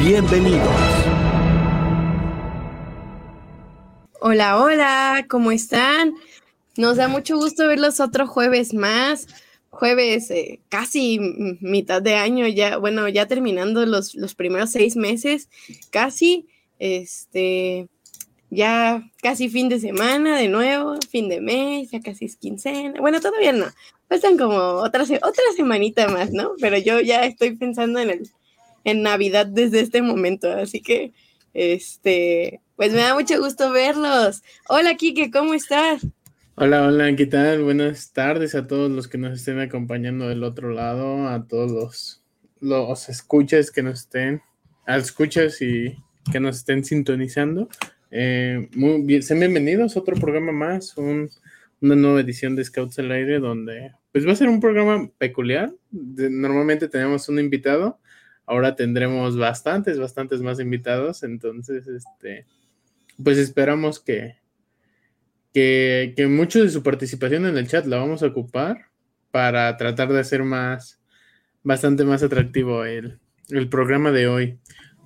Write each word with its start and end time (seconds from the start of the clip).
Bienvenidos. 0.00 0.68
Hola, 4.20 4.60
hola, 4.60 5.26
¿cómo 5.28 5.52
están? 5.52 6.14
Nos 6.76 6.96
da 6.96 7.08
mucho 7.08 7.36
gusto 7.36 7.66
verlos 7.68 8.00
otro 8.00 8.26
jueves 8.26 8.74
más. 8.74 9.28
Jueves, 9.70 10.30
eh, 10.30 10.60
casi 10.68 11.18
mitad 11.60 12.02
de 12.02 12.14
año, 12.14 12.46
ya, 12.48 12.78
bueno, 12.78 13.08
ya 13.08 13.26
terminando 13.26 13.86
los, 13.86 14.14
los 14.14 14.34
primeros 14.34 14.70
seis 14.70 14.96
meses, 14.96 15.48
casi, 15.90 16.46
este, 16.78 17.88
ya 18.50 19.02
casi 19.22 19.48
fin 19.48 19.68
de 19.68 19.78
semana 19.78 20.36
de 20.36 20.48
nuevo, 20.48 20.96
fin 21.10 21.28
de 21.28 21.40
mes, 21.40 21.90
ya 21.90 22.00
casi 22.00 22.24
es 22.24 22.36
quincena. 22.36 23.00
Bueno, 23.00 23.20
todavía 23.20 23.52
no, 23.52 23.66
faltan 24.08 24.36
como 24.36 24.56
otra, 24.56 25.02
otra 25.02 25.44
semanita 25.56 26.08
más, 26.08 26.32
¿no? 26.32 26.52
Pero 26.60 26.78
yo 26.78 27.00
ya 27.00 27.24
estoy 27.24 27.56
pensando 27.56 28.00
en, 28.00 28.10
el, 28.10 28.30
en 28.86 29.02
Navidad 29.02 29.46
desde 29.46 29.80
este 29.80 30.00
momento, 30.00 30.48
así 30.50 30.80
que, 30.80 31.12
este, 31.54 32.60
pues 32.76 32.92
me 32.92 33.00
da 33.00 33.14
mucho 33.14 33.36
gusto 33.40 33.72
verlos. 33.72 34.44
Hola, 34.68 34.94
Kike, 34.94 35.32
¿cómo 35.32 35.54
estás? 35.54 36.06
Hola, 36.54 36.86
hola, 36.86 37.16
¿qué 37.16 37.26
tal? 37.26 37.64
Buenas 37.64 38.12
tardes 38.12 38.54
a 38.54 38.68
todos 38.68 38.88
los 38.88 39.08
que 39.08 39.18
nos 39.18 39.40
estén 39.40 39.58
acompañando 39.58 40.28
del 40.28 40.44
otro 40.44 40.70
lado, 40.70 41.26
a 41.26 41.48
todos 41.48 41.72
los, 41.72 42.22
los 42.60 43.08
escuchas 43.08 43.72
que 43.72 43.82
nos 43.82 44.02
estén, 44.02 44.40
a 44.86 44.96
escuchas 44.98 45.60
y 45.60 45.96
que 46.30 46.38
nos 46.38 46.58
estén 46.58 46.84
sintonizando. 46.84 47.68
Eh, 48.12 48.68
sean 49.20 49.40
bienvenidos 49.40 49.96
a 49.96 50.00
otro 50.00 50.14
programa 50.14 50.52
más, 50.52 50.96
una 50.96 51.96
nueva 51.96 52.20
edición 52.20 52.54
de 52.54 52.64
Scouts 52.64 53.00
al 53.00 53.10
Aire, 53.10 53.40
donde 53.40 53.90
pues 54.12 54.24
va 54.24 54.30
a 54.30 54.36
ser 54.36 54.48
un 54.48 54.60
programa 54.60 55.10
peculiar. 55.18 55.74
normalmente 55.90 56.86
tenemos 56.86 57.28
un 57.28 57.40
invitado, 57.40 57.98
ahora 58.46 58.76
tendremos 58.76 59.36
bastantes, 59.36 59.98
bastantes 59.98 60.40
más 60.40 60.60
invitados, 60.60 61.22
entonces, 61.22 61.86
este, 61.86 62.46
pues 63.22 63.38
esperamos 63.38 64.00
que 64.00 64.36
que, 65.56 66.12
que 66.14 66.26
mucho 66.26 66.62
de 66.62 66.68
su 66.68 66.82
participación 66.82 67.46
en 67.46 67.56
el 67.56 67.66
chat 67.66 67.86
la 67.86 67.96
vamos 67.96 68.22
a 68.22 68.26
ocupar 68.26 68.90
para 69.30 69.74
tratar 69.78 70.12
de 70.12 70.20
hacer 70.20 70.42
más, 70.42 71.00
bastante 71.62 72.04
más 72.04 72.22
atractivo 72.22 72.84
el, 72.84 73.20
el 73.48 73.66
programa 73.70 74.12
de 74.12 74.28
hoy. 74.28 74.58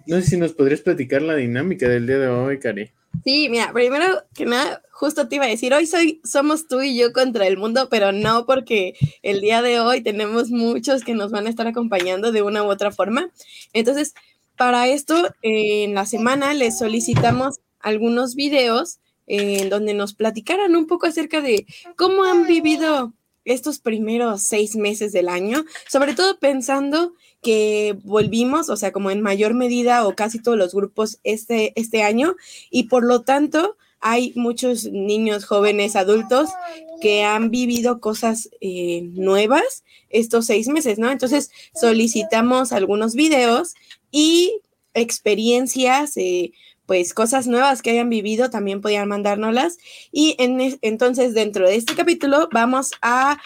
No 0.08 0.16
sé 0.16 0.22
si 0.22 0.36
nos 0.36 0.52
podrías 0.52 0.80
platicar 0.80 1.22
la 1.22 1.36
dinámica 1.36 1.88
del 1.88 2.04
día 2.04 2.18
de 2.18 2.26
hoy, 2.26 2.58
Cari. 2.58 2.90
Sí, 3.24 3.48
mira, 3.48 3.72
primero 3.72 4.24
que 4.34 4.46
nada, 4.46 4.82
justo 4.92 5.28
te 5.28 5.36
iba 5.36 5.44
a 5.44 5.48
decir, 5.48 5.74
hoy 5.74 5.86
soy, 5.86 6.20
somos 6.24 6.68
tú 6.68 6.80
y 6.80 6.96
yo 6.96 7.12
contra 7.12 7.46
el 7.46 7.58
mundo, 7.58 7.88
pero 7.90 8.12
no 8.12 8.46
porque 8.46 8.94
el 9.22 9.40
día 9.40 9.62
de 9.62 9.80
hoy 9.80 10.02
tenemos 10.02 10.50
muchos 10.50 11.04
que 11.04 11.14
nos 11.14 11.30
van 11.30 11.46
a 11.46 11.50
estar 11.50 11.66
acompañando 11.66 12.32
de 12.32 12.42
una 12.42 12.62
u 12.62 12.70
otra 12.70 12.92
forma. 12.92 13.30
Entonces, 13.72 14.14
para 14.56 14.88
esto, 14.88 15.34
en 15.42 15.94
la 15.94 16.06
semana 16.06 16.54
les 16.54 16.78
solicitamos 16.78 17.60
algunos 17.78 18.34
videos 18.34 19.00
en 19.26 19.68
donde 19.70 19.94
nos 19.94 20.14
platicaran 20.14 20.76
un 20.76 20.86
poco 20.86 21.06
acerca 21.06 21.40
de 21.40 21.66
cómo 21.96 22.24
han 22.24 22.46
vivido 22.46 23.14
estos 23.44 23.78
primeros 23.78 24.42
seis 24.42 24.76
meses 24.76 25.12
del 25.12 25.28
año, 25.28 25.64
sobre 25.88 26.14
todo 26.14 26.38
pensando 26.38 27.14
que 27.42 27.96
volvimos, 28.04 28.68
o 28.68 28.76
sea, 28.76 28.92
como 28.92 29.10
en 29.10 29.22
mayor 29.22 29.54
medida 29.54 30.06
o 30.06 30.14
casi 30.14 30.40
todos 30.40 30.58
los 30.58 30.74
grupos 30.74 31.18
este, 31.24 31.72
este 31.80 32.02
año, 32.02 32.36
y 32.70 32.84
por 32.84 33.04
lo 33.04 33.22
tanto 33.22 33.76
hay 34.00 34.32
muchos 34.34 34.86
niños, 34.86 35.44
jóvenes, 35.44 35.94
adultos 35.94 36.48
que 37.02 37.22
han 37.22 37.50
vivido 37.50 38.00
cosas 38.00 38.48
eh, 38.60 39.02
nuevas 39.12 39.84
estos 40.08 40.46
seis 40.46 40.68
meses, 40.68 40.98
¿no? 40.98 41.10
Entonces 41.10 41.50
solicitamos 41.74 42.72
algunos 42.72 43.14
videos 43.14 43.74
y 44.10 44.60
experiencias. 44.94 46.16
Eh, 46.16 46.52
pues 46.90 47.14
cosas 47.14 47.46
nuevas 47.46 47.82
que 47.82 47.90
hayan 47.90 48.08
vivido, 48.10 48.50
también 48.50 48.80
podían 48.80 49.06
mandárnoslas. 49.06 49.78
Y 50.10 50.34
en, 50.40 50.76
entonces 50.82 51.34
dentro 51.34 51.68
de 51.68 51.76
este 51.76 51.94
capítulo 51.94 52.48
vamos 52.52 52.90
a 53.00 53.38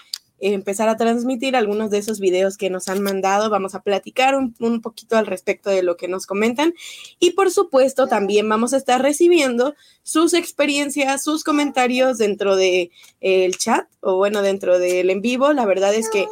empezar 0.53 0.89
a 0.89 0.97
transmitir 0.97 1.57
algunos 1.57 1.91
de 1.91 1.99
esos 1.99 2.21
videos 2.21 2.57
que 2.59 2.69
nos 2.69 2.89
han 2.89 3.03
mandado. 3.03 3.49
Vamos 3.49 3.75
a 3.75 3.83
platicar 3.83 4.35
un, 4.35 4.55
un, 4.61 4.83
poquito 4.83 5.17
al 5.17 5.27
respecto 5.27 5.71
de 5.71 5.83
lo 5.83 5.97
que 5.97 6.09
nos 6.09 6.27
comentan. 6.27 6.75
Y 7.19 7.31
por 7.31 7.51
supuesto, 7.51 8.07
también 8.07 8.49
vamos 8.49 8.75
a 8.75 8.77
estar 8.77 9.01
recibiendo 9.01 9.75
sus 10.03 10.35
experiencias, 10.35 11.25
sus 11.25 11.45
comentarios 11.45 12.19
dentro 12.19 12.57
del 12.57 12.91
de, 13.21 13.45
el 13.45 13.57
chat 13.57 13.89
o 14.01 14.17
bueno, 14.17 14.43
dentro 14.43 14.79
del 14.79 15.09
en 15.09 15.23
vivo. 15.23 15.53
La 15.53 15.65
verdad 15.65 15.95
es 15.95 16.11
que 16.11 16.27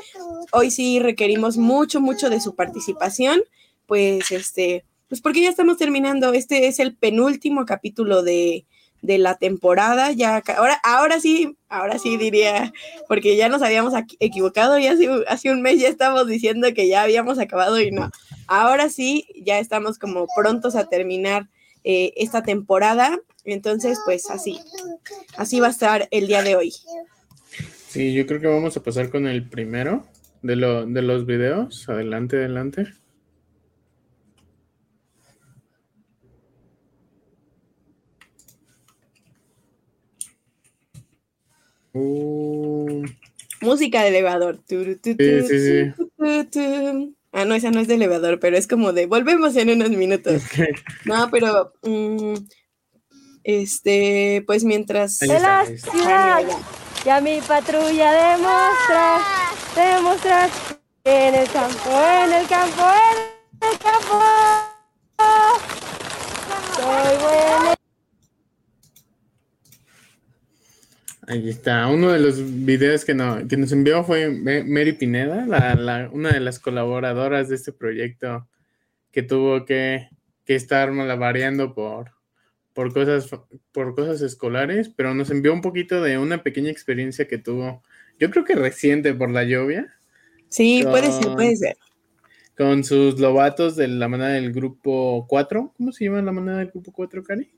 hoy 0.52 0.70
sí 0.70 1.00
requerimos 1.00 1.56
mucho, 1.56 2.00
mucho 2.00 2.28
de 2.28 2.40
su 2.40 2.54
participación. 2.54 3.42
Pues 3.86 4.30
este, 4.30 4.84
pues 5.08 5.20
porque 5.20 5.42
ya 5.42 5.48
estamos 5.48 5.78
terminando. 5.78 6.32
Este 6.32 6.66
es 6.66 6.78
el 6.78 6.96
penúltimo 6.96 7.64
capítulo 7.66 8.22
de, 8.22 8.66
de 9.02 9.18
la 9.18 9.34
temporada. 9.34 10.12
Ya 10.12 10.42
ahora, 10.56 10.80
ahora 10.82 11.20
sí, 11.20 11.58
ahora 11.68 11.98
sí 11.98 12.16
diría, 12.16 12.72
porque 13.08 13.36
ya 13.36 13.48
nos 13.48 13.60
habíamos 13.60 13.92
equivocado 14.20 14.78
y 14.78 14.86
hace, 14.86 15.08
hace 15.28 15.50
un 15.50 15.60
mes 15.60 15.80
ya 15.80 15.88
estamos 15.88 16.26
diciendo 16.26 16.68
que 16.74 16.88
ya 16.88 17.02
habíamos 17.02 17.38
acabado 17.38 17.80
y 17.80 17.90
no. 17.90 18.10
Ahora 18.46 18.88
sí, 18.88 19.26
ya 19.44 19.58
estamos 19.58 19.98
como 19.98 20.26
prontos 20.34 20.76
a 20.76 20.88
terminar 20.88 21.48
eh, 21.84 22.12
esta 22.16 22.42
temporada. 22.42 23.18
Entonces, 23.44 23.98
pues 24.04 24.30
así, 24.30 24.60
así 25.36 25.60
va 25.60 25.66
a 25.66 25.70
estar 25.70 26.08
el 26.12 26.28
día 26.28 26.42
de 26.42 26.56
hoy. 26.56 26.72
Sí, 27.88 28.14
yo 28.14 28.26
creo 28.26 28.40
que 28.40 28.46
vamos 28.46 28.76
a 28.76 28.82
pasar 28.82 29.10
con 29.10 29.26
el 29.26 29.48
primero 29.48 30.06
de, 30.42 30.56
lo, 30.56 30.86
de 30.86 31.02
los 31.02 31.26
videos. 31.26 31.88
Adelante, 31.88 32.36
adelante. 32.36 32.86
Uh. 41.94 43.04
Música 43.60 44.02
de 44.02 44.08
elevador. 44.08 44.60
Ah, 47.34 47.44
no, 47.46 47.54
esa 47.54 47.70
no 47.70 47.80
es 47.80 47.88
de 47.88 47.94
elevador, 47.94 48.40
pero 48.40 48.58
es 48.58 48.66
como 48.66 48.92
de 48.92 49.06
volvemos 49.06 49.56
en 49.56 49.70
unos 49.70 49.90
minutos. 49.90 50.42
No, 51.04 51.30
pero 51.30 51.72
mm, 51.82 52.34
este, 53.44 54.44
pues 54.46 54.64
mientras. 54.64 55.18
De 55.18 55.28
la 55.28 55.64
ciudad, 55.64 56.42
ya 57.04 57.20
mi 57.20 57.40
patrulla 57.40 58.12
demuestra, 58.12 59.20
demuestra 59.74 60.48
en 61.04 61.34
el 61.34 61.48
campo, 61.48 61.90
en 62.24 62.32
el 62.32 62.46
campo, 62.46 62.82
en 63.60 63.68
el 63.72 63.78
campo. 63.78 64.22
Soy 66.76 67.16
buena. 67.18 67.81
Ahí 71.26 71.48
está. 71.48 71.86
Uno 71.86 72.10
de 72.10 72.18
los 72.18 72.64
videos 72.64 73.04
que, 73.04 73.14
no, 73.14 73.46
que 73.46 73.56
nos 73.56 73.70
envió 73.70 74.02
fue 74.02 74.28
Mary 74.30 74.92
Pineda, 74.92 75.46
la, 75.46 75.74
la, 75.74 76.10
una 76.12 76.32
de 76.32 76.40
las 76.40 76.58
colaboradoras 76.58 77.48
de 77.48 77.54
este 77.54 77.72
proyecto 77.72 78.48
que 79.12 79.22
tuvo 79.22 79.64
que, 79.64 80.08
que 80.44 80.56
estar 80.56 80.92
variando 80.92 81.74
por, 81.74 82.10
por, 82.72 82.92
cosas, 82.92 83.28
por 83.70 83.94
cosas 83.94 84.20
escolares, 84.22 84.88
pero 84.88 85.14
nos 85.14 85.30
envió 85.30 85.52
un 85.52 85.60
poquito 85.60 86.02
de 86.02 86.18
una 86.18 86.42
pequeña 86.42 86.70
experiencia 86.70 87.28
que 87.28 87.38
tuvo, 87.38 87.82
yo 88.18 88.30
creo 88.30 88.44
que 88.44 88.56
reciente 88.56 89.14
por 89.14 89.30
la 89.30 89.44
lluvia. 89.44 89.94
Sí, 90.48 90.82
con, 90.82 90.92
puede 90.92 91.12
ser, 91.12 91.32
puede 91.34 91.56
ser. 91.56 91.76
Con 92.56 92.82
sus 92.82 93.20
lobatos 93.20 93.76
de 93.76 93.86
la 93.86 94.08
manada 94.08 94.32
del 94.32 94.52
grupo 94.52 95.26
4. 95.28 95.72
¿Cómo 95.76 95.92
se 95.92 96.04
llama 96.04 96.20
la 96.20 96.32
manada 96.32 96.58
del 96.58 96.70
grupo 96.70 96.92
4, 96.92 97.22
Cari? 97.22 97.50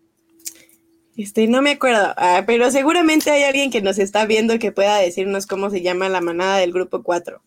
Este, 1.17 1.47
no 1.47 1.63
me 1.63 1.73
acuerdo, 1.73 2.13
ah, 2.17 2.43
pero 2.47 2.71
seguramente 2.71 3.31
hay 3.31 3.45
alguien 3.45 3.71
que 3.71 3.83
nos 3.83 3.99
está 3.99 4.27
viendo 4.27 4.59
que 4.59 4.73
pueda 4.73 4.99
decirnos 4.99 5.47
cómo 5.47 5.71
se 5.71 5.83
llama 5.83 6.09
la 6.09 6.21
manada 6.21 6.59
del 6.59 6.73
grupo 6.73 7.03
4. 7.03 7.41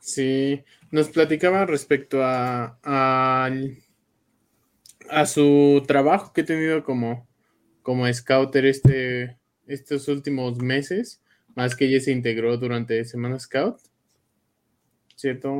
Sí, 0.00 0.62
nos 0.90 1.08
platicaba 1.10 1.66
respecto 1.66 2.22
a, 2.22 2.78
a, 2.82 3.50
a 5.10 5.26
su 5.26 5.82
trabajo 5.86 6.32
que 6.32 6.40
ha 6.40 6.46
tenido 6.46 6.82
como, 6.84 7.28
como 7.82 8.10
scouter 8.12 8.64
este, 8.64 9.36
estos 9.66 10.08
últimos 10.08 10.58
meses, 10.58 11.20
más 11.54 11.76
que 11.76 11.84
ella 11.84 12.00
se 12.00 12.12
integró 12.12 12.56
durante 12.56 13.04
Semana 13.04 13.38
Scout. 13.38 13.78
¿Cierto, 15.16 15.52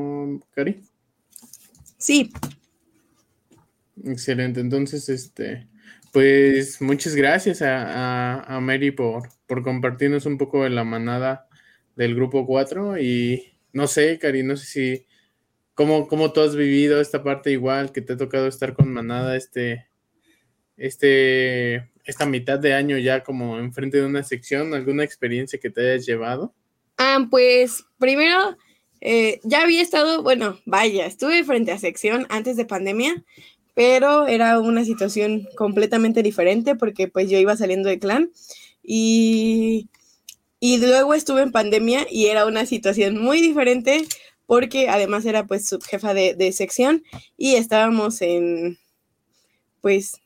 Cari? 0.55 0.81
Sí, 1.97 2.31
Excelente. 4.05 4.59
Entonces, 4.59 5.09
este, 5.09 5.67
pues 6.11 6.81
muchas 6.81 7.15
gracias 7.15 7.61
a, 7.61 8.59
Mary 8.61 8.91
por, 8.91 9.29
por 9.47 9.63
compartirnos 9.63 10.25
un 10.25 10.37
poco 10.37 10.63
de 10.63 10.69
la 10.69 10.83
manada 10.83 11.47
del 11.95 12.15
grupo 12.15 12.45
4 12.45 12.99
y 12.99 13.53
no 13.73 13.87
sé, 13.87 14.17
Cari, 14.19 14.43
no 14.43 14.57
sé 14.57 14.65
si 14.65 15.05
cómo, 15.73 16.07
cómo 16.07 16.33
tú 16.33 16.41
has 16.41 16.55
vivido 16.55 16.99
esta 16.99 17.23
parte 17.23 17.51
igual 17.51 17.91
que 17.91 18.01
te 18.01 18.13
ha 18.13 18.17
tocado 18.17 18.47
estar 18.47 18.73
con 18.73 18.91
manada 18.91 19.35
este, 19.35 19.87
este, 20.77 21.89
esta 22.05 22.25
mitad 22.25 22.59
de 22.59 22.73
año 22.73 22.97
ya 22.97 23.23
como 23.23 23.59
enfrente 23.59 23.97
de 23.97 24.05
una 24.05 24.23
sección, 24.23 24.73
alguna 24.73 25.03
experiencia 25.03 25.59
que 25.59 25.69
te 25.69 25.81
hayas 25.81 26.05
llevado. 26.05 26.53
Ah, 26.97 27.27
pues 27.29 27.85
primero 27.97 28.57
eh, 29.01 29.39
ya 29.43 29.61
había 29.63 29.81
estado, 29.81 30.23
bueno, 30.23 30.59
vaya, 30.65 31.05
estuve 31.05 31.43
frente 31.43 31.71
a 31.71 31.77
sección 31.77 32.25
antes 32.29 32.57
de 32.57 32.65
pandemia, 32.65 33.23
pero 33.79 34.27
era 34.27 34.59
una 34.59 34.83
situación 34.83 35.47
completamente 35.55 36.21
diferente 36.21 36.75
porque 36.75 37.07
pues 37.07 37.29
yo 37.29 37.37
iba 37.37 37.55
saliendo 37.55 37.87
de 37.87 37.97
clan 37.97 38.29
y, 38.83 39.87
y 40.59 40.79
luego 40.79 41.13
estuve 41.13 41.43
en 41.43 41.53
pandemia 41.53 42.05
y 42.11 42.25
era 42.25 42.45
una 42.45 42.65
situación 42.65 43.17
muy 43.21 43.39
diferente 43.39 44.05
porque 44.45 44.89
además 44.89 45.23
era 45.23 45.47
pues 45.47 45.65
subjefa 45.65 46.13
de, 46.13 46.51
sección 46.51 47.05
y 47.37 47.55
estábamos 47.55 48.21
en 48.21 48.77
pues 49.79 50.19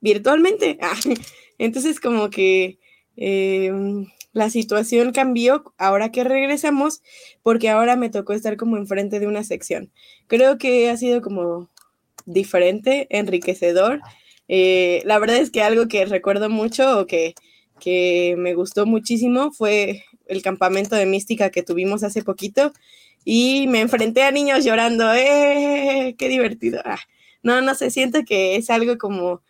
virtualmente. 0.00 0.78
Entonces 1.58 1.98
como 1.98 2.30
que 2.30 2.78
em, 3.16 4.06
la 4.32 4.48
situación 4.48 5.10
cambió 5.10 5.74
ahora 5.76 6.12
que 6.12 6.22
regresamos 6.22 7.02
porque 7.42 7.68
ahora 7.68 7.96
me 7.96 8.10
tocó 8.10 8.32
estar 8.32 8.56
como 8.56 8.76
enfrente 8.76 9.18
de 9.18 9.26
una 9.26 9.42
sección. 9.42 9.90
Creo 10.28 10.56
que 10.56 10.88
ha 10.88 10.96
sido 10.96 11.20
como 11.20 11.71
diferente, 12.26 13.06
enriquecedor. 13.10 14.00
Eh, 14.48 15.02
la 15.04 15.18
verdad 15.18 15.36
es 15.36 15.50
que 15.50 15.62
algo 15.62 15.88
que 15.88 16.04
recuerdo 16.04 16.50
mucho 16.50 17.00
o 17.00 17.06
que, 17.06 17.34
que 17.80 18.34
me 18.38 18.54
gustó 18.54 18.86
muchísimo 18.86 19.52
fue 19.52 20.04
el 20.26 20.42
campamento 20.42 20.96
de 20.96 21.06
mística 21.06 21.50
que 21.50 21.62
tuvimos 21.62 22.02
hace 22.02 22.22
poquito 22.22 22.72
y 23.24 23.66
me 23.68 23.80
enfrenté 23.80 24.22
a 24.24 24.30
niños 24.30 24.64
llorando. 24.64 25.12
¡Eh! 25.14 26.14
¡Qué 26.18 26.28
divertido! 26.28 26.80
Ah, 26.84 26.98
no, 27.42 27.60
no 27.60 27.74
se 27.74 27.90
siente 27.90 28.24
que 28.24 28.56
es 28.56 28.70
algo 28.70 28.98
como 28.98 29.42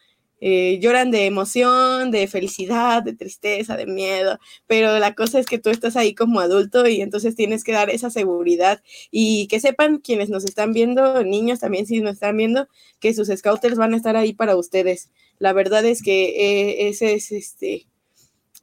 eh, 0.45 0.81
lloran 0.81 1.13
de 1.13 1.27
emoción, 1.27 2.11
de 2.11 2.27
felicidad, 2.27 3.05
de 3.05 3.15
tristeza, 3.15 3.77
de 3.77 3.87
miedo, 3.87 4.41
pero 4.67 4.99
la 4.99 5.15
cosa 5.15 5.39
es 5.39 5.47
que 5.47 5.61
tú 5.61 5.71
estás 5.71 5.95
ahí 5.95 6.17
como 6.17 6.41
adulto 6.41 6.89
y 6.89 7.01
entonces 7.01 7.37
tienes 7.37 7.63
que 7.63 7.71
dar 7.71 7.91
esa 7.91 8.11
seguridad 8.11 8.83
y 9.13 9.47
que 9.47 9.61
sepan 9.61 9.99
quienes 9.99 10.31
nos 10.31 10.45
están 10.45 10.73
viendo, 10.73 11.23
niños 11.23 11.61
también 11.61 11.87
si 11.87 12.01
nos 12.01 12.15
están 12.15 12.37
viendo, 12.37 12.67
que 12.99 13.15
sus 13.15 13.29
scouters 13.29 13.77
van 13.77 13.95
a 13.95 13.97
estar 13.97 14.17
ahí 14.17 14.33
para 14.33 14.57
ustedes. 14.57 15.13
La 15.39 15.53
verdad 15.53 15.85
es 15.85 16.03
que 16.03 16.25
eh, 16.31 16.89
ese 16.89 17.15
es 17.15 17.31
este 17.31 17.87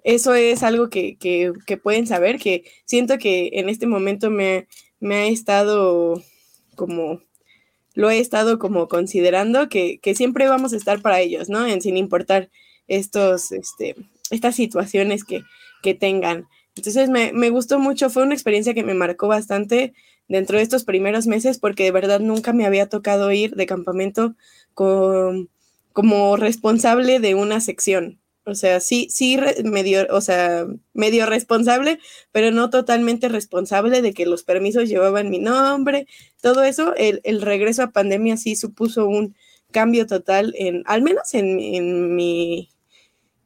eso 0.03 0.33
es 0.33 0.63
algo 0.63 0.89
que, 0.89 1.17
que, 1.17 1.53
que, 1.65 1.77
pueden 1.77 2.07
saber, 2.07 2.39
que 2.39 2.63
siento 2.85 3.17
que 3.17 3.51
en 3.53 3.69
este 3.69 3.87
momento 3.87 4.29
me, 4.29 4.67
me 4.99 5.15
ha 5.15 5.27
estado 5.27 6.21
como 6.75 7.21
lo 7.99 8.09
he 8.09 8.19
estado 8.19 8.59
como 8.59 8.87
considerando 8.87 9.67
que, 9.67 9.99
siempre 10.15 10.47
vamos 10.47 10.71
a 10.71 10.77
estar 10.77 11.01
para 11.01 11.19
ellos, 11.19 11.49
¿no? 11.49 11.67
En, 11.67 11.81
sin 11.81 11.97
importar 11.97 12.49
estos, 12.87 13.51
este, 13.51 13.93
estas 14.31 14.55
situaciones 14.55 15.25
que, 15.25 15.43
tengan. 15.95 16.47
Entonces 16.77 17.09
me, 17.09 17.49
gustó 17.49 17.77
mucho, 17.77 18.09
fue 18.09 18.23
una 18.23 18.35
experiencia 18.35 18.73
que 18.73 18.83
me 18.83 18.93
marcó 18.93 19.27
bastante 19.27 19.91
dentro 20.29 20.55
de 20.55 20.63
estos 20.63 20.85
primeros 20.85 21.27
meses 21.27 21.57
porque 21.57 21.83
de 21.83 21.91
verdad 21.91 22.21
nunca 22.21 22.53
me 22.53 22.65
había 22.65 22.87
tocado 22.87 23.33
ir 23.33 23.55
de 23.55 23.65
campamento 23.65 24.33
con, 24.73 25.49
como 25.91 26.37
responsable 26.37 27.19
de 27.19 27.35
una 27.35 27.59
sección. 27.59 28.18
O 28.49 28.55
sea, 28.55 28.79
sí, 28.79 29.07
sí, 29.09 29.37
medio, 29.63 30.07
o 30.09 30.21
sea, 30.21 30.65
medio 30.93 31.25
responsable, 31.25 31.99
pero 32.31 32.51
no 32.51 32.69
totalmente 32.69 33.29
responsable 33.29 34.01
de 34.01 34.13
que 34.13 34.25
los 34.25 34.43
permisos 34.43 34.89
llevaban 34.89 35.29
mi 35.29 35.39
nombre, 35.39 36.07
todo 36.41 36.63
eso, 36.63 36.93
el, 36.95 37.41
regreso 37.41 37.83
a 37.83 37.91
pandemia 37.91 38.37
sí 38.37 38.55
supuso 38.55 39.07
un 39.07 39.35
cambio 39.71 40.07
total 40.07 40.53
en, 40.57 40.83
al 40.85 41.01
menos 41.01 41.33
en, 41.33 41.59
en 41.59 42.15
mi, 42.15 42.69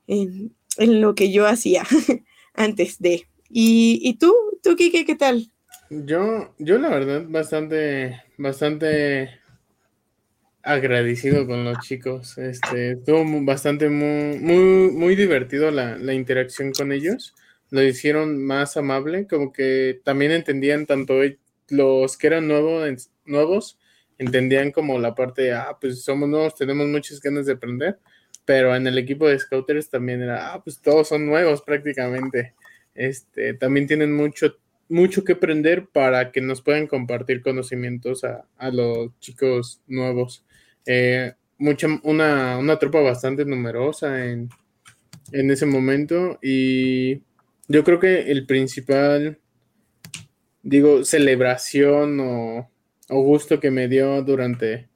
en, 0.08 0.52
lo 0.78 1.16
que 1.16 1.32
yo 1.32 1.48
hacía 1.48 1.84
antes 2.54 3.00
de. 3.00 3.28
¿Y, 3.50 4.00
y 4.02 4.16
tú, 4.16 4.34
tú, 4.64 4.76
Kike, 4.76 5.06
qué 5.06 5.16
tal? 5.16 5.52
Yo, 5.90 6.54
yo 6.58 6.80
la 6.80 6.90
verdad, 6.90 7.26
bastante, 7.28 8.22
bastante 8.38 9.43
agradecido 10.64 11.46
con 11.46 11.66
los 11.66 11.80
chicos. 11.80 12.38
Este, 12.38 12.94
estuvo 12.94 13.24
bastante 13.44 13.90
muy, 13.90 14.40
muy, 14.92 15.16
divertido 15.16 15.70
la, 15.70 15.98
la, 15.98 16.14
interacción 16.14 16.72
con 16.72 16.92
ellos. 16.92 17.36
Lo 17.70 17.84
hicieron 17.84 18.44
más 18.44 18.78
amable, 18.78 19.28
como 19.28 19.52
que 19.52 20.00
también 20.04 20.32
entendían 20.32 20.86
tanto 20.86 21.22
e, 21.24 21.38
los 21.70 22.18
que 22.18 22.28
eran 22.28 22.48
nuevos, 22.48 23.10
nuevos, 23.26 23.78
entendían 24.18 24.72
como 24.72 25.00
la 25.00 25.16
parte 25.16 25.44
de, 25.44 25.54
ah, 25.54 25.78
pues 25.80 26.04
somos 26.04 26.30
nuevos, 26.30 26.56
tenemos 26.56 26.88
muchas 26.88 27.20
ganas 27.20 27.46
de 27.46 27.54
aprender, 27.54 28.00
pero 28.46 28.76
en 28.76 28.88
el 28.88 28.98
equipo 28.98 29.28
de 29.28 29.40
Scouters 29.40 29.90
también 29.90 30.22
era, 30.22 30.54
ah, 30.54 30.64
pues 30.64 30.80
todos 30.82 31.10
son 31.10 31.26
nuevos 31.26 31.62
prácticamente. 31.62 32.54
Este, 32.96 33.54
también 33.54 33.88
tienen 33.88 34.16
mucho 34.16 34.56
mucho 34.90 35.24
que 35.24 35.34
aprender 35.34 35.88
para 35.88 36.32
que 36.32 36.42
nos 36.42 36.62
puedan 36.62 36.88
compartir 36.88 37.42
conocimientos 37.42 38.24
a, 38.24 38.46
a 38.58 38.70
los 38.70 39.18
chicos 39.20 39.82
nuevos. 39.88 40.46
Eh, 40.86 41.34
mucha, 41.58 41.88
una, 42.04 42.58
una, 42.58 42.80
tropa 42.80 43.00
bastante 43.02 43.46
numerosa 43.46 44.26
en, 44.26 44.50
en, 45.32 45.52
ese 45.52 45.66
momento 45.66 46.40
y 46.42 47.22
yo 47.68 47.84
creo 47.84 48.00
que 48.00 48.32
el 48.32 48.46
principal, 48.46 49.40
digo, 50.62 51.06
celebración 51.06 52.20
o, 52.20 52.70
gusto 53.10 53.60
que 53.60 53.72
me 53.72 53.88
dio 53.88 54.24
durante 54.24 54.90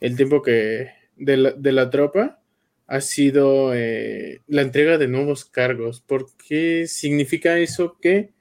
el 0.00 0.16
tiempo 0.16 0.42
que 0.42 0.90
de 1.16 1.36
la, 1.36 1.52
de 1.52 1.72
la 1.72 1.90
tropa 1.90 2.40
ha 2.86 3.00
sido 3.00 3.74
eh, 3.74 4.42
la 4.46 4.62
entrega 4.62 4.98
de 4.98 5.08
nuevos 5.08 5.44
cargos. 5.44 6.00
porque 6.00 6.86
significa 6.86 7.58
eso? 7.58 7.98
Que 8.00 8.32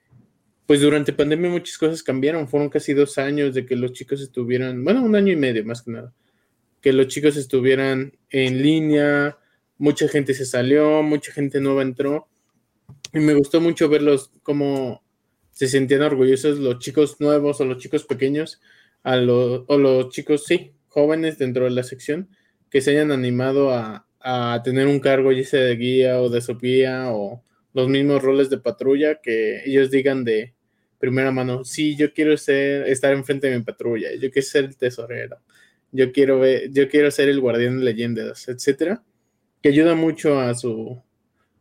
pues 0.65 0.81
durante 0.81 1.13
pandemia 1.13 1.49
muchas 1.49 1.77
cosas 1.77 2.03
cambiaron. 2.03 2.47
Fueron 2.47 2.69
casi 2.69 2.93
dos 2.93 3.17
años 3.17 3.53
de 3.53 3.65
que 3.65 3.75
los 3.75 3.93
chicos 3.93 4.21
estuvieran, 4.21 4.83
bueno, 4.83 5.03
un 5.03 5.15
año 5.15 5.31
y 5.33 5.35
medio 5.35 5.65
más 5.65 5.81
que 5.81 5.91
nada, 5.91 6.13
que 6.83 6.91
los 6.93 7.07
chicos 7.07 7.37
estuvieran 7.37 8.11
en 8.29 8.61
línea, 8.61 9.37
mucha 9.77 10.07
gente 10.09 10.33
se 10.33 10.45
salió, 10.45 11.01
mucha 11.01 11.31
gente 11.31 11.61
nueva 11.61 11.81
entró. 11.81 12.27
Y 13.13 13.19
me 13.19 13.33
gustó 13.33 13.61
mucho 13.61 13.87
verlos 13.87 14.31
cómo 14.43 15.01
se 15.51 15.69
sentían 15.69 16.01
orgullosos 16.01 16.59
los 16.59 16.79
chicos 16.79 17.21
nuevos 17.21 17.61
o 17.61 17.65
los 17.65 17.77
chicos 17.77 18.03
pequeños, 18.03 18.59
o 19.03 19.77
los 19.77 20.09
chicos, 20.09 20.45
sí, 20.45 20.73
jóvenes 20.89 21.37
dentro 21.37 21.63
de 21.63 21.71
la 21.71 21.83
sección, 21.83 22.27
que 22.69 22.81
se 22.81 22.91
hayan 22.91 23.11
animado 23.11 23.71
a, 23.71 24.05
tener 24.63 24.87
un 24.87 24.99
cargo, 24.99 25.31
ya 25.31 25.43
sea 25.45 25.61
de 25.61 25.75
guía 25.75 26.21
o 26.21 26.29
de 26.29 26.41
sopía 26.41 27.11
o 27.11 27.43
los 27.73 27.87
mismos 27.87 28.21
roles 28.21 28.49
de 28.49 28.57
patrulla, 28.57 29.21
que 29.21 29.63
ellos 29.65 29.89
digan 29.89 30.23
de 30.23 30.53
primera 30.97 31.31
mano, 31.31 31.65
sí, 31.65 31.95
yo 31.97 32.13
quiero 32.13 32.37
ser, 32.37 32.87
estar 32.87 33.13
enfrente 33.13 33.49
de 33.49 33.57
mi 33.57 33.63
patrulla, 33.63 34.09
yo 34.13 34.31
quiero 34.31 34.47
ser 34.47 34.65
el 34.65 34.77
tesorero, 34.77 35.39
yo 35.93 36.11
quiero 36.11 36.39
ver, 36.39 36.71
yo 36.71 36.89
quiero 36.89 37.09
ser 37.11 37.29
el 37.29 37.39
guardián 37.39 37.79
de 37.79 37.85
leyendas, 37.85 38.49
etcétera, 38.49 39.03
que 39.61 39.69
ayuda 39.69 39.95
mucho 39.95 40.39
a 40.39 40.53
su 40.55 41.01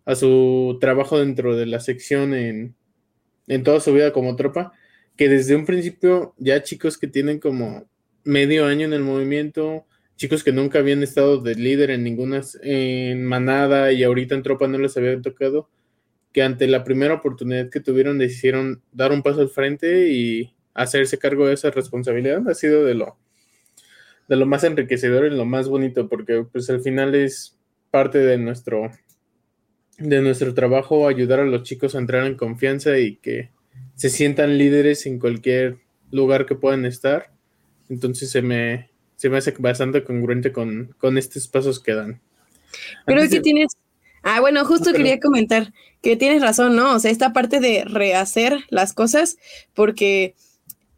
a 0.05 0.15
su 0.17 0.79
trabajo 0.81 1.21
dentro 1.21 1.57
de 1.57 1.67
la 1.67 1.81
sección 1.81 2.35
en, 2.35 2.75
en 3.47 3.62
toda 3.62 3.81
su 3.81 3.93
vida 3.93 4.12
como 4.12 4.37
tropa, 4.37 4.73
que 5.17 5.29
desde 5.29 5.55
un 5.55 5.67
principio 5.67 6.35
ya 6.39 6.62
chicos 6.62 6.99
que 6.99 7.07
tienen 7.07 7.39
como 7.39 7.87
medio 8.25 8.67
año 8.67 8.87
en 8.87 8.95
el 8.95 9.03
movimiento, 9.03 9.87
chicos 10.17 10.43
que 10.43 10.53
nunca 10.53 10.81
habían 10.81 11.03
estado 11.03 11.39
de 11.39 11.55
líder 11.55 11.91
en 11.91 12.05
ninguna 12.05 12.43
en 12.62 13.25
manada 13.25 13.93
y 13.93 14.03
ahorita 14.03 14.35
en 14.35 14.43
tropa 14.43 14.67
no 14.67 14.79
les 14.79 14.97
había 14.97 15.21
tocado, 15.21 15.69
que 16.33 16.43
ante 16.43 16.67
la 16.67 16.85
primera 16.85 17.15
oportunidad 17.15 17.71
que 17.71 17.81
tuvieron 17.81 18.19
decidieron 18.19 18.83
dar 18.93 19.12
un 19.12 19.23
paso 19.23 19.43
al 19.43 19.51
frente 19.51 20.11
y 20.11 20.55
hacerse 20.75 21.19
cargo 21.19 21.47
de 21.47 21.55
esa 21.55 21.71
responsabilidad, 21.71 22.49
ha 22.49 22.55
sido 22.55 22.85
de 22.85 22.95
lo 22.95 23.19
de 24.29 24.37
lo 24.37 24.47
más 24.47 24.64
enriquecedor 24.64 25.26
y 25.26 25.37
lo 25.37 25.45
más 25.45 25.69
bonito, 25.69 26.09
porque 26.09 26.45
pues 26.50 26.69
al 26.71 26.81
final 26.81 27.14
es 27.14 27.59
parte 27.91 28.19
de 28.19 28.38
nuestro, 28.38 28.91
de 29.99 30.23
nuestro 30.23 30.55
trabajo 30.55 31.09
ayudar 31.09 31.41
a 31.41 31.45
los 31.45 31.62
chicos 31.62 31.95
a 31.95 31.99
entrar 31.99 32.26
en 32.26 32.37
confianza 32.37 32.99
y 32.99 33.17
que 33.17 33.50
se 33.95 34.11
sientan 34.11 34.59
líderes 34.59 35.07
en 35.07 35.19
cualquier 35.19 35.79
lugar 36.11 36.47
que 36.47 36.55
puedan 36.55 36.87
estar. 36.87 37.31
Entonces 37.88 38.31
se 38.31 38.43
me, 38.43 38.91
se 39.17 39.29
me 39.29 39.38
hace 39.38 39.55
bastante 39.59 40.05
congruente 40.05 40.52
con, 40.52 40.95
con 40.99 41.19
estos 41.19 41.49
pasos 41.49 41.81
que 41.81 41.95
dan. 41.95 42.21
Creo 43.07 43.29
que 43.29 43.41
tienes... 43.41 43.73
Ah, 44.23 44.41
bueno, 44.41 44.64
justo 44.64 44.93
quería 44.93 45.19
comentar 45.19 45.73
que 46.00 46.17
tienes 46.17 46.43
razón, 46.43 46.76
¿no? 46.76 46.95
O 46.95 46.99
sea, 47.00 47.11
esta 47.11 47.33
parte 47.33 47.59
de 47.61 47.85
rehacer 47.85 48.64
las 48.69 48.93
cosas, 48.93 49.37
porque 49.75 50.35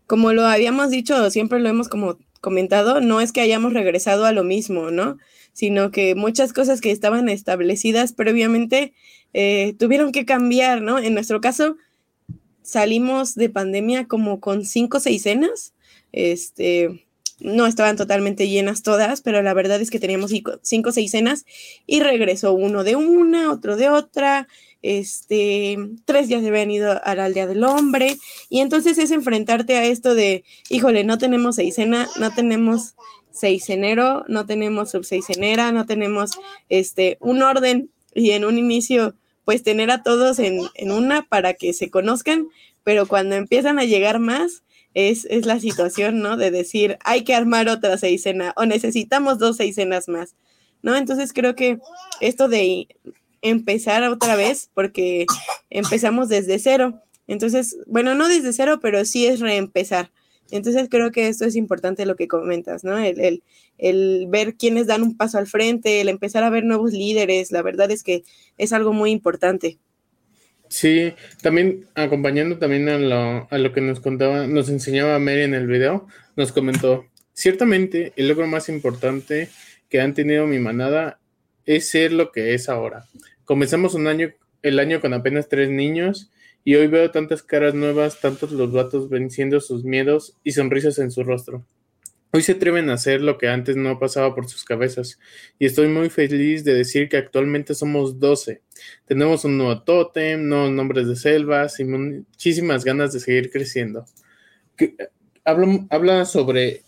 como 0.07 0.33
lo 0.33 0.45
habíamos 0.45 0.91
dicho, 0.91 1.31
siempre 1.31 1.61
lo 1.61 1.69
hemos 1.69 1.89
como 1.89 2.19
comentado, 2.45 3.01
no 3.01 3.21
es 3.21 3.33
que 3.33 3.41
hayamos 3.41 3.73
regresado 3.73 4.27
a 4.27 4.33
lo 4.33 4.45
mismo, 4.45 4.91
¿no? 4.91 5.17
Sino 5.55 5.91
que 5.91 6.15
muchas 6.15 6.53
cosas 6.53 6.81
que 6.81 6.91
estaban 6.91 7.29
establecidas 7.29 8.13
previamente 8.13 8.93
eh, 9.33 9.75
tuvieron 9.79 10.13
que 10.13 10.27
cambiar, 10.27 10.83
¿no? 10.83 10.99
En 10.99 11.15
nuestro 11.15 11.41
caso, 11.41 11.77
salimos 12.63 13.35
de 13.35 13.49
pandemia 13.49 14.07
como 14.07 14.41
con 14.41 14.65
cinco 14.65 14.99
o 14.99 15.01
seis 15.01 15.23
cenas. 15.23 15.73
Este, 16.13 17.07
no 17.41 17.67
estaban 17.67 17.97
totalmente 17.97 18.49
llenas 18.49 18.83
todas, 18.83 19.23
pero 19.23 19.43
la 19.43 19.55
verdad 19.55 19.81
es 19.81 19.91
que 19.91 19.99
teníamos 19.99 20.31
cinco 20.63 20.89
o 20.89 20.93
seis 20.93 21.11
cenas 21.11 21.45
y 21.87 22.01
regresó 22.01 22.53
uno 22.53 22.85
de 22.85 22.97
una, 22.97 23.51
otro 23.51 23.77
de 23.77 23.89
otra, 23.89 24.49
este, 24.85 25.79
tres 26.05 26.29
días 26.29 26.43
se 26.43 26.49
habían 26.49 26.71
ido 26.71 27.01
a 27.03 27.15
la 27.15 27.25
aldea 27.25 27.47
del 27.47 27.65
hombre, 27.65 28.19
y 28.51 28.61
entonces 28.61 28.99
es 28.99 29.11
enfrentarte 29.11 29.77
a 29.79 29.87
esto 29.87 30.15
de, 30.15 30.45
híjole, 30.69 31.05
no 31.05 31.17
tenemos 31.17 31.57
seisena, 31.57 32.07
no 32.21 32.35
tenemos 32.35 32.95
seisenero, 33.33 34.25
no 34.29 34.45
tenemos 34.45 34.91
subseisenera, 34.91 35.73
no 35.73 35.87
tenemos 35.87 36.33
este, 36.69 37.17
un 37.21 37.43
orden, 37.43 37.91
y 38.15 38.33
en 38.33 38.45
un 38.45 38.59
inicio, 38.59 39.15
pues 39.47 39.63
tener 39.63 39.91
a 39.91 40.03
todos 40.03 40.39
en, 40.39 40.61
en 40.75 40.93
una 40.93 41.23
para 41.23 41.55
que 41.55 41.73
se 41.73 41.89
conozcan, 41.89 42.49
pero 42.83 43.07
cuando 43.07 43.37
empiezan 43.37 43.79
a 43.79 43.85
llegar 43.85 44.19
más, 44.19 44.65
es, 44.93 45.25
es, 45.31 45.47
la 45.47 45.59
situación, 45.61 46.21
¿no? 46.21 46.37
De 46.37 46.51
decir, 46.51 46.99
hay 47.05 47.25
que 47.25 47.35
armar 47.35 47.69
otra 47.69 47.97
seisena 47.97 48.53
o 48.57 48.67
necesitamos 48.67 49.39
dos 49.39 49.57
seisenas 49.57 50.09
más, 50.09 50.37
¿no? 50.83 50.95
Entonces 50.95 51.33
creo 51.33 51.57
que 51.57 51.79
esto 52.21 52.49
de 52.49 52.87
empezar 53.45 54.03
otra 54.05 54.35
vez 54.35 54.71
porque 54.75 55.27
empezamos 55.71 56.29
desde 56.29 56.59
cero. 56.59 57.01
Entonces, 57.29 57.77
bueno, 57.87 58.15
no 58.15 58.27
desde 58.27 58.53
cero, 58.53 58.81
pero 58.83 59.05
sí 59.05 59.27
es 59.27 59.39
reempezar. 59.39 60.11
Entonces 60.51 60.89
creo 60.91 61.11
que 61.11 61.29
esto 61.29 61.45
es 61.45 61.55
importante 61.55 62.07
lo 62.07 62.17
que 62.17 62.29
comentas, 62.29 62.85
¿no? 62.85 62.99
El, 62.99 63.21
el, 63.21 63.43
el, 63.79 64.27
ver 64.29 64.57
quiénes 64.57 64.87
dan 64.87 65.03
un 65.03 65.17
paso 65.17 65.39
al 65.39 65.47
frente, 65.47 66.01
el 66.01 66.09
empezar 66.09 66.43
a 66.43 66.51
ver 66.51 66.65
nuevos 66.65 66.93
líderes, 66.93 67.51
la 67.53 67.63
verdad 67.63 67.91
es 67.91 68.03
que 68.03 68.25
es 68.59 68.73
algo 68.73 68.93
muy 68.93 69.11
importante. 69.11 69.79
Sí, 70.69 71.13
también 71.43 71.87
acompañando 71.95 72.59
también 72.59 72.89
a 72.89 72.99
lo, 72.99 73.49
a 73.51 73.59
lo 73.59 73.73
que 73.73 73.81
nos 73.81 74.01
contaba, 74.01 74.47
nos 74.47 74.69
enseñaba 74.69 75.19
Mary 75.19 75.43
en 75.43 75.55
el 75.55 75.67
video, 75.67 76.07
nos 76.37 76.53
comentó, 76.53 77.07
ciertamente 77.33 78.13
el 78.17 78.29
logro 78.29 78.47
más 78.47 78.69
importante 78.69 79.49
que 79.89 80.01
han 80.01 80.15
tenido 80.15 80.47
mi 80.47 80.59
manada 80.59 81.21
es 81.67 81.89
ser 81.89 82.13
lo 82.13 82.33
que 82.33 82.55
es 82.55 82.69
ahora. 82.69 83.07
Comenzamos 83.45 83.95
un 83.95 84.07
año, 84.07 84.33
el 84.63 84.79
año 84.79 85.01
con 85.01 85.13
apenas 85.13 85.49
tres 85.49 85.69
niños 85.69 86.31
y 86.65 86.77
hoy 86.77 86.87
veo 86.87 87.11
tantas 87.11 87.43
caras 87.43 87.75
nuevas, 87.75 88.21
tantos 88.21 88.53
los 88.53 88.73
vatos 88.73 89.11
venciendo 89.11 89.61
sus 89.61 89.85
miedos 89.85 90.39
y 90.43 90.53
sonrisas 90.53 90.99
en 90.99 91.11
su 91.11 91.23
rostro. 91.25 91.67
Hoy 92.33 92.43
se 92.43 92.53
atreven 92.53 92.91
a 92.91 92.95
hacer 92.95 93.21
lo 93.21 93.39
que 93.39 93.49
antes 93.49 93.77
no 93.77 93.99
pasaba 93.99 94.35
por 94.35 94.49
sus 94.49 94.65
cabezas 94.65 95.21
y 95.59 95.67
estoy 95.67 95.89
muy 95.89 96.11
feliz 96.11 96.65
de 96.65 96.75
decir 96.75 97.09
que 97.09 97.19
actualmente 97.19 97.75
somos 97.75 98.19
12. 98.19 98.63
Tenemos 99.05 99.45
un 99.45 99.59
nuevo 99.59 99.83
tótem, 99.83 100.49
nuevos 100.49 100.73
nombres 100.73 101.07
de 101.07 101.15
selvas 101.15 101.79
y 101.79 101.85
muchísimas 101.85 102.85
ganas 102.85 103.13
de 103.13 103.21
seguir 103.21 103.51
creciendo. 103.51 104.07
Que, 104.77 104.97
habla, 105.45 105.87
habla, 105.91 106.25
sobre 106.25 106.83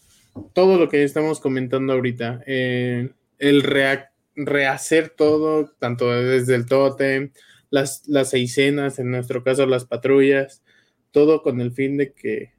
todo 0.55 0.79
lo 0.79 0.89
que 0.89 1.05
estamos 1.05 1.39
comentando 1.39 1.93
ahorita, 1.93 2.43
eh, 2.47 3.11
el 3.39 3.63
react 3.63 4.16
rehacer 4.37 5.09
todo, 5.11 5.73
tanto 5.79 6.11
desde 6.13 6.55
el 6.55 6.67
tótem, 6.67 7.33
las, 7.71 8.07
las 8.07 8.35
escenas, 8.35 8.99
en 8.99 9.11
nuestro 9.11 9.43
caso 9.43 9.67
las 9.67 9.85
patrullas, 9.87 10.63
todo 11.11 11.43
con 11.43 11.61
el 11.61 11.73
fin 11.73 11.97
de 11.97 12.13
que 12.13 12.53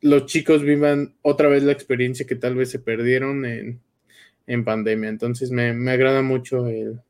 los 0.00 0.26
chicos 0.26 0.62
vivan 0.62 1.14
otra 1.22 1.48
vez 1.48 1.62
la 1.62 1.72
experiencia 1.72 2.26
que 2.26 2.34
tal 2.34 2.56
vez 2.56 2.70
se 2.70 2.78
perdieron 2.78 3.44
en, 3.44 3.80
en 4.46 4.64
pandemia. 4.64 5.08
Entonces 5.08 5.50
me, 5.50 5.72
me, 5.74 5.92
agrada 5.92 6.22
mucho 6.22 6.66
el, 6.66 7.00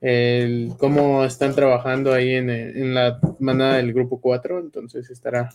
el 0.00 0.72
cómo 0.78 1.24
están 1.24 1.54
trabajando 1.54 2.12
ahí 2.12 2.34
en, 2.34 2.50
en, 2.50 2.94
la 2.94 3.20
manada 3.38 3.76
del 3.76 3.92
grupo 3.92 4.20
4. 4.20 4.58
Entonces 4.58 5.10
estará 5.10 5.50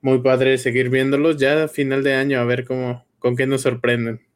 muy 0.00 0.20
padre 0.20 0.58
seguir 0.58 0.90
viéndolos 0.90 1.36
ya 1.36 1.64
a 1.64 1.68
final 1.68 2.02
de 2.02 2.14
año 2.14 2.40
a 2.40 2.44
ver 2.44 2.64
cómo, 2.64 3.04
con 3.18 3.36
qué 3.36 3.46
nos 3.46 3.62
sorprenden 3.62 4.27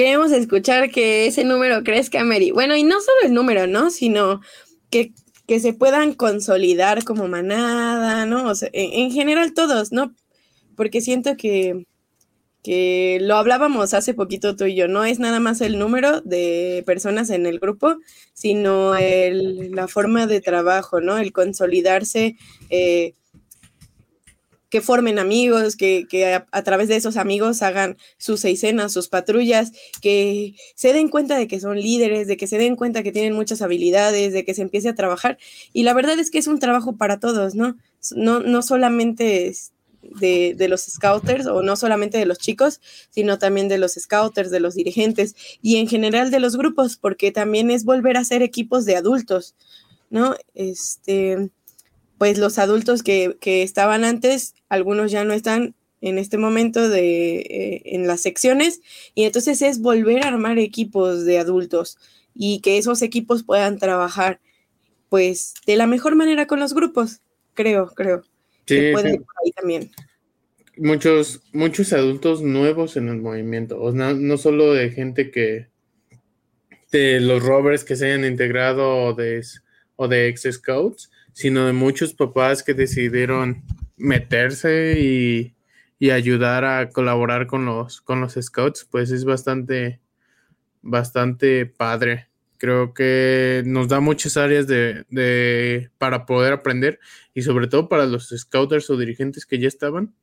queremos 0.00 0.32
escuchar 0.32 0.90
que 0.90 1.26
ese 1.26 1.44
número 1.44 1.84
crezca, 1.84 2.24
Mary. 2.24 2.52
Bueno, 2.52 2.74
y 2.74 2.84
no 2.84 3.02
solo 3.02 3.18
el 3.22 3.34
número, 3.34 3.66
¿no? 3.66 3.90
Sino 3.90 4.40
que, 4.88 5.12
que 5.46 5.60
se 5.60 5.74
puedan 5.74 6.14
consolidar 6.14 7.04
como 7.04 7.28
manada, 7.28 8.24
¿no? 8.24 8.48
O 8.48 8.54
sea, 8.54 8.70
en, 8.72 8.94
en, 8.94 9.10
general 9.10 9.52
todos, 9.52 9.92
¿no? 9.92 10.14
Porque 10.74 11.02
siento 11.02 11.36
que, 11.36 11.84
que 12.62 13.18
lo 13.20 13.36
hablábamos 13.36 13.92
hace 13.92 14.14
poquito 14.14 14.56
tú 14.56 14.64
y 14.64 14.74
yo, 14.74 14.88
no 14.88 15.04
es 15.04 15.18
nada 15.18 15.38
más 15.38 15.60
el 15.60 15.78
número 15.78 16.22
de 16.22 16.82
personas 16.86 17.28
en 17.28 17.44
el 17.44 17.58
grupo, 17.58 17.96
sino 18.32 18.96
el, 18.96 19.72
la 19.72 19.86
forma 19.86 20.26
de 20.26 20.40
trabajo, 20.40 21.02
¿no? 21.02 21.18
El 21.18 21.34
consolidarse. 21.34 22.38
Eh, 22.70 23.16
que 24.70 24.80
formen 24.80 25.18
amigos, 25.18 25.76
que, 25.76 26.06
que 26.08 26.32
a, 26.34 26.62
través 26.62 26.88
de 26.88 26.96
esos 26.96 27.16
amigos 27.16 27.60
hagan 27.60 27.98
sus 28.18 28.40
seisenas, 28.40 28.92
sus 28.92 29.08
patrullas, 29.08 29.72
que 30.00 30.54
se 30.76 30.92
den 30.92 31.08
cuenta 31.08 31.36
de 31.36 31.48
que 31.48 31.60
son 31.60 31.78
líderes, 31.78 32.28
de 32.28 32.36
que 32.36 32.46
se 32.46 32.56
den 32.56 32.76
cuenta 32.76 33.02
que 33.02 33.12
tienen 33.12 33.34
muchas 33.34 33.62
habilidades, 33.62 34.32
de 34.32 34.44
que 34.44 34.54
se 34.54 34.62
empiece 34.62 34.88
a 34.88 34.94
trabajar. 34.94 35.38
Y 35.72 35.82
la 35.82 35.92
verdad 35.92 36.18
es 36.18 36.30
que 36.30 36.38
es 36.38 36.46
un 36.46 36.60
trabajo 36.60 36.96
para 36.96 37.18
todos, 37.18 37.54
¿no? 37.54 37.76
No, 38.14 38.40
no 38.40 38.62
solamente 38.62 39.52
de, 40.02 40.54
de, 40.56 40.68
los 40.68 40.82
scouters 40.82 41.46
o 41.46 41.62
no 41.62 41.76
solamente 41.76 42.18
de 42.18 42.26
los 42.26 42.38
chicos, 42.38 42.80
sino 43.10 43.38
también 43.38 43.68
de 43.68 43.78
los 43.78 43.94
scouters, 43.94 44.50
de 44.50 44.60
los 44.60 44.74
dirigentes 44.74 45.34
y 45.60 45.76
en 45.76 45.88
general 45.88 46.30
de 46.30 46.40
los 46.40 46.56
grupos, 46.56 46.96
porque 46.96 47.32
también 47.32 47.70
es 47.70 47.84
volver 47.84 48.16
a 48.16 48.24
ser 48.24 48.42
equipos 48.42 48.84
de 48.84 48.96
adultos, 48.96 49.54
¿no? 50.08 50.34
Este, 50.54 51.50
pues 52.20 52.36
los 52.36 52.58
adultos 52.58 53.02
que, 53.02 53.38
que, 53.40 53.62
estaban 53.62 54.04
antes, 54.04 54.54
algunos 54.68 55.10
ya 55.10 55.24
no 55.24 55.32
están 55.32 55.74
en 56.02 56.18
este 56.18 56.36
momento 56.36 56.90
de, 56.90 57.38
eh, 57.38 57.82
en 57.86 58.06
las 58.06 58.20
secciones, 58.20 58.82
y 59.14 59.24
entonces 59.24 59.62
es 59.62 59.80
volver 59.80 60.22
a 60.22 60.28
armar 60.28 60.58
equipos 60.58 61.24
de 61.24 61.38
adultos 61.38 61.96
y 62.34 62.60
que 62.60 62.76
esos 62.76 63.00
equipos 63.00 63.42
puedan 63.42 63.78
trabajar 63.78 64.38
pues 65.08 65.54
de 65.64 65.76
la 65.76 65.86
mejor 65.86 66.14
manera 66.14 66.46
con 66.46 66.60
los 66.60 66.74
grupos, 66.74 67.22
creo, 67.54 67.86
creo. 67.94 68.20
Sí, 68.66 68.76
que 68.76 68.92
puede 68.92 69.08
sí. 69.08 69.14
ir 69.14 69.22
por 69.22 69.34
ahí 69.42 69.52
también. 69.52 69.90
Muchos, 70.76 71.40
muchos 71.54 71.90
adultos 71.94 72.42
nuevos 72.42 72.98
en 72.98 73.08
el 73.08 73.16
movimiento, 73.16 73.80
o 73.80 73.92
no, 73.92 74.12
no 74.12 74.36
solo 74.36 74.74
de 74.74 74.90
gente 74.90 75.30
que, 75.30 75.68
de 76.92 77.18
los 77.20 77.42
rovers 77.42 77.82
que 77.82 77.96
se 77.96 78.12
hayan 78.12 78.26
integrado 78.26 79.04
o 79.06 79.14
de, 79.14 79.42
o 79.96 80.06
de 80.06 80.28
ex 80.28 80.46
scouts, 80.52 81.10
sino 81.32 81.66
de 81.66 81.72
muchos 81.72 82.14
papás 82.14 82.62
que 82.62 82.74
decidieron 82.74 83.62
meterse 83.96 84.98
y, 84.98 85.54
y, 85.98 86.10
ayudar 86.10 86.64
a 86.64 86.88
colaborar 86.90 87.46
con 87.46 87.66
los, 87.66 88.00
con 88.00 88.20
los 88.20 88.34
scouts, 88.40 88.86
pues 88.90 89.10
es 89.10 89.24
bastante, 89.24 90.00
bastante 90.82 91.66
padre. 91.66 92.28
Creo 92.58 92.92
que 92.94 93.62
nos 93.66 93.88
da 93.88 94.00
muchas 94.00 94.36
áreas 94.36 94.66
de, 94.66 95.04
de, 95.10 95.90
para 95.98 96.26
poder 96.26 96.52
aprender 96.52 97.00
y 97.34 97.42
sobre 97.42 97.68
todo 97.68 97.88
para 97.88 98.06
los 98.06 98.28
scouters 98.36 98.90
o 98.90 98.96
dirigentes 98.96 99.46
que 99.46 99.58
ya 99.58 99.68
estaban, 99.68 100.14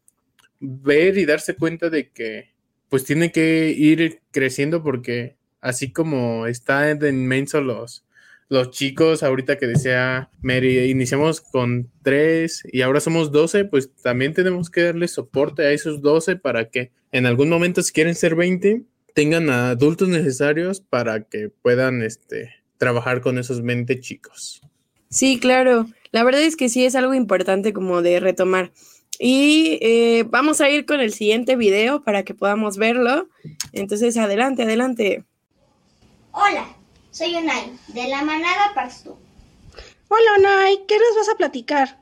ver 0.59 1.17
y 1.17 1.25
darse 1.25 1.55
cuenta 1.55 1.89
de 1.89 2.09
que 2.11 2.53
pues 2.89 3.03
tiene 3.03 3.31
que 3.31 3.69
ir 3.69 4.21
creciendo 4.31 4.83
porque 4.83 5.35
así 5.61 5.91
como 5.91 6.47
está 6.47 6.89
en 6.89 7.03
inmenso 7.03 7.61
los, 7.61 8.06
los 8.49 8.71
chicos, 8.71 9.23
ahorita 9.23 9.57
que 9.57 9.67
decía 9.67 10.29
Mary, 10.41 10.89
iniciamos 10.89 11.41
con 11.41 11.91
tres 12.01 12.63
y 12.71 12.81
ahora 12.81 12.99
somos 12.99 13.31
12, 13.31 13.65
pues 13.65 13.93
también 13.95 14.33
tenemos 14.33 14.69
que 14.69 14.83
darle 14.83 15.07
soporte 15.07 15.63
a 15.63 15.71
esos 15.71 16.01
12 16.01 16.37
para 16.37 16.69
que 16.69 16.91
en 17.11 17.25
algún 17.25 17.49
momento, 17.49 17.81
si 17.81 17.91
quieren 17.91 18.15
ser 18.15 18.35
20, 18.35 18.83
tengan 19.13 19.49
adultos 19.49 20.07
necesarios 20.07 20.81
para 20.81 21.23
que 21.23 21.49
puedan 21.49 22.01
este, 22.03 22.53
trabajar 22.77 23.21
con 23.21 23.37
esos 23.37 23.63
20 23.63 23.99
chicos. 23.99 24.61
Sí, 25.09 25.39
claro. 25.39 25.87
La 26.11 26.23
verdad 26.23 26.41
es 26.41 26.55
que 26.55 26.69
sí 26.69 26.85
es 26.85 26.95
algo 26.95 27.13
importante 27.13 27.73
como 27.73 28.01
de 28.01 28.19
retomar. 28.19 28.71
Y 29.19 29.79
eh, 29.81 30.25
vamos 30.29 30.61
a 30.61 30.69
ir 30.69 30.85
con 30.85 30.99
el 30.99 31.11
siguiente 31.11 31.55
video 31.55 32.03
para 32.03 32.23
que 32.23 32.35
podamos 32.35 32.77
verlo. 32.77 33.27
Entonces, 33.71 34.15
adelante, 34.17 34.63
adelante. 34.63 35.23
Hola, 36.31 36.76
soy 37.17 37.35
Unai, 37.35 37.75
de 37.87 38.07
la 38.09 38.21
manada 38.21 38.73
Paxtu. 38.75 39.17
Hola 40.07 40.31
Unai, 40.37 40.85
¿qué 40.87 40.99
nos 40.99 41.15
vas 41.15 41.29
a 41.29 41.35
platicar? 41.35 41.99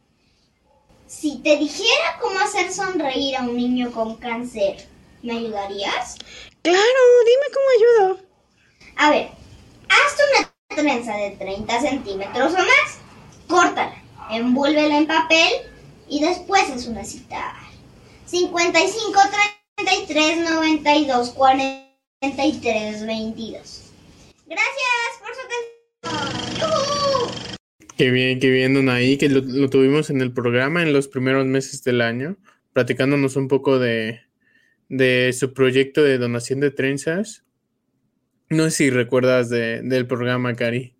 Si 1.07 1.37
te 1.37 1.55
dijera 1.55 2.19
cómo 2.19 2.37
hacer 2.39 2.73
sonreír 2.73 3.37
a 3.37 3.43
un 3.43 3.55
niño 3.55 3.93
con 3.93 4.17
cáncer, 4.17 4.85
¿me 5.23 5.37
ayudarías? 5.37 6.17
Claro, 6.61 7.01
dime 7.25 7.45
cómo 7.53 7.65
ayudo. 7.77 8.19
A 8.97 9.09
ver, 9.11 9.29
hazte 9.87 10.21
una 10.37 10.53
trenza 10.75 11.15
de 11.15 11.31
30 11.31 11.79
centímetros 11.79 12.53
o 12.53 12.57
más, 12.57 12.97
córtala, 13.47 13.95
envuélvela 14.31 14.97
en 14.97 15.07
papel 15.07 15.61
y 16.09 16.19
después 16.19 16.67
es 16.69 16.87
una 16.87 17.05
cita. 17.05 17.55
55 18.25 19.17
33 19.77 20.49
92 20.49 21.29
43 21.29 23.05
22. 23.05 23.84
Gracias 24.47 25.19
por 25.19 25.29
su 25.35 25.41
atención. 26.11 27.35
Qué 27.97 28.11
bien, 28.11 28.39
qué 28.39 28.49
bien, 28.49 28.73
Donaí, 28.73 29.17
que 29.17 29.29
lo, 29.29 29.41
lo 29.41 29.69
tuvimos 29.69 30.09
en 30.09 30.21
el 30.21 30.33
programa 30.33 30.83
en 30.83 30.91
los 30.93 31.07
primeros 31.07 31.45
meses 31.45 31.83
del 31.83 32.01
año, 32.01 32.37
platicándonos 32.73 33.35
un 33.37 33.47
poco 33.47 33.79
de, 33.79 34.19
de 34.89 35.31
su 35.33 35.53
proyecto 35.53 36.03
de 36.03 36.17
donación 36.17 36.59
de 36.59 36.71
trenzas. 36.71 37.43
No 38.49 38.65
sé 38.65 38.71
si 38.71 38.89
recuerdas 38.89 39.49
de- 39.49 39.81
del 39.81 40.05
programa, 40.07 40.55
Cari. 40.55 40.93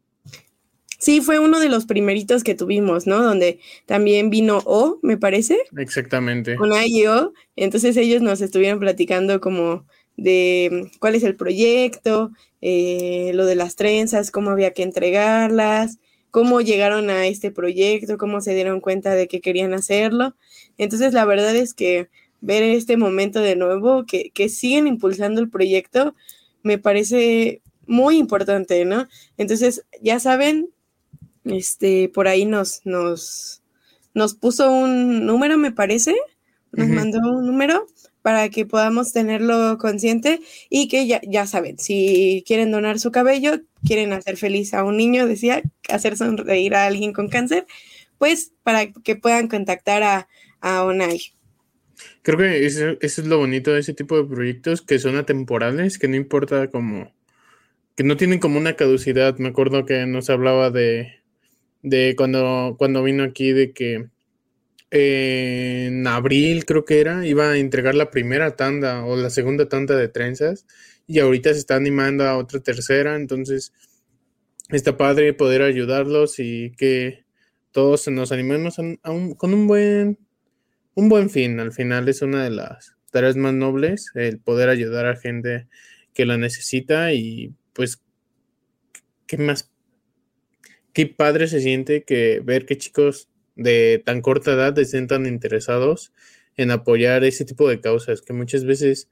Sí, 0.98 1.20
fue 1.22 1.38
uno 1.38 1.60
de 1.60 1.70
los 1.70 1.86
primeritos 1.86 2.44
que 2.44 2.56
tuvimos, 2.56 3.06
¿no? 3.06 3.22
Donde 3.22 3.60
también 3.86 4.30
vino 4.32 4.62
O, 4.66 4.98
me 5.04 5.18
parece, 5.18 5.60
Exactamente. 5.78 6.56
con 6.56 6.72
y 6.86 7.06
O. 7.06 7.34
Entonces 7.58 7.98
ellos 7.98 8.22
nos 8.24 8.42
estuvieron 8.42 8.80
platicando 8.80 9.40
como 9.42 9.86
de 10.18 10.92
cuál 11.00 11.16
es 11.16 11.24
el 11.24 11.36
proyecto, 11.36 12.32
eh, 12.62 13.32
lo 13.34 13.46
de 13.46 13.56
las 13.56 13.76
trenzas, 13.76 14.32
cómo 14.32 14.50
había 14.50 14.72
que 14.72 14.84
entregarlas, 14.84 16.00
cómo 16.32 16.62
llegaron 16.62 17.10
a 17.10 17.28
este 17.28 17.52
proyecto, 17.52 18.18
cómo 18.18 18.42
se 18.42 18.54
dieron 18.54 18.82
cuenta 18.82 19.16
de 19.16 19.28
que 19.28 19.42
querían 19.42 19.74
hacerlo. 19.74 20.36
Entonces 20.78 21.14
la 21.14 21.26
verdad 21.26 21.56
es 21.56 21.74
que 21.74 22.10
ver 22.42 22.64
este 22.64 22.98
momento 22.98 23.40
de 23.40 23.56
nuevo, 23.56 24.06
que, 24.06 24.32
que 24.32 24.50
siguen 24.50 24.88
impulsando 24.88 25.42
el 25.42 25.50
proyecto, 25.50 26.16
me 26.64 26.78
parece 26.78 27.62
muy 27.88 28.18
importante, 28.18 28.86
¿no? 28.86 29.08
Entonces, 29.38 29.86
ya 30.02 30.20
saben, 30.20 30.70
este, 31.44 32.10
por 32.10 32.28
ahí 32.28 32.46
nos, 32.46 32.82
nos, 32.86 33.62
nos 34.14 34.34
puso 34.34 34.72
un 34.72 35.26
número, 35.26 35.58
me 35.58 35.72
parece, 35.72 36.16
nos 36.72 36.88
mandó 36.90 37.20
un 37.20 37.46
número 37.46 37.88
para 38.26 38.50
que 38.50 38.66
podamos 38.66 39.14
tenerlo 39.14 39.78
consciente 39.78 40.40
y 40.68 40.88
que 40.88 41.06
ya, 41.06 41.22
ya 41.28 41.46
saben, 41.46 41.78
si 41.78 42.44
quieren 42.48 42.72
donar 42.72 42.98
su 42.98 43.12
cabello, 43.12 43.62
quieren 43.86 44.14
hacer 44.14 44.36
feliz 44.36 44.74
a 44.74 44.84
un 44.84 44.98
niño, 44.98 45.28
decía, 45.28 45.62
hacer 45.90 46.18
sonreír 46.18 46.74
a 46.74 46.88
alguien 46.88 47.14
con 47.14 47.28
cáncer, 47.28 47.68
pues 48.18 48.52
para 48.64 48.92
que 48.92 49.16
puedan 49.16 49.48
contactar 49.48 50.02
a, 50.02 50.28
a 50.60 50.84
ONAI. 50.86 51.22
Creo 52.24 52.40
que 52.40 52.66
eso, 52.66 52.98
es 53.00 53.20
lo 53.20 53.38
bonito 53.38 53.74
de 53.74 53.82
ese 53.82 53.94
tipo 53.94 54.18
de 54.18 54.24
proyectos, 54.28 54.82
que 54.82 54.98
son 54.98 55.18
atemporales, 55.18 56.00
que 56.00 56.08
no 56.08 56.16
importa 56.16 56.72
como, 56.72 57.14
que 57.96 58.04
no 58.04 58.18
tienen 58.18 58.40
como 58.40 58.58
una 58.58 58.76
caducidad. 58.76 59.38
Me 59.38 59.50
acuerdo 59.50 59.86
que 59.86 60.08
nos 60.08 60.32
hablaba 60.32 60.72
de, 60.72 61.14
de 61.84 62.16
cuando, 62.18 62.74
cuando 62.80 63.04
vino 63.04 63.24
aquí, 63.24 63.52
de 63.52 63.72
que 63.72 64.08
en 64.92 66.06
abril 66.08 66.66
creo 66.66 66.86
que 66.86 67.00
era, 67.02 67.26
iba 67.26 67.52
a 67.52 67.58
entregar 67.58 67.96
la 67.96 68.12
primera 68.12 68.56
tanda 68.56 69.06
o 69.06 69.16
la 69.16 69.30
segunda 69.30 69.68
tanda 69.68 69.96
de 69.96 70.08
trenzas 70.08 70.66
y 71.08 71.20
ahorita 71.20 71.54
se 71.54 71.60
está 71.60 71.76
animando 71.76 72.26
a 72.26 72.38
otra 72.38 72.60
tercera, 72.62 73.16
entonces 73.16 73.74
está 74.70 74.98
padre 74.98 75.34
poder 75.34 75.62
ayudarlos 75.62 76.40
y 76.40 76.72
que 76.78 77.26
todos 77.72 78.08
nos 78.08 78.32
animemos 78.32 78.78
con 79.38 79.54
un 79.54 79.68
buen 79.68 80.18
un 80.96 81.10
buen 81.10 81.30
fin. 81.30 81.60
Al 81.60 81.74
final 81.74 82.10
es 82.10 82.22
una 82.22 82.44
de 82.44 82.50
las 82.50 82.96
tareas 83.12 83.36
más 83.36 83.54
nobles, 83.54 84.12
el 84.16 84.40
poder 84.40 84.70
ayudar 84.70 85.06
a 85.06 85.16
gente 85.16 85.68
que 86.14 86.26
la 86.26 86.38
necesita 86.38 87.14
y 87.14 87.54
pues, 87.74 88.02
¿qué 89.28 89.38
más? 89.38 89.72
Qué 90.94 91.06
padre 91.06 91.48
se 91.48 91.60
siente 91.60 92.04
que 92.04 92.42
ver 92.44 92.66
que 92.66 92.78
chicos 92.78 93.30
de 93.56 94.02
tan 94.06 94.22
corta 94.22 94.54
edad 94.54 94.78
estén 94.80 95.08
tan 95.08 95.26
interesados 95.26 96.14
en 96.58 96.72
apoyar 96.72 97.24
ese 97.24 97.46
tipo 97.46 97.68
de 97.70 97.82
causas, 97.82 98.22
que 98.22 98.34
muchas 98.34 98.66
veces, 98.66 99.10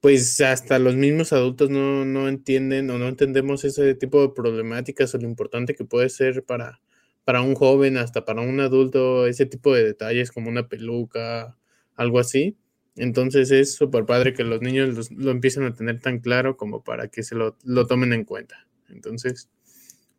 pues 0.00 0.40
hasta 0.40 0.78
los 0.78 0.94
mismos 0.96 1.32
adultos 1.32 1.70
no, 1.70 2.04
no 2.04 2.28
entienden 2.28 2.90
o 2.90 2.98
no 2.98 3.08
entendemos 3.08 3.64
ese 3.64 3.94
tipo 3.94 4.20
de 4.20 4.28
problemáticas 4.34 5.14
o 5.14 5.18
lo 5.18 5.24
importante 5.26 5.74
que 5.74 5.84
puede 5.84 6.10
ser 6.10 6.44
para, 6.44 6.80
para 7.24 7.40
un 7.40 7.54
joven, 7.54 7.96
hasta 7.96 8.24
para 8.24 8.42
un 8.42 8.60
adulto, 8.60 9.26
ese 9.26 9.46
tipo 9.46 9.74
de 9.74 9.84
detalles 9.84 10.30
como 10.30 10.50
una 10.50 10.68
peluca, 10.68 11.56
algo 11.94 12.18
así. 12.18 12.58
Entonces 12.96 13.50
es 13.50 13.74
súper 13.74 14.04
padre 14.04 14.34
que 14.34 14.44
los 14.44 14.60
niños 14.60 14.94
los- 14.94 15.10
lo 15.10 15.30
empiecen 15.30 15.64
a 15.64 15.74
tener 15.74 16.00
tan 16.00 16.18
claro 16.20 16.56
como 16.56 16.84
para 16.84 17.08
que 17.08 17.22
se 17.22 17.34
lo, 17.34 17.56
lo 17.64 17.86
tomen 17.86 18.12
en 18.12 18.24
cuenta. 18.24 18.66
Entonces, 18.90 19.48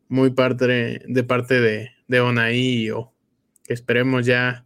muy 0.08 0.30
parte 0.30 1.02
de 1.06 1.24
parte 1.24 1.60
de, 1.60 1.90
de 2.08 2.20
Onaí 2.20 2.84
yo, 2.84 3.12
que 3.64 3.74
esperemos 3.74 4.26
ya 4.26 4.64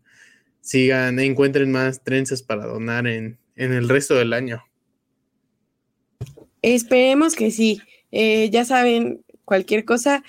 sigan, 0.61 1.19
encuentren 1.19 1.71
más 1.71 2.03
trenzas 2.03 2.43
para 2.43 2.67
donar 2.67 3.07
en, 3.07 3.39
en 3.57 3.73
el 3.73 3.89
resto 3.89 4.15
del 4.15 4.33
año. 4.33 4.63
Esperemos 6.63 7.35
que 7.35 7.51
sí. 7.51 7.81
Eh, 8.13 8.51
ya 8.51 8.65
saben, 8.65 9.23
cualquier 9.45 9.85
cosa, 9.85 10.23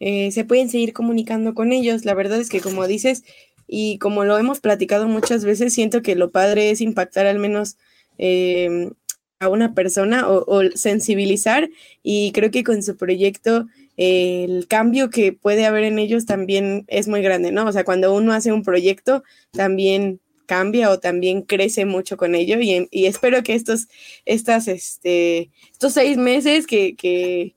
eh, 0.00 0.30
se 0.32 0.44
pueden 0.44 0.68
seguir 0.68 0.92
comunicando 0.92 1.54
con 1.54 1.72
ellos. 1.72 2.04
La 2.04 2.14
verdad 2.14 2.40
es 2.40 2.48
que 2.48 2.60
como 2.60 2.86
dices, 2.86 3.24
y 3.66 3.98
como 3.98 4.24
lo 4.24 4.38
hemos 4.38 4.60
platicado 4.60 5.08
muchas 5.08 5.44
veces, 5.44 5.74
siento 5.74 6.02
que 6.02 6.14
lo 6.14 6.30
padre 6.30 6.70
es 6.70 6.80
impactar 6.80 7.26
al 7.26 7.38
menos 7.38 7.76
eh, 8.18 8.90
a 9.38 9.48
una 9.48 9.74
persona 9.74 10.28
o, 10.28 10.44
o 10.46 10.70
sensibilizar 10.74 11.68
y 12.02 12.32
creo 12.32 12.50
que 12.50 12.64
con 12.64 12.82
su 12.82 12.96
proyecto 12.96 13.66
el 13.96 14.66
cambio 14.68 15.10
que 15.10 15.32
puede 15.32 15.66
haber 15.66 15.84
en 15.84 15.98
ellos 15.98 16.26
también 16.26 16.84
es 16.88 17.08
muy 17.08 17.22
grande, 17.22 17.52
¿no? 17.52 17.66
O 17.66 17.72
sea, 17.72 17.84
cuando 17.84 18.14
uno 18.14 18.32
hace 18.32 18.52
un 18.52 18.62
proyecto, 18.62 19.22
también 19.52 20.20
cambia 20.46 20.90
o 20.90 20.98
también 20.98 21.42
crece 21.42 21.84
mucho 21.84 22.16
con 22.16 22.34
ello 22.34 22.58
y, 22.60 23.06
espero 23.06 23.42
que 23.42 23.54
estos, 23.54 23.88
estas, 24.26 24.68
este, 24.68 25.50
estos 25.70 25.94
seis 25.94 26.16
meses 26.16 26.66
que, 26.66 26.94
que, 26.94 27.54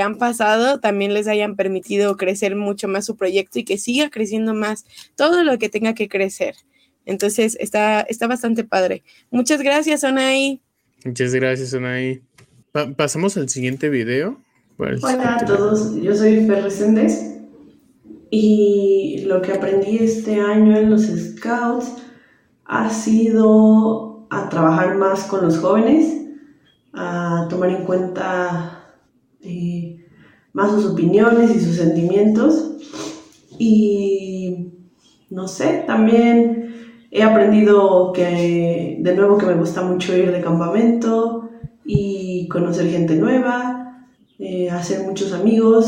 han 0.00 0.18
pasado 0.18 0.80
también 0.80 1.14
les 1.14 1.26
hayan 1.28 1.56
permitido 1.56 2.16
crecer 2.16 2.56
mucho 2.56 2.88
más 2.88 3.06
su 3.06 3.16
proyecto 3.16 3.58
y 3.58 3.64
que 3.64 3.78
siga 3.78 4.10
creciendo 4.10 4.54
más 4.54 4.86
todo 5.16 5.44
lo 5.44 5.58
que 5.58 5.68
tenga 5.68 5.94
que 5.94 6.08
crecer. 6.08 6.54
Entonces 7.04 7.56
está, 7.58 8.02
está 8.02 8.26
bastante 8.26 8.64
padre. 8.64 9.02
Muchas 9.30 9.60
gracias, 9.62 10.04
Onay. 10.04 10.60
Muchas 11.04 11.34
gracias. 11.34 11.74
Pa- 12.70 12.92
pasamos 12.92 13.36
al 13.36 13.48
siguiente 13.48 13.88
video. 13.88 14.40
Pues, 14.78 15.02
Hola 15.02 15.38
a 15.40 15.44
todos, 15.44 15.96
yo 15.96 16.14
soy 16.14 16.46
Fer 16.46 16.62
Reséndez 16.62 17.36
y 18.30 19.24
lo 19.26 19.42
que 19.42 19.54
aprendí 19.54 19.98
este 19.98 20.40
año 20.40 20.76
en 20.76 20.88
los 20.88 21.02
Scouts 21.06 21.96
ha 22.64 22.88
sido 22.88 24.28
a 24.30 24.48
trabajar 24.48 24.96
más 24.96 25.24
con 25.24 25.44
los 25.44 25.58
jóvenes, 25.58 26.28
a 26.92 27.48
tomar 27.50 27.70
en 27.70 27.86
cuenta 27.86 28.94
eh, 29.40 30.06
más 30.52 30.70
sus 30.70 30.86
opiniones 30.86 31.56
y 31.56 31.58
sus 31.58 31.74
sentimientos. 31.74 32.76
Y 33.58 34.74
no 35.28 35.48
sé, 35.48 35.82
también 35.88 37.08
he 37.10 37.24
aprendido 37.24 38.12
que 38.12 38.98
de 39.00 39.16
nuevo 39.16 39.38
que 39.38 39.46
me 39.46 39.54
gusta 39.54 39.82
mucho 39.82 40.16
ir 40.16 40.30
de 40.30 40.40
campamento 40.40 41.50
y 41.84 42.46
conocer 42.46 42.88
gente 42.88 43.16
nueva, 43.16 43.78
eh, 44.38 44.70
hacer 44.70 45.00
muchos 45.00 45.32
amigos, 45.32 45.86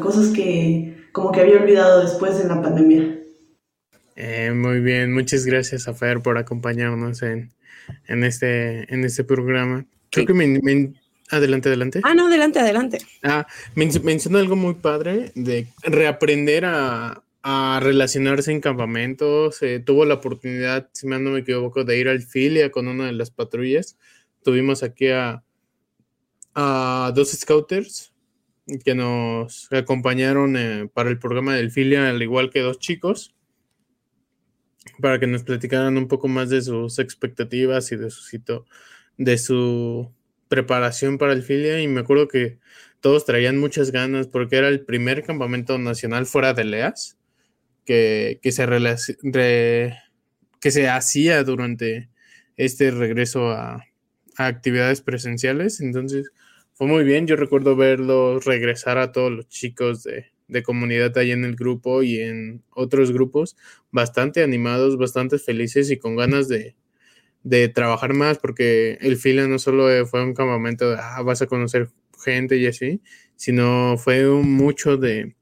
cosas 0.00 0.28
que 0.34 0.96
como 1.12 1.30
que 1.32 1.40
había 1.40 1.56
olvidado 1.60 2.02
después 2.02 2.36
de 2.38 2.48
la 2.48 2.60
pandemia. 2.60 3.18
Eh, 4.16 4.52
muy 4.52 4.80
bien, 4.80 5.12
muchas 5.12 5.44
gracias 5.44 5.86
a 5.88 5.94
Fer 5.94 6.20
por 6.20 6.38
acompañarnos 6.38 7.22
en, 7.22 7.52
en, 8.08 8.24
este, 8.24 8.92
en 8.92 9.04
este 9.04 9.24
programa. 9.24 9.86
Creo 10.10 10.26
que 10.26 10.34
me, 10.34 10.46
me- 10.60 10.92
adelante, 11.30 11.68
adelante. 11.68 12.00
Ah, 12.02 12.14
no, 12.14 12.26
adelante, 12.26 12.58
adelante. 12.58 12.98
Ah, 13.22 13.46
men- 13.76 13.90
menciona 14.02 14.40
algo 14.40 14.56
muy 14.56 14.74
padre 14.74 15.30
de 15.36 15.68
reaprender 15.82 16.64
a, 16.64 17.22
a 17.44 17.80
relacionarse 17.80 18.50
en 18.50 18.60
campamentos. 18.60 19.62
eh, 19.62 19.78
tuvo 19.78 20.04
la 20.04 20.14
oportunidad, 20.14 20.88
si 20.92 21.06
mal 21.06 21.22
no 21.22 21.30
me 21.30 21.40
equivoco, 21.40 21.84
de 21.84 21.98
ir 21.98 22.08
al 22.08 22.22
Filia 22.22 22.70
con 22.72 22.88
una 22.88 23.06
de 23.06 23.12
las 23.12 23.30
patrullas. 23.30 23.96
Tuvimos 24.42 24.82
aquí 24.82 25.08
a, 25.10 25.43
a 26.54 27.12
dos 27.14 27.32
scouters 27.32 28.12
que 28.84 28.94
nos 28.94 29.68
acompañaron 29.72 30.56
eh, 30.56 30.88
para 30.92 31.10
el 31.10 31.18
programa 31.18 31.54
del 31.54 31.70
Filia, 31.70 32.08
al 32.08 32.22
igual 32.22 32.50
que 32.50 32.60
dos 32.60 32.78
chicos, 32.78 33.34
para 35.00 35.18
que 35.18 35.26
nos 35.26 35.42
platicaran 35.42 35.98
un 35.98 36.08
poco 36.08 36.28
más 36.28 36.48
de 36.50 36.62
sus 36.62 36.98
expectativas 36.98 37.92
y 37.92 37.96
de 37.96 38.10
su 38.10 38.22
sitio, 38.22 38.64
de 39.18 39.36
su 39.38 40.10
preparación 40.48 41.18
para 41.18 41.32
el 41.32 41.42
Filia. 41.42 41.80
Y 41.80 41.88
me 41.88 42.00
acuerdo 42.00 42.28
que 42.28 42.58
todos 43.00 43.26
traían 43.26 43.58
muchas 43.58 43.90
ganas 43.90 44.28
porque 44.28 44.56
era 44.56 44.68
el 44.68 44.80
primer 44.84 45.24
campamento 45.24 45.76
nacional 45.78 46.24
fuera 46.24 46.54
de 46.54 46.64
LEAS 46.64 47.18
que, 47.84 48.38
que, 48.40 48.50
se, 48.52 48.64
re- 48.64 49.98
que 50.60 50.70
se 50.70 50.88
hacía 50.88 51.44
durante 51.44 52.08
este 52.56 52.90
regreso 52.90 53.50
a, 53.50 53.84
a 54.36 54.46
actividades 54.46 55.02
presenciales. 55.02 55.80
Entonces 55.80 56.30
fue 56.74 56.86
muy 56.86 57.04
bien. 57.04 57.26
Yo 57.26 57.36
recuerdo 57.36 57.76
verlos 57.76 58.44
regresar 58.44 58.98
a 58.98 59.12
todos 59.12 59.32
los 59.32 59.48
chicos 59.48 60.04
de, 60.04 60.26
de 60.48 60.62
comunidad 60.62 61.16
ahí 61.18 61.32
en 61.32 61.44
el 61.44 61.56
grupo 61.56 62.02
y 62.02 62.20
en 62.20 62.62
otros 62.70 63.12
grupos, 63.12 63.56
bastante 63.90 64.42
animados, 64.42 64.98
bastante 64.98 65.38
felices 65.38 65.90
y 65.90 65.98
con 65.98 66.16
ganas 66.16 66.48
de, 66.48 66.76
de 67.42 67.68
trabajar 67.68 68.14
más, 68.14 68.38
porque 68.38 68.98
el 69.00 69.16
fila 69.16 69.46
no 69.46 69.58
solo 69.58 70.06
fue 70.06 70.22
un 70.22 70.34
campamento 70.34 70.90
de, 70.90 70.96
ah, 70.98 71.22
vas 71.22 71.42
a 71.42 71.46
conocer 71.46 71.90
gente 72.22 72.56
y 72.56 72.66
así, 72.66 73.00
sino 73.36 73.96
fue 73.98 74.26
mucho 74.26 74.96
de, 74.96 75.34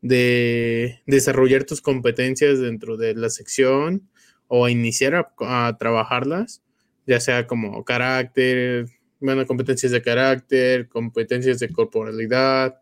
de 0.00 1.00
desarrollar 1.06 1.64
tus 1.64 1.80
competencias 1.80 2.60
dentro 2.60 2.96
de 2.96 3.14
la 3.14 3.30
sección 3.30 4.08
o 4.48 4.68
iniciar 4.68 5.32
a, 5.40 5.76
trabajarlas, 5.78 6.62
ya 7.06 7.20
sea 7.20 7.46
como 7.46 7.84
carácter, 7.84 8.86
bueno, 9.20 9.46
competencias 9.46 9.92
de 9.92 10.02
carácter, 10.02 10.88
competencias 10.88 11.58
de 11.58 11.68
corporalidad, 11.70 12.80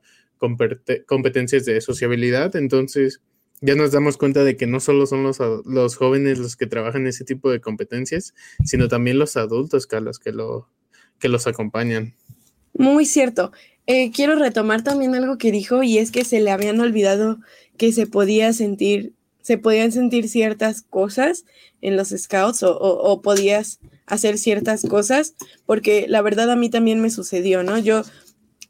competencias 1.06 1.64
de 1.64 1.80
sociabilidad. 1.80 2.54
Entonces, 2.56 3.20
ya 3.60 3.74
nos 3.74 3.92
damos 3.92 4.16
cuenta 4.16 4.44
de 4.44 4.56
que 4.56 4.66
no 4.66 4.80
solo 4.80 5.06
son 5.06 5.22
los, 5.22 5.38
los 5.64 5.96
jóvenes 5.96 6.38
los 6.38 6.56
que 6.56 6.66
trabajan 6.66 7.06
ese 7.06 7.24
tipo 7.24 7.50
de 7.50 7.60
competencias, 7.60 8.34
sino 8.64 8.88
también 8.88 9.18
los 9.18 9.36
adultos, 9.36 9.86
Carlos, 9.86 10.18
que, 10.18 10.32
lo, 10.32 10.68
que 11.18 11.28
los 11.28 11.46
acompañan. 11.46 12.14
Muy 12.74 13.06
cierto. 13.06 13.52
Eh, 13.86 14.10
quiero 14.12 14.34
retomar 14.36 14.82
también 14.82 15.14
algo 15.14 15.38
que 15.38 15.52
dijo 15.52 15.82
y 15.82 15.98
es 15.98 16.10
que 16.10 16.24
se 16.24 16.40
le 16.40 16.50
habían 16.50 16.80
olvidado 16.80 17.38
que 17.76 17.92
se 17.92 18.06
podía 18.06 18.52
sentir, 18.52 19.14
se 19.42 19.58
podían 19.58 19.92
sentir 19.92 20.28
ciertas 20.28 20.82
cosas 20.82 21.44
en 21.80 21.96
los 21.96 22.08
scouts 22.08 22.62
o, 22.62 22.76
o, 22.78 23.20
podías 23.22 23.80
hacer 24.06 24.38
ciertas 24.38 24.82
cosas, 24.88 25.34
porque 25.66 26.06
la 26.08 26.22
verdad 26.22 26.50
a 26.50 26.56
mí 26.56 26.70
también 26.70 27.00
me 27.00 27.10
sucedió, 27.10 27.62
¿no? 27.62 27.78
Yo 27.78 28.02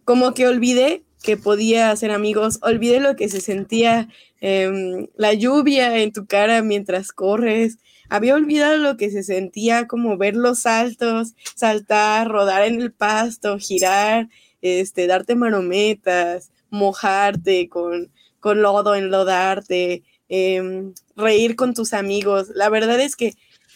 como 0.05 0.35
que 0.35 0.47
olvidé 0.47 1.05
que 1.23 1.37
podía 1.37 1.91
hacer 1.91 2.11
amigos, 2.11 2.59
olvidé 2.63 3.01
lo 3.01 3.17
que 3.17 3.29
se 3.29 3.41
sentía 3.41 4.09
em, 4.41 5.07
la 5.17 5.33
lluvia 5.33 5.99
en 5.99 6.13
tu 6.13 6.27
cara 6.27 6.63
mientras 6.63 7.13
corres, 7.13 7.79
había 8.11 8.35
olvidado 8.35 8.77
lo 8.77 8.97
que 8.97 9.11
se 9.11 9.23
sentía 9.23 9.87
como 9.87 10.19
ver 10.19 10.37
los 10.37 10.61
saltos, 10.61 11.35
saltar, 11.57 12.29
rodar 12.29 12.65
en 12.65 12.81
el 12.81 12.93
pasto, 12.93 13.59
girar, 13.59 14.29
este, 14.61 15.07
darte 15.07 15.35
marometas, 15.35 16.51
mojarte 16.71 17.69
con, 17.69 18.13
con 18.41 18.61
lodo, 18.61 18.95
enlodarte, 18.95 20.03
eh, 20.29 20.93
reír 21.17 21.57
con 21.57 21.73
tus 21.75 21.95
amigos. 21.95 22.49
La 22.55 22.69
verdad 22.69 23.01
es 23.01 23.17
que 23.17 23.35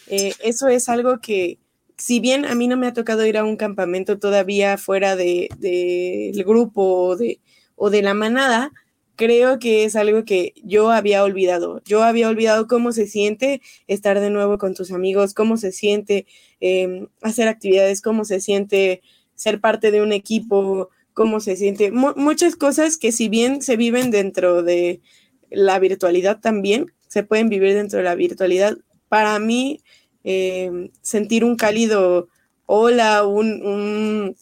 eh, 0.09 0.33
eso 0.39 0.67
es 0.67 0.89
algo 0.89 1.19
que, 1.21 1.59
si 1.97 2.19
bien 2.19 2.45
a 2.45 2.55
mí 2.55 2.67
no 2.67 2.77
me 2.77 2.87
ha 2.87 2.93
tocado 2.93 3.25
ir 3.25 3.37
a 3.37 3.43
un 3.43 3.57
campamento 3.57 4.19
todavía 4.19 4.77
fuera 4.77 5.15
del 5.15 5.49
de, 5.57 6.43
grupo 6.45 6.81
o 6.81 7.15
de, 7.15 7.39
o 7.75 7.89
de 7.89 8.01
la 8.01 8.13
manada, 8.13 8.71
creo 9.19 9.59
que 9.59 9.83
es 9.83 9.97
algo 9.97 10.23
que 10.23 10.53
yo 10.63 10.91
había 10.91 11.25
olvidado. 11.25 11.81
Yo 11.83 12.03
había 12.03 12.29
olvidado 12.29 12.67
cómo 12.67 12.93
se 12.93 13.05
siente 13.05 13.61
estar 13.87 14.19
de 14.21 14.29
nuevo 14.29 14.57
con 14.57 14.73
tus 14.73 14.93
amigos, 14.93 15.33
cómo 15.33 15.57
se 15.57 15.73
siente 15.73 16.25
em, 16.61 17.07
hacer 17.21 17.49
actividades, 17.49 18.01
cómo 18.01 18.23
se 18.23 18.39
siente 18.39 19.01
ser 19.35 19.59
parte 19.59 19.91
de 19.91 20.01
un 20.01 20.13
equipo, 20.13 20.89
cómo 21.13 21.41
se 21.41 21.57
siente. 21.57 21.91
muchas 21.91 22.55
cosas 22.55 22.97
que 22.97 23.11
si 23.11 23.27
bien 23.27 23.61
se 23.61 23.75
viven 23.75 24.09
dentro 24.09 24.63
de 24.63 25.01
la 25.49 25.79
virtualidad 25.79 26.39
también, 26.39 26.85
se 27.09 27.23
pueden 27.23 27.49
vivir 27.49 27.73
dentro 27.73 27.97
de 27.97 28.05
la 28.05 28.15
virtualidad. 28.15 28.77
Para 29.09 29.37
mí, 29.39 29.81
em, 30.23 30.89
sentir 31.01 31.43
un 31.43 31.55
cálido 31.55 32.27
hola, 32.65 33.25
un 33.25 34.35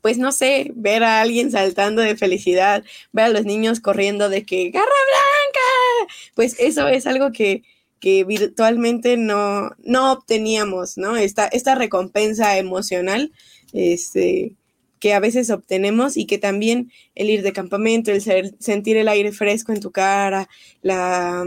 pues 0.00 0.18
no 0.18 0.32
sé, 0.32 0.72
ver 0.74 1.04
a 1.04 1.20
alguien 1.20 1.50
saltando 1.50 2.02
de 2.02 2.16
felicidad, 2.16 2.84
ver 3.12 3.26
a 3.26 3.28
los 3.28 3.44
niños 3.44 3.80
corriendo 3.80 4.28
de 4.28 4.44
que 4.44 4.70
garra 4.70 4.86
blanca, 4.86 6.14
pues 6.34 6.56
eso 6.58 6.88
es 6.88 7.06
algo 7.06 7.32
que, 7.32 7.62
que 8.00 8.24
virtualmente 8.24 9.16
no, 9.16 9.70
no 9.84 10.12
obteníamos, 10.12 10.96
¿no? 10.98 11.16
Esta, 11.16 11.46
esta 11.48 11.74
recompensa 11.74 12.58
emocional, 12.58 13.32
este, 13.72 14.54
que 15.00 15.14
a 15.14 15.20
veces 15.20 15.50
obtenemos 15.50 16.16
y 16.16 16.26
que 16.26 16.38
también 16.38 16.90
el 17.14 17.30
ir 17.30 17.42
de 17.42 17.52
campamento, 17.52 18.10
el 18.10 18.22
sentir 18.58 18.96
el 18.96 19.08
aire 19.08 19.32
fresco 19.32 19.72
en 19.72 19.80
tu 19.80 19.90
cara, 19.90 20.48
la, 20.82 21.44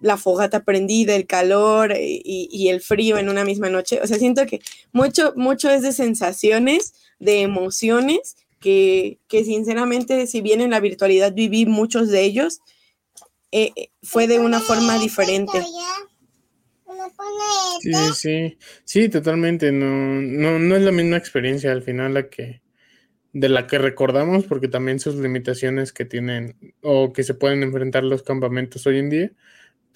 la 0.00 0.16
fogata 0.16 0.64
prendida, 0.64 1.14
el 1.14 1.26
calor 1.26 1.92
eh, 1.92 2.20
y, 2.24 2.68
el 2.68 2.80
frío 2.80 3.18
en 3.18 3.28
una 3.28 3.44
misma 3.44 3.70
noche. 3.70 4.00
O 4.02 4.06
sea, 4.06 4.18
siento 4.18 4.46
que 4.46 4.60
mucho, 4.92 5.32
mucho 5.36 5.70
es 5.70 5.82
de 5.82 5.92
sensaciones 5.92 6.94
de 7.18 7.42
emociones 7.42 8.36
que, 8.60 9.18
sinceramente, 9.30 10.26
si 10.26 10.40
bien 10.40 10.60
en 10.60 10.70
la 10.70 10.80
virtualidad 10.80 11.32
viví 11.32 11.66
muchos 11.66 12.08
de 12.08 12.22
ellos, 12.22 12.60
eh, 13.52 13.70
eh, 13.76 13.90
fue 14.02 14.26
de 14.26 14.40
una 14.40 14.60
forma 14.60 14.98
diferente. 14.98 15.62
Sí, 17.80 17.92
sí, 18.14 18.58
sí, 18.84 19.08
totalmente. 19.08 19.70
No, 19.70 19.86
no, 19.86 20.58
no 20.58 20.76
es 20.76 20.82
la 20.82 20.90
misma 20.90 21.16
experiencia 21.16 21.70
al 21.70 21.82
final 21.82 22.14
la 22.14 22.28
que 22.28 22.62
de 23.38 23.50
la 23.50 23.66
que 23.66 23.76
recordamos, 23.76 24.44
porque 24.44 24.66
también 24.66 24.98
sus 24.98 25.16
limitaciones 25.16 25.92
que 25.92 26.06
tienen 26.06 26.56
o 26.80 27.12
que 27.12 27.22
se 27.22 27.34
pueden 27.34 27.62
enfrentar 27.62 28.02
los 28.02 28.22
campamentos 28.22 28.86
hoy 28.86 28.98
en 28.98 29.10
día, 29.10 29.30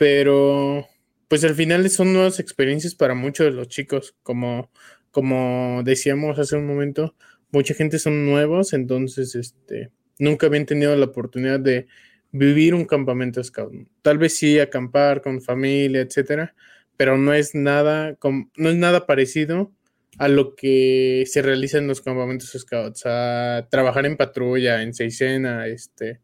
pero 0.01 0.89
pues 1.29 1.45
al 1.45 1.55
final 1.55 1.91
son 1.91 2.15
nuevas 2.15 2.41
experiencias 2.41 2.95
para 2.95 3.15
muchos 3.15 3.45
de 3.45 3.53
los 3.53 3.69
chicos, 3.69 4.17
como 4.23 4.71
como 5.11 5.83
decíamos 5.85 6.39
hace 6.39 6.57
un 6.57 6.67
momento, 6.67 7.15
mucha 7.51 7.75
gente 7.75 7.99
son 7.99 8.25
nuevos, 8.25 8.73
entonces 8.73 9.35
este, 9.35 9.91
nunca 10.19 10.47
habían 10.47 10.65
tenido 10.65 10.97
la 10.97 11.05
oportunidad 11.05 11.61
de 11.61 11.87
vivir 12.33 12.75
un 12.75 12.87
campamento 12.87 13.45
scout. 13.45 13.75
Tal 14.01 14.17
vez 14.17 14.39
sí 14.39 14.59
acampar 14.59 15.21
con 15.21 15.43
familia, 15.43 16.01
etcétera, 16.01 16.55
pero 16.97 17.19
no 17.19 17.35
es 17.35 17.55
nada, 17.55 18.17
no 18.57 18.71
es 18.71 18.77
nada 18.77 19.05
parecido 19.07 19.71
a 20.17 20.29
lo 20.29 20.55
que 20.55 21.25
se 21.27 21.43
realiza 21.43 21.77
en 21.77 21.89
los 21.89 22.01
campamentos 22.01 22.57
scouts, 22.59 23.03
a 23.05 23.69
trabajar 23.71 24.07
en 24.07 24.17
patrulla, 24.17 24.83
en 24.83 24.95
seisena, 24.95 25.67
este, 25.67 26.21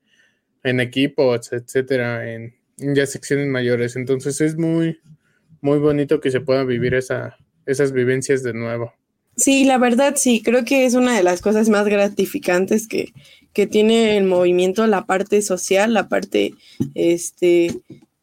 en 0.63 0.81
equipos, 0.81 1.53
etcétera, 1.53 2.33
en, 2.33 2.55
ya 2.77 3.07
secciones 3.07 3.49
mayores. 3.49 3.97
Entonces 3.97 4.41
es 4.41 4.57
muy, 4.57 5.01
muy 5.61 5.79
bonito 5.79 6.21
que 6.21 6.31
se 6.31 6.41
pueda 6.41 6.65
vivir 6.65 6.95
esa, 6.95 7.37
esas 7.67 7.93
vivencias 7.93 8.43
de 8.43 8.55
nuevo. 8.55 8.93
Sí, 9.37 9.65
la 9.65 9.77
verdad 9.77 10.15
sí, 10.17 10.43
creo 10.43 10.65
que 10.65 10.87
es 10.87 10.95
una 10.95 11.15
de 11.15 11.23
las 11.23 11.43
cosas 11.43 11.69
más 11.69 11.87
gratificantes 11.87 12.89
que, 12.89 13.13
que 13.53 13.67
tiene 13.67 14.17
el 14.17 14.25
movimiento, 14.25 14.87
la 14.87 15.05
parte 15.05 15.43
social, 15.43 15.93
la 15.93 16.09
parte, 16.09 16.55
este, 16.95 17.83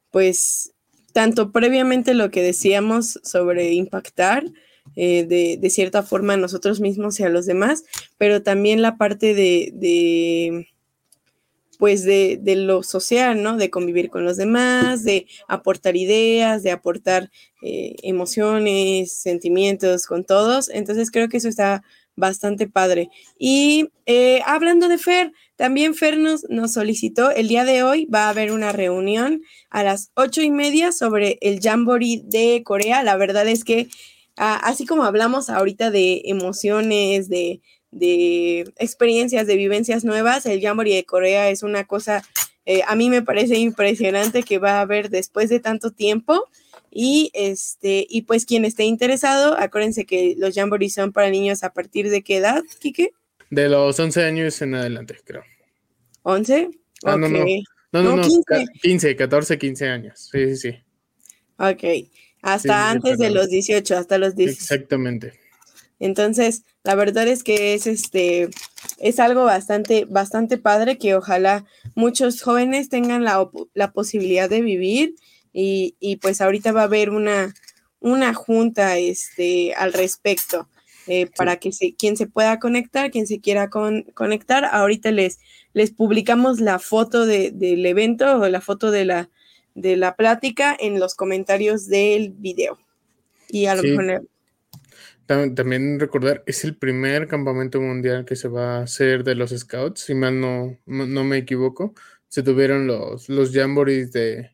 pues, 0.10 0.74
tanto 1.12 1.52
previamente 1.52 2.16
lo 2.16 2.32
que 2.32 2.42
decíamos 2.42 3.20
sobre 3.24 3.74
impactar 3.74 4.46
eh, 4.96 5.26
de, 5.26 5.58
de, 5.60 5.70
cierta 5.70 6.02
forma 6.02 6.34
a 6.34 6.38
nosotros 6.38 6.80
mismos 6.82 7.20
y 7.20 7.24
a 7.24 7.30
los 7.30 7.46
demás, 7.46 7.84
pero 8.18 8.42
también 8.42 8.82
la 8.82 8.98
parte 8.98 9.36
de, 9.36 9.72
de 9.74 10.68
pues 11.84 12.06
de, 12.06 12.40
lo 12.56 12.82
social, 12.82 13.44
¿no? 13.44 13.58
De 13.58 13.70
convivir 13.70 14.10
con 14.10 14.24
los 14.24 14.38
demás, 14.38 15.04
de 15.04 15.28
aportar 15.50 15.98
ideas, 15.98 16.64
de 16.64 16.72
aportar 16.72 17.30
eh, 17.62 17.98
emociones, 18.04 19.12
sentimientos 19.12 20.06
con 20.06 20.24
todos. 20.24 20.70
Entonces 20.70 21.12
creo 21.12 21.28
que 21.28 21.36
eso 21.36 21.50
está 21.50 21.84
bastante 22.16 22.70
padre. 22.70 23.10
Y 23.38 23.90
eh, 24.06 24.40
hablando 24.46 24.88
de 24.88 24.98
Fer, 24.98 25.34
también 25.58 25.94
Fer 25.94 26.18
nos, 26.18 26.46
nos, 26.48 26.72
solicitó, 26.72 27.32
el 27.32 27.50
día 27.50 27.66
de 27.66 27.84
hoy 27.84 28.06
va 28.06 28.28
a 28.28 28.30
haber 28.30 28.54
una 28.54 28.72
reunión 28.72 29.42
a 29.70 29.84
las 29.84 30.10
ocho 30.16 30.42
y 30.42 30.52
media 30.52 30.94
sobre 30.94 31.38
el 31.42 31.60
Jamboree 31.60 32.22
de 32.24 32.64
Corea. 32.64 33.04
La 33.04 33.18
verdad 33.18 33.46
es 33.46 33.66
que 33.66 33.90
ah, 34.38 34.56
así 34.64 34.86
como 34.86 35.04
hablamos 35.04 35.50
ahorita 35.50 35.92
de 35.92 36.22
emociones, 36.28 37.28
de 37.28 37.60
de 37.94 38.72
experiencias, 38.78 39.48
de 39.48 39.56
vivencias 39.56 40.04
nuevas. 40.04 40.46
El 40.46 40.62
Jamboree 40.62 40.96
de 40.96 41.06
Corea 41.06 41.50
es 41.50 41.64
una 41.64 41.86
cosa, 41.86 42.24
eh, 42.66 42.82
a 42.88 42.96
mí 42.96 43.10
me 43.10 43.22
parece 43.22 43.58
impresionante 43.58 44.44
que 44.44 44.58
va 44.60 44.80
a 44.80 44.82
haber 44.82 45.10
después 45.10 45.50
de 45.50 45.60
tanto 45.60 45.92
tiempo. 45.92 46.50
Y, 46.92 47.32
este, 47.34 48.06
y 48.08 48.24
pues 48.24 48.46
quien 48.46 48.66
esté 48.66 48.84
interesado, 48.84 49.58
acuérdense 49.58 50.06
que 50.06 50.36
los 50.38 50.54
Jamborees 50.54 50.94
son 50.94 51.12
para 51.12 51.30
niños 51.30 51.64
a 51.64 51.74
partir 51.74 52.10
de 52.10 52.22
qué 52.22 52.38
edad, 52.38 52.62
Kike? 52.80 53.14
De 53.50 53.70
los 53.70 54.00
11 54.00 54.24
años 54.24 54.62
en 54.62 54.76
adelante, 54.76 55.16
creo. 55.24 55.44
¿11? 56.24 56.70
Ah, 57.04 57.18
no, 57.18 57.28
no, 57.30 57.46
no, 57.92 58.16
no, 58.16 58.22
15. 58.22 58.66
15, 58.82 59.16
14, 59.16 59.58
15 59.58 59.88
años. 59.90 60.30
Sí, 60.32 60.56
sí, 60.56 60.58
sí. 60.58 60.84
Ok. 61.58 62.10
Hasta 62.42 62.92
antes 62.92 63.18
de 63.20 63.30
los 63.30 63.50
18, 63.50 63.98
hasta 63.98 64.18
los 64.18 64.36
18. 64.36 64.60
Exactamente. 64.60 65.43
Entonces, 66.04 66.64
la 66.84 66.96
verdad 66.96 67.28
es 67.30 67.44
que 67.44 67.74
es 67.74 67.88
este 67.88 68.50
es 69.00 69.20
algo 69.20 69.46
bastante 69.46 70.06
bastante 70.06 70.58
padre 70.58 70.98
que 70.98 71.16
ojalá 71.16 71.64
muchos 71.96 72.42
jóvenes 72.42 72.90
tengan 72.90 73.24
la, 73.24 73.50
la 73.74 73.92
posibilidad 73.94 74.50
de 74.50 74.62
vivir 74.62 75.16
y, 75.54 75.96
y, 76.02 76.18
pues 76.18 76.42
ahorita 76.42 76.72
va 76.74 76.82
a 76.82 76.86
haber 76.86 77.10
una 77.10 77.54
una 78.02 78.34
junta 78.34 78.98
este 78.98 79.74
al 79.76 79.94
respecto. 79.94 80.68
eh, 81.08 81.28
para 81.36 81.58
que 81.58 81.72
se, 81.72 81.96
quien 81.96 82.16
se 82.18 82.28
pueda 82.28 82.60
conectar, 82.60 83.12
quien 83.12 83.28
se 83.28 83.40
quiera 83.40 83.70
conectar. 83.70 84.66
Ahorita 84.66 85.12
les, 85.12 85.40
les 85.74 85.92
publicamos 85.92 86.60
la 86.60 86.80
foto 86.80 87.26
del 87.26 87.86
evento 87.86 88.40
o 88.40 88.48
la 88.48 88.62
foto 88.62 88.92
de 88.92 89.06
la, 89.06 89.30
de 89.76 89.98
la 89.98 90.16
plática 90.16 90.76
en 90.80 91.00
los 91.00 91.16
comentarios 91.16 91.88
del 91.88 92.32
video. 92.32 92.78
Y 93.50 93.66
a 93.68 93.76
lo 93.76 93.84
mejor... 93.84 94.24
También 95.26 96.00
recordar, 96.00 96.44
es 96.46 96.66
el 96.66 96.76
primer 96.76 97.28
campamento 97.28 97.80
mundial 97.80 98.26
que 98.26 98.36
se 98.36 98.50
va 98.50 98.80
a 98.80 98.84
hacer 98.84 99.24
de 99.24 99.36
los 99.36 99.52
scouts, 99.52 100.02
si 100.02 100.16
mal 100.16 100.40
no, 100.40 100.78
no, 100.86 101.24
me 101.24 101.38
equivoco. 101.38 101.94
Se 102.28 102.44
tuvieron 102.44 102.88
los, 102.88 103.30
los 103.30 103.54
jamborees 103.54 104.12
de, 104.12 104.52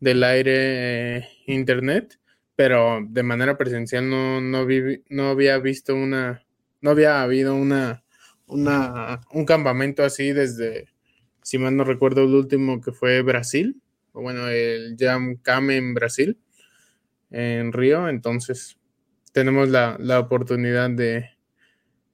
del 0.00 0.24
aire 0.24 1.18
eh, 1.18 1.28
internet, 1.46 2.18
pero 2.54 3.00
de 3.06 3.22
manera 3.22 3.58
presencial 3.58 4.08
no, 4.08 4.40
no, 4.40 4.66
no 5.10 5.28
había 5.28 5.58
visto 5.58 5.94
una, 5.94 6.42
no 6.80 6.90
había 6.90 7.22
habido 7.22 7.54
una, 7.54 8.02
una, 8.46 9.20
un 9.32 9.44
campamento 9.44 10.02
así 10.02 10.32
desde, 10.32 10.88
si 11.42 11.58
mal 11.58 11.76
no 11.76 11.84
recuerdo, 11.84 12.22
el 12.24 12.34
último 12.34 12.80
que 12.80 12.92
fue 12.92 13.22
Brasil, 13.22 13.82
o 14.12 14.22
bueno, 14.22 14.48
el 14.48 14.96
Jam 14.98 15.70
en 15.70 15.94
Brasil, 15.94 16.38
en 17.30 17.72
Río, 17.72 18.08
entonces 18.08 18.75
tenemos 19.36 19.68
la, 19.68 20.18
oportunidad 20.18 20.88
de, 20.88 21.28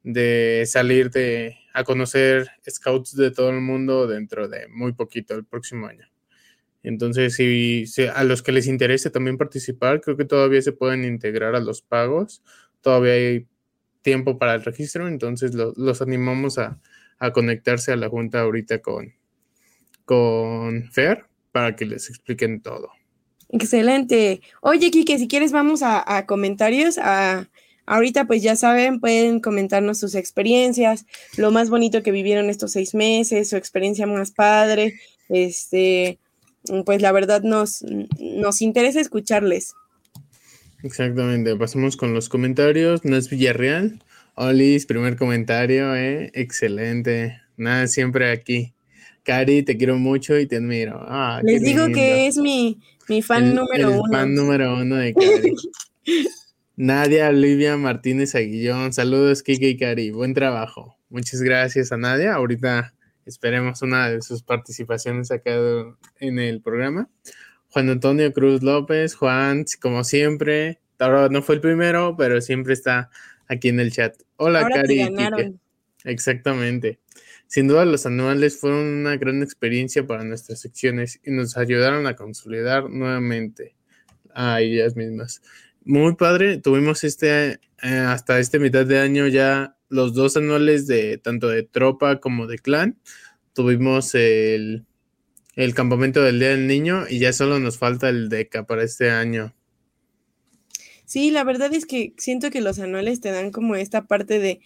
de 0.03 0.65
salir 0.67 1.09
de, 1.13 1.57
a 1.73 1.85
conocer 1.85 2.51
scouts 2.69 3.15
de 3.15 3.31
todo 3.31 3.51
el 3.51 3.61
mundo 3.61 4.09
dentro 4.09 4.49
de 4.49 4.67
muy 4.67 4.93
poquito, 4.93 5.37
el 5.37 5.45
próximo 5.45 5.87
año. 5.87 6.05
Entonces, 6.83 7.37
si, 7.37 7.87
a 8.13 8.25
los 8.25 8.43
que 8.43 8.51
les 8.51 8.67
interese 8.67 9.09
también 9.09 9.39
participar, 9.39 10.01
creo 10.01 10.17
que 10.17 10.25
todavía 10.25 10.61
se 10.63 10.73
pueden 10.73 11.05
integrar 11.05 11.55
a 11.55 11.61
los 11.61 11.81
pagos. 11.81 12.43
Todavía 12.81 13.13
hay 13.13 13.47
tiempo 14.03 14.37
para 14.37 14.57
el 14.57 14.65
registro, 14.65 15.07
entonces 15.07 15.55
los 15.55 16.03
animamos 16.03 16.59
a, 16.59 16.81
conectarse 17.33 17.93
a 17.93 17.97
la 17.97 18.09
junta 18.09 18.41
ahorita 18.41 18.83
con, 18.83 19.15
con 20.05 20.91
Fer 20.91 21.27
para 21.53 21.77
que 21.77 21.87
les 21.87 22.11
expliquen 22.11 22.63
todo. 22.63 22.91
Excelente. 23.53 24.41
Oye, 24.63 24.91
Kike, 24.91 25.19
si 25.19 25.29
quieres 25.29 25.53
vamos 25.53 25.83
a, 25.85 26.27
comentarios. 26.27 26.99
A, 26.99 27.49
ahorita 27.87 28.27
pues 28.27 28.43
ya 28.43 28.57
saben, 28.57 28.99
pueden 28.99 29.41
comentarnos 29.41 29.99
sus 29.99 30.15
experiencias, 30.15 31.05
lo 31.37 31.51
más 31.51 31.69
bonito 31.69 32.03
que 32.03 32.11
vivieron 32.11 32.49
estos 32.49 32.73
seis 32.73 32.95
meses, 32.95 33.51
su 33.51 33.57
experiencia 33.57 34.07
más 34.07 34.31
padre, 34.31 34.95
este, 35.29 36.19
pues 36.87 37.03
la 37.03 37.13
verdad 37.13 37.43
nos, 37.43 37.85
nos 38.19 38.63
interesa 38.63 39.01
escucharles. 39.01 39.75
Exactamente, 40.83 41.55
pasamos 41.55 41.97
con 41.97 42.15
los 42.15 42.29
comentarios. 42.29 43.05
Nas 43.05 43.29
Villarreal, 43.29 44.03
Olis, 44.35 44.87
primer 44.87 45.17
comentario, 45.17 45.95
¿eh? 45.95 46.31
excelente. 46.35 47.41
Nada, 47.57 47.87
siempre 47.87 48.31
aquí. 48.33 48.73
Cari, 49.23 49.63
te 49.63 49.77
quiero 49.77 49.99
mucho 49.99 50.37
y 50.37 50.47
te 50.47 50.57
admiro. 50.57 50.99
Ah, 51.07 51.41
Les 51.45 51.63
digo 51.63 51.87
que 51.89 52.27
es 52.27 52.37
mi, 52.39 52.81
fan 53.23 53.55
número 53.55 53.91
uno. 53.91 54.13
Fan 54.13 54.35
número 54.35 54.75
uno 54.75 54.97
de 54.97 55.15
Cari. 55.15 55.55
Nadia 56.77 57.29
Olivia 57.29 57.77
Martínez 57.77 58.35
Aguillón, 58.35 58.93
saludos 58.93 59.43
Kike 59.43 59.69
y 59.69 59.77
Cari, 59.77 60.11
buen 60.11 60.35
trabajo. 60.35 60.97
Muchas 61.11 61.43
gracias 61.43 61.93
a 61.93 61.97
Nadia. 61.97 62.35
Ahorita 62.35 62.95
Esperemos 63.25 63.83
una 63.83 64.11
de 64.11 64.21
sus 64.21 64.43
participaciones 64.43 65.31
acá 65.31 65.53
en 66.19 66.39
el 66.39 66.61
programa. 66.61 67.09
Juan 67.69 67.89
Antonio 67.89 68.33
Cruz 68.33 68.63
López, 68.63 69.15
Juan, 69.15 69.65
como 69.81 70.05
siempre, 70.05 70.81
ahora 70.99 71.29
no 71.29 71.43
fue 71.43 71.57
el 71.57 71.61
primero, 71.61 72.17
pero 72.17 72.41
siempre 72.41 72.75
está 72.75 73.11
aquí 73.47 73.69
en 73.69 73.81
el 73.81 73.93
chat. 73.93 74.15
Hola, 74.37 74.69
Cari. 74.69 75.09
Exactamente. 76.05 76.99
Sin 77.53 77.69
duda, 77.69 77.85
los 77.85 78.07
anuales 78.07 78.59
fueron 78.59 78.87
una 78.87 79.19
gran 79.19 79.43
experiencia 79.43 80.07
para 80.07 80.25
nuestras 80.25 80.59
secciones 80.59 81.21
y 81.23 81.33
nos 81.33 81.59
ayudaron 81.59 82.07
a 82.07 82.17
consolidar 82.17 82.89
nuevamente 82.89 83.75
a 84.33 84.63
ellas 84.63 84.97
mismas. 84.97 85.43
Muy 85.85 86.15
padre, 86.15 86.57
tuvimos 86.57 87.05
este, 87.05 87.51
eh, 87.51 87.59
hasta 87.83 88.39
este 88.39 88.59
mitad 88.59 88.87
de 88.87 89.01
año 89.01 89.27
ya 89.27 89.77
los 89.91 90.15
dos 90.15 90.39
anuales 90.39 90.87
de 90.87 91.19
tanto 91.19 91.49
de 91.49 91.63
tropa 91.63 92.21
como 92.21 92.47
de 92.47 92.59
clan. 92.59 92.99
Tuvimos 93.53 94.15
el, 94.15 94.87
campamento 95.75 96.23
del 96.23 96.39
Día 96.39 96.49
del 96.49 96.67
Niño 96.67 97.05
y 97.07 97.19
ya 97.19 97.35
solo 97.35 97.59
nos 97.59 97.77
falta 97.77 98.09
el 98.09 98.31
DECA 98.31 98.65
para 98.65 98.83
este 98.83 99.11
año. 99.11 99.55
Sí, 101.13 101.31
la 101.31 101.45
verdad 101.45 101.75
es 101.75 101.85
que 101.85 102.15
siento 102.17 102.49
que 102.49 102.63
los 102.63 102.79
anuales 102.79 103.21
te 103.21 103.31
dan 103.31 103.51
como 103.51 103.77
esta 103.77 104.07
parte 104.07 104.39
de, 104.39 104.61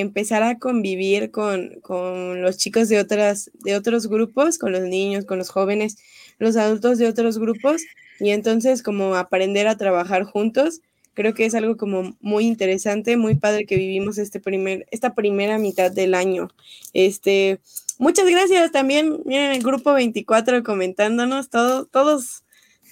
empezar 0.00 0.42
a 0.42 0.58
convivir 0.58 1.30
con, 1.30 1.78
con, 1.82 2.42
los 2.42 2.56
chicos 2.56 2.88
de, 2.88 2.98
otras, 2.98 3.52
de 3.62 3.76
otros 3.76 4.08
grupos, 4.08 4.58
con 4.58 4.72
los 4.72 4.82
niños, 4.82 5.24
con 5.24 5.38
los 5.38 5.50
jóvenes, 5.50 5.96
los 6.40 6.56
adultos 6.56 6.98
de 6.98 7.06
otros 7.06 7.38
grupos, 7.38 7.82
y 8.18 8.30
entonces 8.30 8.82
como 8.82 9.14
aprender 9.14 9.68
a 9.68 9.76
trabajar 9.76 10.24
juntos 10.24 10.80
Creo 11.14 11.32
que 11.32 11.44
es 11.44 11.54
algo 11.54 11.76
como 11.76 12.16
muy 12.20 12.44
interesante, 12.44 13.16
muy 13.16 13.36
padre 13.36 13.66
que 13.66 13.76
vivimos 13.76 14.18
este 14.18 14.40
primer, 14.40 14.84
esta 14.90 15.14
primera 15.14 15.58
mitad 15.58 15.92
del 15.92 16.12
año. 16.12 16.48
Este, 16.92 17.60
muchas 17.98 18.26
gracias 18.28 18.72
también, 18.72 19.20
miren 19.24 19.52
el 19.52 19.62
grupo 19.62 19.92
24 19.92 20.64
comentándonos 20.64 21.50
todo, 21.50 21.86
todos, 21.86 22.42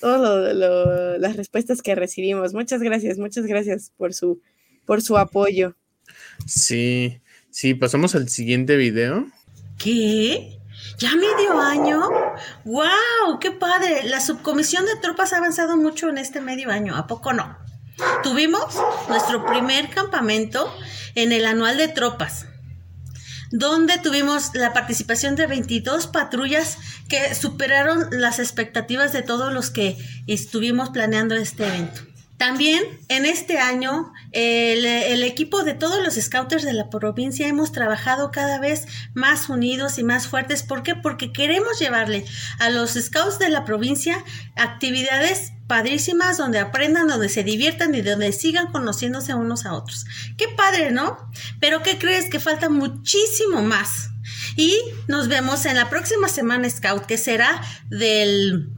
todas 0.02 0.56
las 1.20 1.36
respuestas 1.36 1.80
que 1.80 1.94
recibimos. 1.94 2.54
Muchas 2.54 2.82
gracias, 2.82 3.18
muchas 3.18 3.46
gracias 3.46 3.92
por 3.96 4.12
su, 4.12 4.42
por 4.84 5.00
su 5.00 5.16
apoyo. 5.16 5.76
Sí, 6.44 7.20
sí, 7.50 7.74
pasamos 7.74 8.16
al 8.16 8.28
siguiente 8.28 8.76
video. 8.76 9.28
¿Qué? 9.78 10.58
¿Ya 10.98 11.14
medio 11.14 11.56
año? 11.60 12.00
¡Wow! 12.64 13.38
¡Qué 13.40 13.52
padre! 13.52 14.02
La 14.02 14.20
subcomisión 14.20 14.84
de 14.86 14.96
tropas 15.00 15.32
ha 15.32 15.38
avanzado 15.38 15.76
mucho 15.76 16.08
en 16.08 16.18
este 16.18 16.40
medio 16.40 16.70
año, 16.70 16.96
¿a 16.96 17.06
poco 17.06 17.32
no? 17.32 17.56
Tuvimos 18.24 18.74
nuestro 19.08 19.46
primer 19.46 19.88
campamento 19.88 20.68
en 21.14 21.30
el 21.30 21.46
anual 21.46 21.78
de 21.78 21.86
tropas, 21.86 22.48
donde 23.52 23.98
tuvimos 23.98 24.50
la 24.54 24.72
participación 24.72 25.36
de 25.36 25.46
22 25.46 26.06
patrullas 26.08 26.78
que 27.08 27.34
superaron 27.34 28.08
las 28.10 28.38
expectativas 28.38 29.12
de 29.12 29.22
todos 29.22 29.52
los 29.52 29.70
que 29.70 29.96
estuvimos 30.26 30.90
planeando 30.90 31.36
este 31.36 31.66
evento. 31.66 32.11
También 32.42 32.82
en 33.06 33.24
este 33.24 33.60
año 33.60 34.12
el, 34.32 35.22
equipo 35.22 35.62
de 35.62 35.74
todos 35.74 36.02
los 36.02 36.14
scouters 36.14 36.64
de 36.64 36.72
la 36.72 36.90
provincia 36.90 37.46
hemos 37.46 37.70
trabajado 37.70 38.32
cada 38.32 38.58
vez 38.58 38.88
más 39.14 39.48
unidos 39.48 39.96
y 39.98 40.02
más 40.02 40.26
fuertes. 40.26 40.64
¿Por 40.64 40.82
qué? 40.82 40.96
Porque 40.96 41.32
queremos 41.32 41.78
llevarle 41.78 42.24
a 42.58 42.68
los 42.68 42.94
scouts 42.94 43.38
de 43.38 43.48
la 43.48 43.64
provincia 43.64 44.24
actividades 44.56 45.52
padrísimas 45.68 46.36
donde 46.36 46.58
aprendan, 46.58 47.06
donde 47.06 47.28
se 47.28 47.44
diviertan 47.44 47.94
y 47.94 48.02
donde 48.02 48.32
sigan 48.32 48.72
conociéndose 48.72 49.34
unos 49.34 49.64
a 49.64 49.74
otros. 49.74 50.04
Qué 50.36 50.48
padre, 50.48 50.90
¿no? 50.90 51.16
Pero 51.60 51.84
¿qué 51.84 51.96
crees? 51.96 52.28
Que 52.28 52.40
falta 52.40 52.68
muchísimo 52.68 53.62
más. 53.62 54.10
Y 54.56 54.76
nos 55.06 55.28
vemos 55.28 55.64
en 55.64 55.76
la 55.76 55.88
próxima 55.88 56.26
semana 56.26 56.68
Scout, 56.68 57.06
que 57.06 57.18
será 57.18 57.62
del 57.88 58.68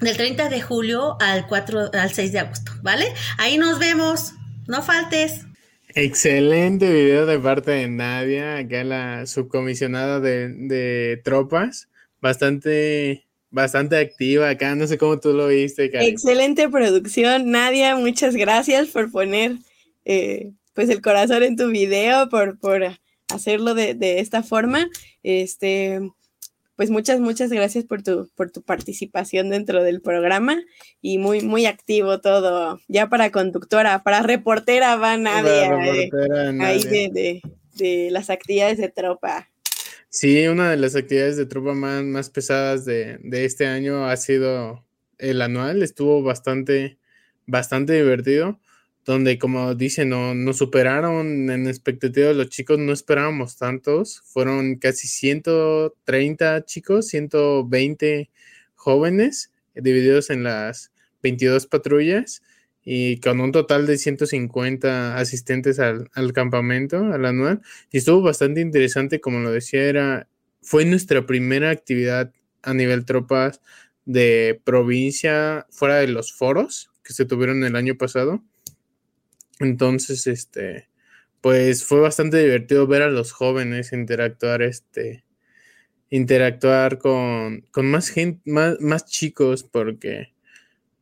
del 0.00 0.16
30 0.16 0.48
de 0.48 0.60
julio 0.60 1.16
al 1.20 1.46
4 1.46 1.90
al 1.92 2.12
6 2.12 2.32
de 2.32 2.38
agosto, 2.38 2.72
¿vale? 2.82 3.06
Ahí 3.38 3.58
nos 3.58 3.78
vemos. 3.78 4.32
No 4.66 4.82
faltes. 4.82 5.46
Excelente 5.94 6.90
video 6.92 7.26
de 7.26 7.38
parte 7.38 7.72
de 7.72 7.88
Nadia, 7.88 8.58
acá 8.58 8.84
la 8.84 9.26
subcomisionada 9.26 10.20
de, 10.20 11.20
tropas, 11.24 11.88
bastante 12.20 13.26
bastante 13.52 13.98
activa 13.98 14.48
acá, 14.48 14.76
no 14.76 14.86
sé 14.86 14.96
cómo 14.96 15.18
tú 15.18 15.32
lo 15.32 15.48
viste. 15.48 15.90
Excelente 15.92 16.68
producción, 16.68 17.50
Nadia, 17.50 17.96
muchas 17.96 18.36
gracias 18.36 18.88
por 18.88 19.10
poner 19.10 19.56
eh, 20.04 20.52
pues 20.72 20.88
el 20.88 21.02
corazón 21.02 21.42
en 21.42 21.56
tu 21.56 21.68
video, 21.68 22.28
por, 22.28 22.60
por 22.60 22.84
hacerlo 23.28 23.74
de, 23.74 23.94
de 23.94 24.20
esta 24.20 24.44
forma. 24.44 24.88
Este, 25.24 26.00
pues 26.80 26.88
muchas, 26.88 27.20
muchas 27.20 27.50
gracias 27.50 27.84
por 27.84 28.02
tu, 28.02 28.30
por 28.34 28.50
tu 28.50 28.62
participación 28.62 29.50
dentro 29.50 29.84
del 29.84 30.00
programa 30.00 30.62
y 31.02 31.18
muy, 31.18 31.42
muy 31.42 31.66
activo 31.66 32.22
todo. 32.22 32.80
Ya 32.88 33.10
para 33.10 33.30
conductora, 33.30 34.02
para 34.02 34.22
reportera 34.22 34.96
va 34.96 35.18
Nadia, 35.18 35.74
eh, 35.84 36.10
ahí 36.58 36.82
de, 36.82 37.42
de, 37.74 38.08
las 38.10 38.30
actividades 38.30 38.78
de 38.78 38.88
tropa. 38.88 39.50
Sí, 40.08 40.46
una 40.46 40.70
de 40.70 40.78
las 40.78 40.96
actividades 40.96 41.36
de 41.36 41.44
tropa 41.44 41.74
más, 41.74 42.02
más 42.02 42.30
pesadas 42.30 42.86
de, 42.86 43.18
de 43.24 43.44
este 43.44 43.66
año 43.66 44.06
ha 44.06 44.16
sido 44.16 44.82
el 45.18 45.42
anual, 45.42 45.82
estuvo 45.82 46.22
bastante, 46.22 46.96
bastante 47.44 47.92
divertido 47.92 48.58
donde 49.10 49.40
como 49.40 49.74
dicen, 49.74 50.10
no, 50.10 50.36
nos 50.36 50.58
superaron 50.58 51.50
en 51.50 51.66
expectativa 51.66 52.32
los 52.32 52.48
chicos, 52.48 52.78
no 52.78 52.92
esperábamos 52.92 53.56
tantos, 53.56 54.22
fueron 54.24 54.76
casi 54.76 55.08
130 55.08 56.64
chicos, 56.64 57.08
120 57.08 58.30
jóvenes 58.76 59.50
divididos 59.74 60.30
en 60.30 60.44
las 60.44 60.92
22 61.24 61.66
patrullas 61.66 62.40
y 62.84 63.18
con 63.18 63.40
un 63.40 63.50
total 63.50 63.84
de 63.88 63.98
150 63.98 65.16
asistentes 65.16 65.80
al, 65.80 66.08
al, 66.14 66.32
campamento, 66.32 67.12
al 67.12 67.26
anual, 67.26 67.62
y 67.90 67.98
estuvo 67.98 68.22
bastante 68.22 68.60
interesante, 68.60 69.20
como 69.20 69.40
lo 69.40 69.50
decía, 69.50 69.82
era, 69.82 70.28
fue 70.62 70.84
nuestra 70.84 71.26
primera 71.26 71.70
actividad 71.70 72.32
a 72.62 72.74
nivel 72.74 73.04
tropas 73.04 73.60
de 74.04 74.60
provincia 74.62 75.66
fuera 75.70 75.96
de 75.96 76.06
los 76.06 76.32
foros 76.32 76.90
que 77.02 77.12
se 77.12 77.24
tuvieron 77.24 77.64
el 77.64 77.74
año 77.74 77.96
pasado. 77.96 78.40
Entonces, 79.60 80.26
este, 80.26 80.88
pues 81.40 81.84
fue 81.84 82.00
bastante 82.00 82.38
divertido 82.38 82.86
ver 82.86 83.02
a 83.02 83.10
los 83.10 83.32
jóvenes 83.32 83.92
interactuar, 83.92 84.62
este, 84.62 85.24
interactuar 86.10 86.98
con, 86.98 87.62
con 87.70 87.90
más 87.90 88.08
gente, 88.10 88.40
más, 88.50 88.80
más 88.80 89.06
chicos, 89.06 89.64
porque 89.64 90.34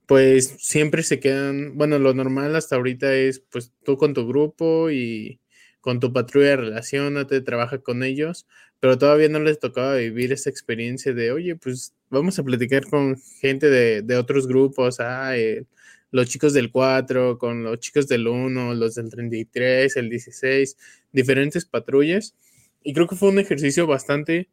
pues 0.07 0.57
siempre 0.59 1.03
se 1.03 1.21
quedan, 1.21 1.77
bueno, 1.77 1.99
lo 1.99 2.15
normal 2.15 2.57
hasta 2.57 2.77
ahorita 2.77 3.15
es 3.15 3.41
pues 3.51 3.73
tú 3.85 3.99
con 3.99 4.15
tu 4.15 4.27
grupo 4.27 4.91
y 4.91 5.41
con 5.81 6.01
tu 6.01 6.13
patrulla 6.13 6.57
relacionate, 6.57 7.41
trabaja 7.43 7.79
con 7.79 8.03
ellos, 8.03 8.47
pero 8.81 8.99
todavía 8.99 9.29
no 9.29 9.41
les 9.41 9.59
tocaba 9.59 9.97
vivir 9.97 10.33
esa 10.33 10.51
experiencia 10.51 11.13
de, 11.13 11.33
oye, 11.33 11.57
pues 11.57 11.95
vamos 12.11 12.39
a 12.39 12.45
platicar 12.45 12.87
con 12.87 13.19
gente 13.41 13.69
de, 13.71 14.17
otros 14.17 14.47
grupos, 14.47 15.01
ah, 15.01 15.37
eh, 15.37 15.65
los 16.11 16.29
chicos 16.29 16.53
del 16.53 16.71
4, 16.71 17.39
con 17.39 17.65
los 17.65 17.79
chicos 17.81 18.09
del 18.09 18.27
1, 18.29 18.75
los 18.75 18.95
del 18.95 19.11
33, 19.11 19.97
el 19.97 20.09
16, 20.09 20.77
diferentes 21.13 21.65
patrullas. 21.65 22.35
Y 22.83 22.95
creo 22.95 23.07
que 23.07 23.17
fue 23.17 23.31
un 23.31 23.39
ejercicio 23.39 23.87
bastante, 23.87 24.49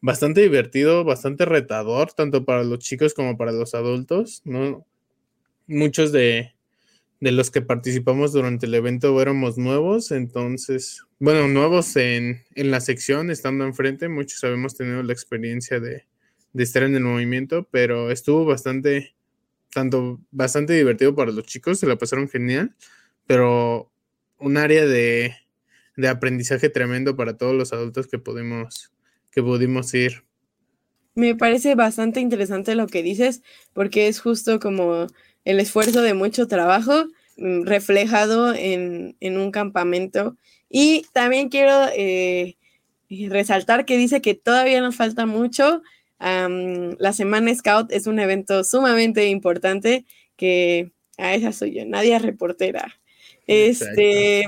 bastante 0.00 0.42
divertido, 0.42 1.04
bastante 1.04 1.44
retador, 1.44 2.12
tanto 2.12 2.44
para 2.44 2.62
los 2.62 2.78
chicos 2.78 3.14
como 3.14 3.36
para 3.36 3.52
los 3.52 3.74
adultos. 3.74 4.42
Muchos 5.66 6.12
de, 6.12 6.54
los 7.20 7.50
que 7.50 7.62
participamos 7.62 8.32
durante 8.32 8.66
el 8.66 8.74
evento 8.74 9.20
éramos 9.20 9.56
nuevos, 9.56 10.10
entonces, 10.12 11.02
bueno, 11.18 11.48
nuevos 11.48 11.96
en, 11.96 12.44
la 12.54 12.80
sección, 12.80 13.30
estando 13.30 13.64
enfrente, 13.64 14.08
muchos 14.08 14.44
habíamos 14.44 14.76
tenido 14.76 15.02
la 15.02 15.12
experiencia 15.14 15.80
de, 15.80 16.04
estar 16.54 16.82
en 16.82 16.94
el 16.94 17.02
movimiento, 17.02 17.66
pero 17.70 18.10
estuvo 18.10 18.44
bastante, 18.44 19.14
tanto 19.74 20.20
bastante 20.30 20.72
divertido 20.72 21.14
para 21.14 21.32
los 21.32 21.44
chicos, 21.44 21.78
se 21.78 21.86
la 21.86 21.96
pasaron 21.96 22.28
genial, 22.28 22.74
pero 23.26 23.92
un 24.38 24.56
área 24.56 24.86
de, 24.86 25.34
de 25.96 26.08
aprendizaje 26.08 26.70
tremendo 26.70 27.16
para 27.16 27.36
todos 27.36 27.54
los 27.54 27.72
adultos 27.72 28.06
que 28.06 28.18
pudimos 28.18 28.94
que 29.34 29.42
pudimos 29.42 29.92
ir. 29.94 30.24
Me 31.16 31.34
parece 31.34 31.74
bastante 31.74 32.20
interesante 32.20 32.74
lo 32.76 32.86
que 32.86 33.02
dices, 33.02 33.42
porque 33.72 34.06
es 34.06 34.20
justo 34.20 34.60
como 34.60 35.08
el 35.44 35.60
esfuerzo 35.60 36.02
de 36.02 36.14
mucho 36.14 36.46
trabajo 36.46 37.06
mm, 37.36 37.62
reflejado 37.64 38.54
en, 38.54 39.16
un 39.20 39.50
campamento. 39.50 40.36
Y 40.70 41.04
también 41.12 41.48
quiero 41.48 41.88
eh, 41.96 42.56
resaltar 43.28 43.84
que 43.84 43.96
dice 43.96 44.20
que 44.20 44.34
todavía 44.34 44.80
nos 44.80 44.96
falta 44.96 45.26
mucho. 45.26 45.82
La 46.18 47.12
Semana 47.12 47.54
Scout 47.54 47.92
es 47.92 48.06
un 48.06 48.18
evento 48.18 48.64
sumamente 48.64 49.26
importante 49.28 50.04
que 50.36 50.92
a 51.18 51.28
ah, 51.28 51.34
esa 51.34 51.52
soy 51.52 51.74
yo, 51.74 51.84
Nadia 51.84 52.18
Reportera. 52.18 52.98
Este 53.46 54.46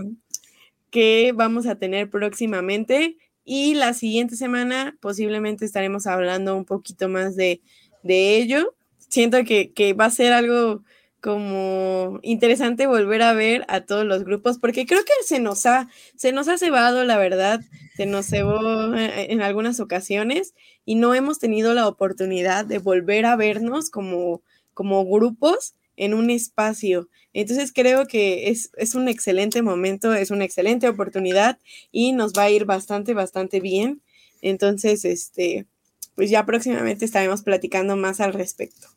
que 0.91 1.33
vamos 1.35 1.67
a 1.67 1.75
tener 1.75 2.09
próximamente. 2.09 3.19
Y 3.45 3.75
la 3.75 3.93
siguiente 3.93 4.35
semana 4.35 4.97
posiblemente 5.01 5.67
estaremos 5.67 6.07
hablando 6.07 6.57
un 6.57 6.65
poquito 6.65 7.09
más 7.11 7.37
de, 7.37 7.61
ello. 8.03 8.75
Siento 9.09 9.45
que, 9.45 9.95
va 9.99 10.07
a 10.07 10.11
ser 10.11 10.33
algo 10.33 10.83
como 11.21 12.19
interesante 12.23 12.87
volver 12.87 13.21
a 13.21 13.35
ver 13.35 13.67
a 13.69 13.83
todos 13.83 14.07
los 14.07 14.25
grupos, 14.25 14.59
porque 14.59 14.87
creo 14.87 15.05
que 15.05 15.13
se 15.25 15.39
nos 15.39 15.67
ha, 15.67 15.89
se 16.17 16.33
nos 16.33 16.49
ha 16.49 16.57
cebado, 16.57 17.05
la 17.05 17.19
verdad, 17.19 17.61
se 17.97 18.07
nos 18.07 18.27
cebó 18.27 18.95
eh, 18.95 19.33
en 19.33 19.41
algunas 19.41 19.81
ocasiones 19.81 20.55
y 20.85 20.97
no 20.97 21.15
hemos 21.15 21.39
tenido 21.39 21.73
la 21.73 21.89
oportunidad 21.89 22.67
de 22.67 22.79
volver 22.79 23.25
a 23.25 23.37
vernos 23.37 23.91
como, 23.91 24.43
como 24.75 25.07
grupos 25.07 25.75
en 25.97 26.13
un 26.13 26.29
espacio. 26.29 27.09
Entonces 27.33 27.73
creo 27.73 28.07
que 28.07 28.51
es, 28.51 28.95
un 28.95 29.09
excelente 29.09 29.63
momento, 29.63 30.13
es 30.15 30.31
una 30.31 30.45
excelente 30.45 30.89
oportunidad 30.89 31.59
y 31.91 32.13
nos 32.13 32.35
va 32.35 32.45
a 32.45 32.51
ir 32.51 32.67
bastante, 32.67 33.15
bastante 33.15 33.61
bien. 33.61 34.03
Entonces, 34.43 35.05
este, 35.05 35.67
pues 36.15 36.29
ya 36.29 36.45
próximamente 36.45 37.05
estaremos 37.05 37.43
platicando 37.43 37.97
más 37.97 38.21
al 38.21 38.35
respecto. 38.35 38.89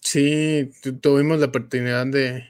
Sí, 0.00 0.70
tuvimos 1.02 1.40
la 1.40 1.46
oportunidad 1.46 2.06
de, 2.06 2.44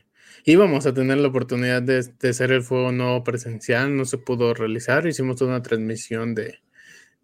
íbamos 0.53 0.87
a 0.87 0.95
tener 0.95 1.19
la 1.19 1.29
oportunidad 1.29 1.83
de, 1.83 2.03
de, 2.21 2.29
hacer 2.29 2.53
el 2.53 2.63
fuego 2.63 2.91
no 2.93 3.23
presencial, 3.25 3.97
no 3.97 4.05
se 4.05 4.19
pudo 4.19 4.55
realizar, 4.55 5.07
hicimos 5.07 5.41
una 5.43 5.63
transmisión 5.63 6.35
de, 6.35 6.61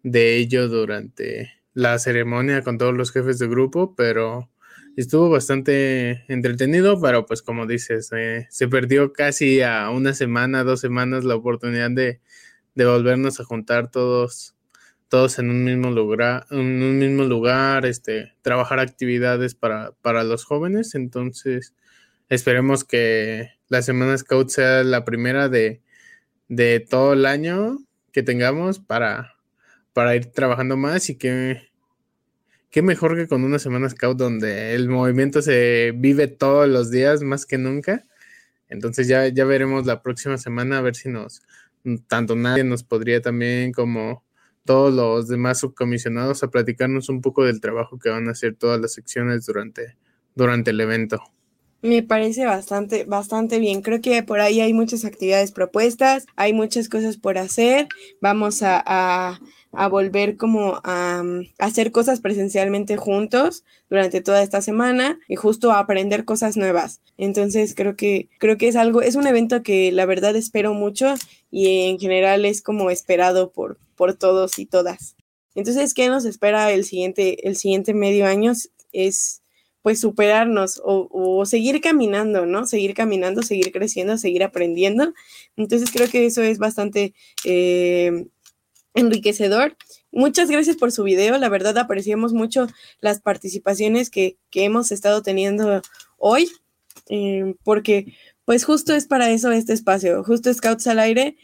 de 0.03 0.37
ello 0.37 0.67
durante 0.67 1.51
la 1.73 1.97
ceremonia 1.97 2.61
con 2.61 2.77
todos 2.77 2.95
los 2.95 3.11
jefes 3.11 3.39
de 3.39 3.47
grupo, 3.47 3.95
pero 3.95 4.49
estuvo 4.95 5.29
bastante 5.29 6.23
entretenido, 6.31 7.01
pero 7.01 7.25
pues 7.25 7.41
como 7.41 7.65
dices, 7.65 8.11
eh, 8.15 8.45
se 8.51 8.67
perdió 8.67 9.11
casi 9.11 9.61
a 9.63 9.89
una 9.89 10.13
semana, 10.13 10.63
dos 10.63 10.81
semanas 10.81 11.23
la 11.23 11.35
oportunidad 11.35 11.89
de, 11.89 12.21
volvernos 12.75 13.39
a 13.39 13.45
juntar 13.45 13.89
todos, 13.89 14.55
todos 15.09 15.39
en 15.39 15.49
un 15.49 15.63
mismo 15.63 15.89
lugar, 15.89 16.45
en 16.51 16.59
un 16.59 16.99
mismo 16.99 17.23
lugar, 17.23 17.87
este, 17.87 18.33
trabajar 18.43 18.79
actividades 18.79 19.55
para, 19.55 19.93
para 20.01 20.23
los 20.23 20.45
jóvenes. 20.45 20.93
Entonces, 20.93 21.73
esperemos 22.29 22.83
que 22.83 23.51
la 23.67 23.81
Semana 23.81 24.17
Scout 24.17 24.49
sea 24.49 24.83
la 24.83 25.05
primera 25.05 25.49
de, 25.49 25.81
de 26.47 26.79
todo 26.79 27.13
el 27.13 27.25
año 27.25 27.77
que 28.11 28.23
tengamos 28.23 28.79
para, 28.79 29.35
para 29.93 30.15
ir 30.15 30.27
trabajando 30.27 30.77
más 30.77 31.09
y 31.09 31.17
que 31.17 31.69
qué 32.75 32.81
mejor 32.81 33.15
que 33.15 33.27
con 33.27 33.43
una 33.45 33.57
semana 33.59 33.89
scout 33.89 34.17
donde 34.17 34.75
el 34.75 34.89
movimiento 34.89 35.41
se 35.41 35.93
vive 35.95 36.27
todos 36.27 36.67
los 36.67 36.91
días 36.91 37.21
más 37.21 37.45
que 37.45 37.57
nunca. 37.57 38.05
Entonces 38.67 39.07
ya, 39.07 39.27
ya 39.29 39.45
veremos 39.45 39.85
la 39.85 40.01
próxima 40.01 40.37
semana 40.37 40.77
a 40.79 40.81
ver 40.81 40.95
si 40.95 41.07
nos, 41.07 41.41
tanto 42.07 42.35
nadie 42.35 42.63
nos 42.63 42.83
podría 42.83 43.21
también 43.21 43.71
como 43.71 44.25
todos 44.65 44.93
los 44.93 45.27
demás 45.27 45.59
subcomisionados 45.59 46.43
a 46.43 46.49
platicarnos 46.49 47.07
un 47.07 47.21
poco 47.21 47.45
del 47.45 47.61
trabajo 47.61 47.99
que 47.99 48.09
van 48.09 48.27
a 48.27 48.31
hacer 48.31 48.55
todas 48.55 48.81
las 48.81 48.93
secciones 48.93 49.45
durante, 49.45 49.97
durante 50.35 50.71
el 50.71 50.81
evento. 50.81 51.21
Me 51.81 52.01
parece 52.01 52.45
bastante, 52.45 53.03
bastante 53.03 53.59
bien. 53.59 53.81
Creo 53.81 54.01
que 54.01 54.23
por 54.23 54.39
ahí 54.39 54.59
hay 54.59 54.73
muchas 54.73 55.05
actividades 55.05 55.51
propuestas, 55.51 56.25
hay 56.35 56.51
muchas 56.51 56.89
cosas 56.89 57.17
por 57.17 57.37
hacer. 57.37 57.87
Vamos 58.21 58.61
a 58.63 59.39
a 59.75 59.87
volver 59.87 60.37
como 60.37 60.79
a, 60.83 61.21
mm, 61.23 61.47
hacer 61.59 61.91
cosas 61.91 62.21
presencialmente 62.21 62.97
juntos 62.97 63.63
durante 63.89 64.21
toda 64.21 64.41
esta 64.41 64.61
semana 64.61 65.19
y 65.27 65.35
justo 65.35 65.71
a 65.71 65.79
aprender 65.79 66.25
cosas 66.25 66.57
nuevas. 66.57 67.01
Entonces 67.17 67.75
creo 67.75 67.95
que 67.95 68.29
creo 68.39 68.57
que 68.57 68.67
es 68.67 68.75
algo 68.75 69.01
es 69.01 69.15
un 69.15 69.27
evento 69.27 69.63
que 69.63 69.91
la 69.91 70.05
verdad 70.05 70.35
espero 70.35 70.73
mucho 70.73 71.13
y 71.51 71.89
en 71.89 71.99
general 71.99 72.45
es 72.45 72.61
como 72.61 72.89
esperado 72.89 73.51
por 73.51 73.77
por 73.95 74.13
todos 74.15 74.59
y 74.59 74.65
todas. 74.65 75.15
Entonces, 75.55 75.93
¿qué 75.93 76.09
nos 76.09 76.25
espera 76.25 76.71
el 76.71 76.83
siguiente 76.83 77.47
el 77.47 77.55
siguiente 77.55 77.93
medio 77.93 78.25
año? 78.25 78.53
Es 78.91 79.41
pues 79.85 79.99
superarnos 79.99 80.81
o, 80.83 81.45
seguir 81.45 81.79
caminando, 81.79 82.47
¿no? 82.47 82.65
Seguir 82.65 82.95
caminando, 82.95 83.43
seguir 83.43 83.71
creciendo, 83.71 84.17
seguir 84.17 84.43
aprendiendo. 84.43 85.13
Entonces 85.57 85.91
creo 85.91 86.09
que 86.09 86.25
eso 86.25 86.41
es 86.41 86.57
bastante 86.57 87.13
eh, 87.43 88.25
enriquecedor. 88.95 89.77
Muchas 90.11 90.49
gracias 90.49 90.75
por 90.75 90.91
su 90.91 91.03
video. 91.03 91.37
La 91.37 91.49
verdad 91.49 91.77
apreciamos 91.77 92.33
mucho 92.33 92.65
las 92.99 93.21
participaciones 93.21 94.09
que, 94.09 94.39
hemos 94.53 94.91
estado 94.91 95.21
teniendo 95.21 95.83
hoy, 96.17 96.49
eh, 97.09 97.53
porque 97.63 98.17
pues 98.43 98.65
justo 98.65 98.95
es 98.95 99.05
para 99.05 99.29
eso 99.29 99.51
este 99.51 99.73
espacio. 99.73 100.23
Justo 100.23 100.51
Scouts 100.51 100.87
al 100.87 100.97
aire 100.97 101.37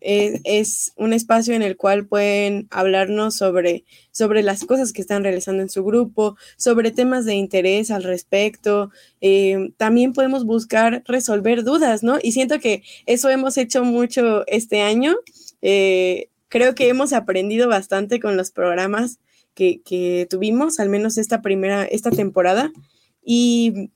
eh, 0.00 0.40
es 0.44 0.92
un 0.96 1.12
espacio 1.12 1.54
en 1.54 1.62
el 1.62 1.76
cual 1.76 2.06
pueden 2.06 2.68
hablarnos 2.70 3.36
sobre, 3.36 3.84
sobre 4.10 4.42
las 4.42 4.64
cosas 4.64 4.92
que 4.92 5.00
están 5.00 5.22
realizando 5.22 5.62
en 5.62 5.70
su 5.70 5.84
grupo, 5.84 6.36
sobre 6.56 6.90
temas 6.90 7.24
de 7.24 7.34
interés 7.34 7.90
al 7.90 8.02
respecto. 8.02 8.90
Eh, 9.20 9.72
también 9.76 10.12
podemos 10.12 10.44
buscar 10.44 11.02
resolver 11.06 11.64
dudas, 11.64 12.02
¿no? 12.02 12.18
Y 12.22 12.32
siento 12.32 12.58
que 12.58 12.82
eso 13.06 13.28
hemos 13.28 13.56
hecho 13.56 13.84
mucho 13.84 14.46
este 14.46 14.80
año 14.80 15.16
creo 16.50 16.74
que 16.74 16.88
hemos 16.88 17.14
aprendido 17.14 17.68
bastante 17.68 18.20
con 18.20 18.36
los 18.36 18.50
programas 18.50 19.18
que, 19.54 20.26
tuvimos, 20.28 20.80
al 20.80 20.88
menos 20.88 21.18
esta 21.18 21.42
primera, 21.42 21.84
esta 21.84 22.10
temporada. 22.10 22.72
Y, 23.24 23.90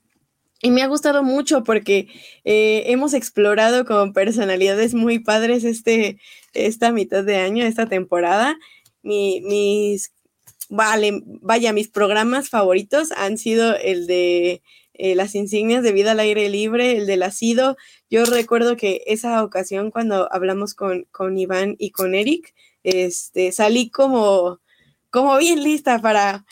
me 0.71 0.83
ha 0.83 0.87
gustado 0.87 1.23
mucho 1.23 1.63
porque 1.65 2.09
eh, 2.45 2.85
hemos 2.87 3.15
explorado 3.15 3.85
con 3.85 4.13
personalidades 4.13 4.95
muy 4.95 5.19
padres 5.19 5.65
este, 5.65 6.19
esta 6.55 6.93
mitad 6.93 7.25
de 7.25 7.37
año, 7.37 7.65
esta 7.65 7.87
temporada. 7.87 8.59
mis, 9.03 10.13
vale, 10.71 11.23
vaya, 11.25 11.73
mis 11.73 11.89
programas 11.89 12.49
favoritos 12.49 13.13
han 13.13 13.39
sido 13.39 13.77
el 13.77 14.07
de 14.07 14.63
eh, 14.95 15.15
las 15.17 15.35
insignias 15.35 15.83
de 15.83 15.93
vida 15.93 16.13
al 16.13 16.21
aire 16.21 16.49
libre, 16.49 16.97
el 16.97 17.07
del 17.07 17.25
asido. 17.25 17.77
Yo 18.11 18.25
recuerdo 18.25 18.77
que 18.77 19.03
esa 19.07 19.43
ocasión 19.43 19.91
cuando 19.91 20.33
hablamos 20.33 20.75
con, 20.75 21.05
con 21.11 21.37
Iván 21.37 21.77
y 21.79 21.91
con 21.91 22.15
Eric, 22.15 22.55
este, 22.85 23.51
salí 23.53 23.91
como, 23.91 24.61
como 25.11 25.37
bien 25.39 25.63
lista 25.65 26.01
para 26.01 26.47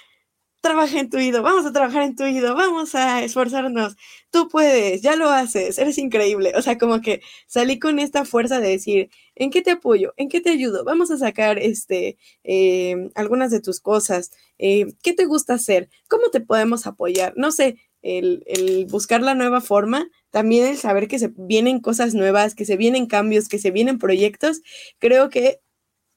trabajar 0.63 0.99
en 1.01 1.11
tu 1.11 1.17
oído, 1.19 1.43
vamos 1.43 1.67
a 1.67 1.73
trabajar 1.73 2.03
en 2.03 2.17
tu 2.17 2.23
oído, 2.23 2.55
vamos 2.55 2.95
a 2.95 3.23
esforzarnos, 3.25 3.97
tú 4.31 4.49
puedes, 4.49 5.03
ya 5.03 5.17
lo 5.17 5.29
haces, 5.29 5.77
eres 5.79 5.99
increíble. 5.99 6.53
O 6.57 6.63
sea, 6.63 6.79
como 6.79 7.01
que 7.01 7.21
salí 7.49 7.79
con 7.81 7.99
esta 7.99 8.25
fuerza 8.25 8.61
de 8.61 8.69
decir, 8.71 9.11
¿en 9.35 9.51
qué 9.51 9.61
te 9.63 9.73
apoyo? 9.73 10.15
¿En 10.17 10.29
qué 10.29 10.41
te 10.41 10.51
ayudo? 10.51 10.85
Vamos 10.85 11.11
a 11.11 11.19
sacar 11.19 11.59
este, 11.59 12.17
eh, 12.45 13.11
algunas 13.17 13.51
de 13.51 13.61
tus 13.61 13.81
cosas. 13.81 14.31
Eh, 14.59 14.87
¿Qué 15.03 15.13
te 15.13 15.27
gusta 15.27 15.55
hacer? 15.55 15.91
¿Cómo 16.09 16.31
te 16.31 16.41
podemos 16.41 16.87
apoyar? 16.87 17.35
No 17.37 17.51
sé, 17.51 17.77
el, 18.03 18.45
el, 18.47 18.87
buscar 18.87 19.21
la 19.21 19.35
nueva 19.35 19.61
forma, 19.61 20.09
también 20.31 20.67
el 20.67 20.79
saber 20.79 21.09
que 21.09 21.19
se 21.19 21.33
vienen 21.37 21.81
cosas 21.81 22.15
nuevas, 22.15 22.55
que 22.55 22.65
se 22.65 22.77
vienen 22.77 23.07
cambios, 23.07 23.49
que 23.49 23.59
se 23.59 23.73
vienen 23.73 23.99
proyectos, 23.99 24.63
creo 25.01 25.29
que 25.29 25.61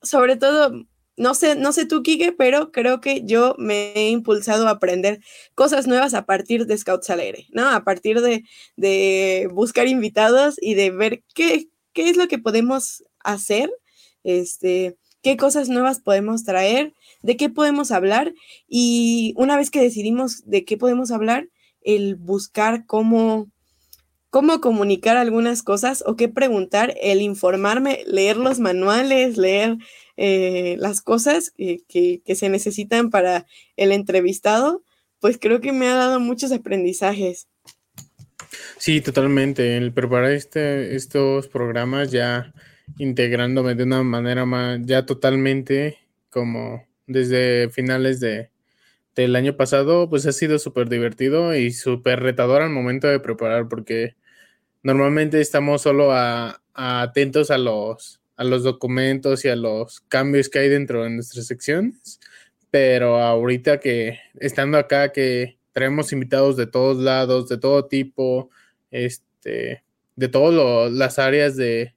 sobre 0.03 0.37
todo 0.37 0.85
no 1.17 1.33
sé, 1.33 1.55
no 1.55 1.71
sé 1.71 1.85
tú, 1.85 2.03
Kike, 2.03 2.33
pero 2.33 2.71
creo 2.71 3.01
que 3.01 3.23
yo 3.25 3.55
me 3.57 3.93
he 3.93 4.09
impulsado 4.09 4.67
a 4.67 4.71
aprender 4.71 5.21
cosas 5.55 5.87
nuevas 5.87 6.13
a 6.13 6.25
partir 6.25 6.65
de 6.65 6.77
Scouts 6.77 7.09
Alegre, 7.09 7.47
¿no? 7.51 7.69
A 7.69 7.83
partir 7.83 8.21
de, 8.21 8.43
de 8.75 9.49
buscar 9.53 9.87
invitados 9.87 10.55
y 10.61 10.73
de 10.73 10.91
ver 10.91 11.23
qué, 11.33 11.69
qué 11.93 12.09
es 12.09 12.17
lo 12.17 12.27
que 12.27 12.39
podemos 12.39 13.03
hacer, 13.19 13.71
este, 14.23 14.97
qué 15.21 15.37
cosas 15.37 15.69
nuevas 15.69 16.01
podemos 16.01 16.43
traer, 16.43 16.93
de 17.21 17.37
qué 17.37 17.49
podemos 17.49 17.91
hablar. 17.91 18.33
Y 18.67 19.33
una 19.37 19.57
vez 19.57 19.71
que 19.71 19.81
decidimos 19.81 20.43
de 20.45 20.65
qué 20.65 20.77
podemos 20.77 21.11
hablar, 21.11 21.49
el 21.81 22.15
buscar 22.15 22.85
cómo, 22.85 23.47
cómo 24.35 24.59
comunicar 24.59 25.15
algunas 25.15 25.63
cosas 25.63 26.03
o 26.05 26.17
qué 26.17 26.27
preguntar, 26.27 26.93
el 27.01 27.21
informarme, 27.21 28.03
leer 28.05 28.35
los 28.35 28.59
manuales, 28.59 29.37
leer 29.37 29.77
eh, 30.17 30.75
las 30.77 30.99
cosas 30.99 31.53
que, 31.55 32.21
se 32.35 32.49
necesitan 32.49 33.11
para 33.11 33.45
el 33.77 33.93
entrevistado, 33.93 34.83
pues 35.21 35.37
creo 35.39 35.61
que 35.61 35.71
me 35.71 35.87
ha 35.87 35.95
dado 35.95 36.19
muchos 36.19 36.51
aprendizajes. 36.51 37.47
Sí, 38.77 38.99
totalmente. 38.99 39.77
El 39.77 39.93
preparar 39.93 40.31
este, 40.31 40.97
estos 40.97 41.47
programas 41.47 42.11
ya 42.11 42.53
integrándome 42.97 43.73
de 43.73 43.83
una 43.83 44.03
manera 44.03 44.45
más, 44.45 44.81
ya 44.83 45.05
totalmente 45.05 45.97
como 46.29 46.85
desde 47.07 47.69
finales 47.69 48.19
de, 48.19 48.49
del 49.15 49.37
año 49.37 49.55
pasado, 49.55 50.09
pues 50.09 50.25
ha 50.25 50.33
sido 50.33 50.59
súper 50.59 50.89
divertido 50.89 51.55
y 51.55 51.71
súper 51.71 52.19
retador 52.19 52.63
al 52.63 52.69
momento 52.71 53.07
de 53.07 53.21
preparar, 53.21 53.69
porque 53.69 54.15
normalmente 54.85 55.41
estamos 55.41 55.81
solo 55.81 56.11
atentos 56.75 57.49
a 57.49 57.57
los, 57.57 58.21
a 58.37 58.43
los 58.43 58.61
documentos 58.61 59.43
y 59.43 59.49
a 59.49 59.55
los 59.55 60.01
cambios 60.01 60.47
que 60.47 60.59
hay 60.59 60.69
dentro 60.69 61.03
de 61.03 61.09
nuestras 61.09 61.47
secciones, 61.47 62.19
pero 62.69 63.19
ahorita 63.19 63.79
que 63.79 64.19
estando 64.39 64.77
acá, 64.77 65.11
que 65.11 65.57
traemos 65.71 66.13
invitados 66.13 66.55
de 66.55 66.67
todos 66.67 66.97
lados, 67.01 67.49
de 67.49 67.57
todo 67.57 67.85
tipo, 67.85 68.51
este, 68.91 69.83
de 70.15 70.27
todas 70.27 70.91
las 70.91 71.17
áreas 71.17 71.55
de, 71.55 71.95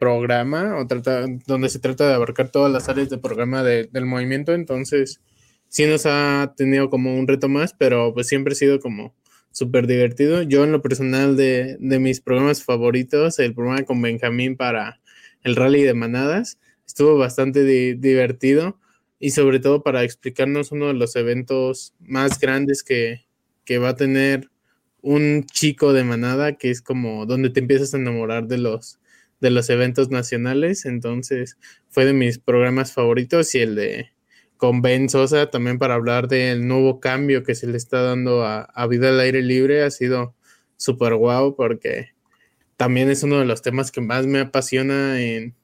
programa, 0.00 0.78
o 0.78 0.86
trata, 0.86 1.26
donde 1.46 1.68
se 1.68 1.80
trata 1.80 2.08
de 2.08 2.14
abarcar 2.14 2.48
todas 2.48 2.72
las 2.72 2.88
áreas 2.88 3.10
de 3.10 3.18
programa 3.18 3.62
del 3.62 4.06
movimiento, 4.06 4.54
entonces 4.54 5.20
sí 5.68 5.84
nos 5.84 6.06
ha 6.06 6.54
tenido 6.56 6.88
como 6.88 7.14
un 7.14 7.28
reto 7.28 7.50
más, 7.50 7.74
pero 7.74 8.14
pues 8.14 8.26
siempre 8.26 8.54
ha 8.54 8.56
sido 8.56 8.80
como 8.80 9.14
súper 9.56 9.86
divertido. 9.86 10.42
Yo 10.42 10.64
en 10.64 10.72
lo 10.72 10.82
personal 10.82 11.34
de, 11.34 11.78
de 11.80 11.98
mis 11.98 12.20
programas 12.20 12.62
favoritos, 12.62 13.38
el 13.38 13.54
programa 13.54 13.84
con 13.84 14.02
Benjamín 14.02 14.54
para 14.54 15.00
el 15.44 15.56
rally 15.56 15.82
de 15.82 15.94
manadas. 15.94 16.58
Estuvo 16.86 17.16
bastante 17.16 17.64
divertido 17.94 18.78
y 19.18 19.30
sobre 19.30 19.58
todo 19.60 19.82
para 19.82 20.04
explicarnos 20.04 20.72
uno 20.72 20.88
de 20.88 20.92
los 20.92 21.16
eventos 21.16 21.94
más 22.00 22.38
grandes 22.38 22.82
que, 22.82 23.24
va 23.78 23.88
a 23.88 23.96
tener 23.96 24.50
un 25.00 25.46
chico 25.46 25.94
de 25.94 26.04
manada, 26.04 26.58
que 26.58 26.70
es 26.70 26.82
como 26.82 27.24
donde 27.24 27.48
te 27.48 27.60
empiezas 27.60 27.94
a 27.94 27.96
enamorar 27.96 28.48
de 28.48 28.58
los, 28.58 28.98
de 29.40 29.50
los 29.50 29.70
eventos 29.70 30.10
nacionales. 30.10 30.84
Entonces 30.84 31.56
fue 31.88 32.04
de 32.04 32.12
mis 32.12 32.38
programas 32.38 32.92
favoritos 32.92 33.54
y 33.54 33.60
el 33.60 33.74
de 33.74 34.10
con 34.56 34.82
Ben 34.82 35.08
Sosa 35.08 35.50
también 35.50 35.78
para 35.78 35.94
hablar 35.94 36.28
del 36.28 36.66
nuevo 36.66 37.00
cambio 37.00 37.42
que 37.42 37.54
se 37.54 37.66
le 37.66 37.76
está 37.76 38.02
dando 38.02 38.44
a, 38.44 38.86
vida 38.88 39.10
al 39.10 39.20
aire 39.20 39.42
libre 39.42 39.82
ha 39.82 39.90
sido 39.90 40.34
súper 40.76 41.14
guau 41.14 41.56
porque 41.56 42.10
también 42.76 43.10
es 43.10 43.22
uno 43.22 43.38
de 43.38 43.44
los 43.44 43.62
temas 43.62 43.90
que 43.90 44.00
más 44.00 44.26
me 44.26 44.40
apasiona 44.40 45.20
en, 45.20 45.54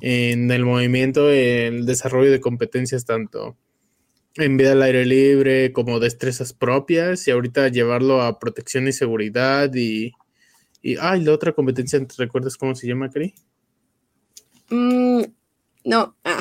el 0.00 0.64
movimiento, 0.64 1.30
el 1.30 1.86
desarrollo 1.86 2.30
de 2.30 2.40
competencias 2.40 3.04
tanto 3.04 3.56
en 4.36 4.56
vida 4.56 4.72
al 4.72 4.82
aire 4.82 5.04
libre 5.04 5.72
como 5.72 6.00
destrezas 6.00 6.54
propias 6.54 7.28
y 7.28 7.30
ahorita 7.30 7.68
llevarlo 7.68 8.22
a 8.22 8.38
protección 8.38 8.88
y 8.88 8.92
seguridad 8.92 9.70
y, 9.74 10.12
y 10.80 10.96
ay, 10.98 11.22
la 11.22 11.32
otra 11.32 11.52
competencia, 11.52 11.98
¿te 12.04 12.14
recuerdas 12.16 12.56
cómo 12.56 12.74
se 12.74 12.86
llama, 12.86 13.10
Cari? 13.10 13.34
Mm, 14.70 15.24
no, 15.84 16.16
ah, 16.24 16.40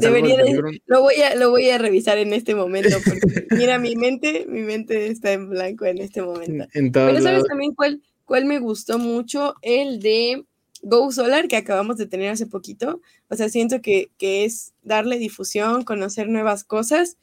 debería 0.00 0.44
lo 0.86 1.02
voy 1.02 1.14
a 1.22 1.34
lo 1.36 1.50
voy 1.50 1.70
a 1.70 1.78
revisar 1.78 2.18
en 2.18 2.32
este 2.32 2.54
momento 2.54 2.96
porque 3.04 3.46
mira 3.50 3.78
mi 3.78 3.96
mente, 3.96 4.46
mi 4.48 4.62
mente 4.62 5.08
está 5.08 5.32
en 5.32 5.48
blanco 5.50 5.84
en 5.84 5.98
este 5.98 6.22
momento. 6.22 6.66
Pero 6.72 7.22
sabes 7.22 7.44
también 7.44 7.74
cuál 7.74 8.02
cuál 8.26 8.44
me 8.44 8.58
gustó 8.58 8.98
mucho, 8.98 9.54
el 9.62 10.00
de 10.00 10.44
Go 10.82 11.10
Solar 11.10 11.48
que 11.48 11.56
acabamos 11.56 11.96
de 11.96 12.06
tener 12.06 12.30
hace 12.30 12.46
poquito. 12.46 13.00
O 13.30 13.36
sea, 13.36 13.48
siento 13.48 13.80
que, 13.80 14.10
es 14.18 14.74
darle 14.82 15.18
difusión, 15.18 15.84
conocer 15.84 16.28
nuevas 16.28 16.64
cosas 16.64 17.16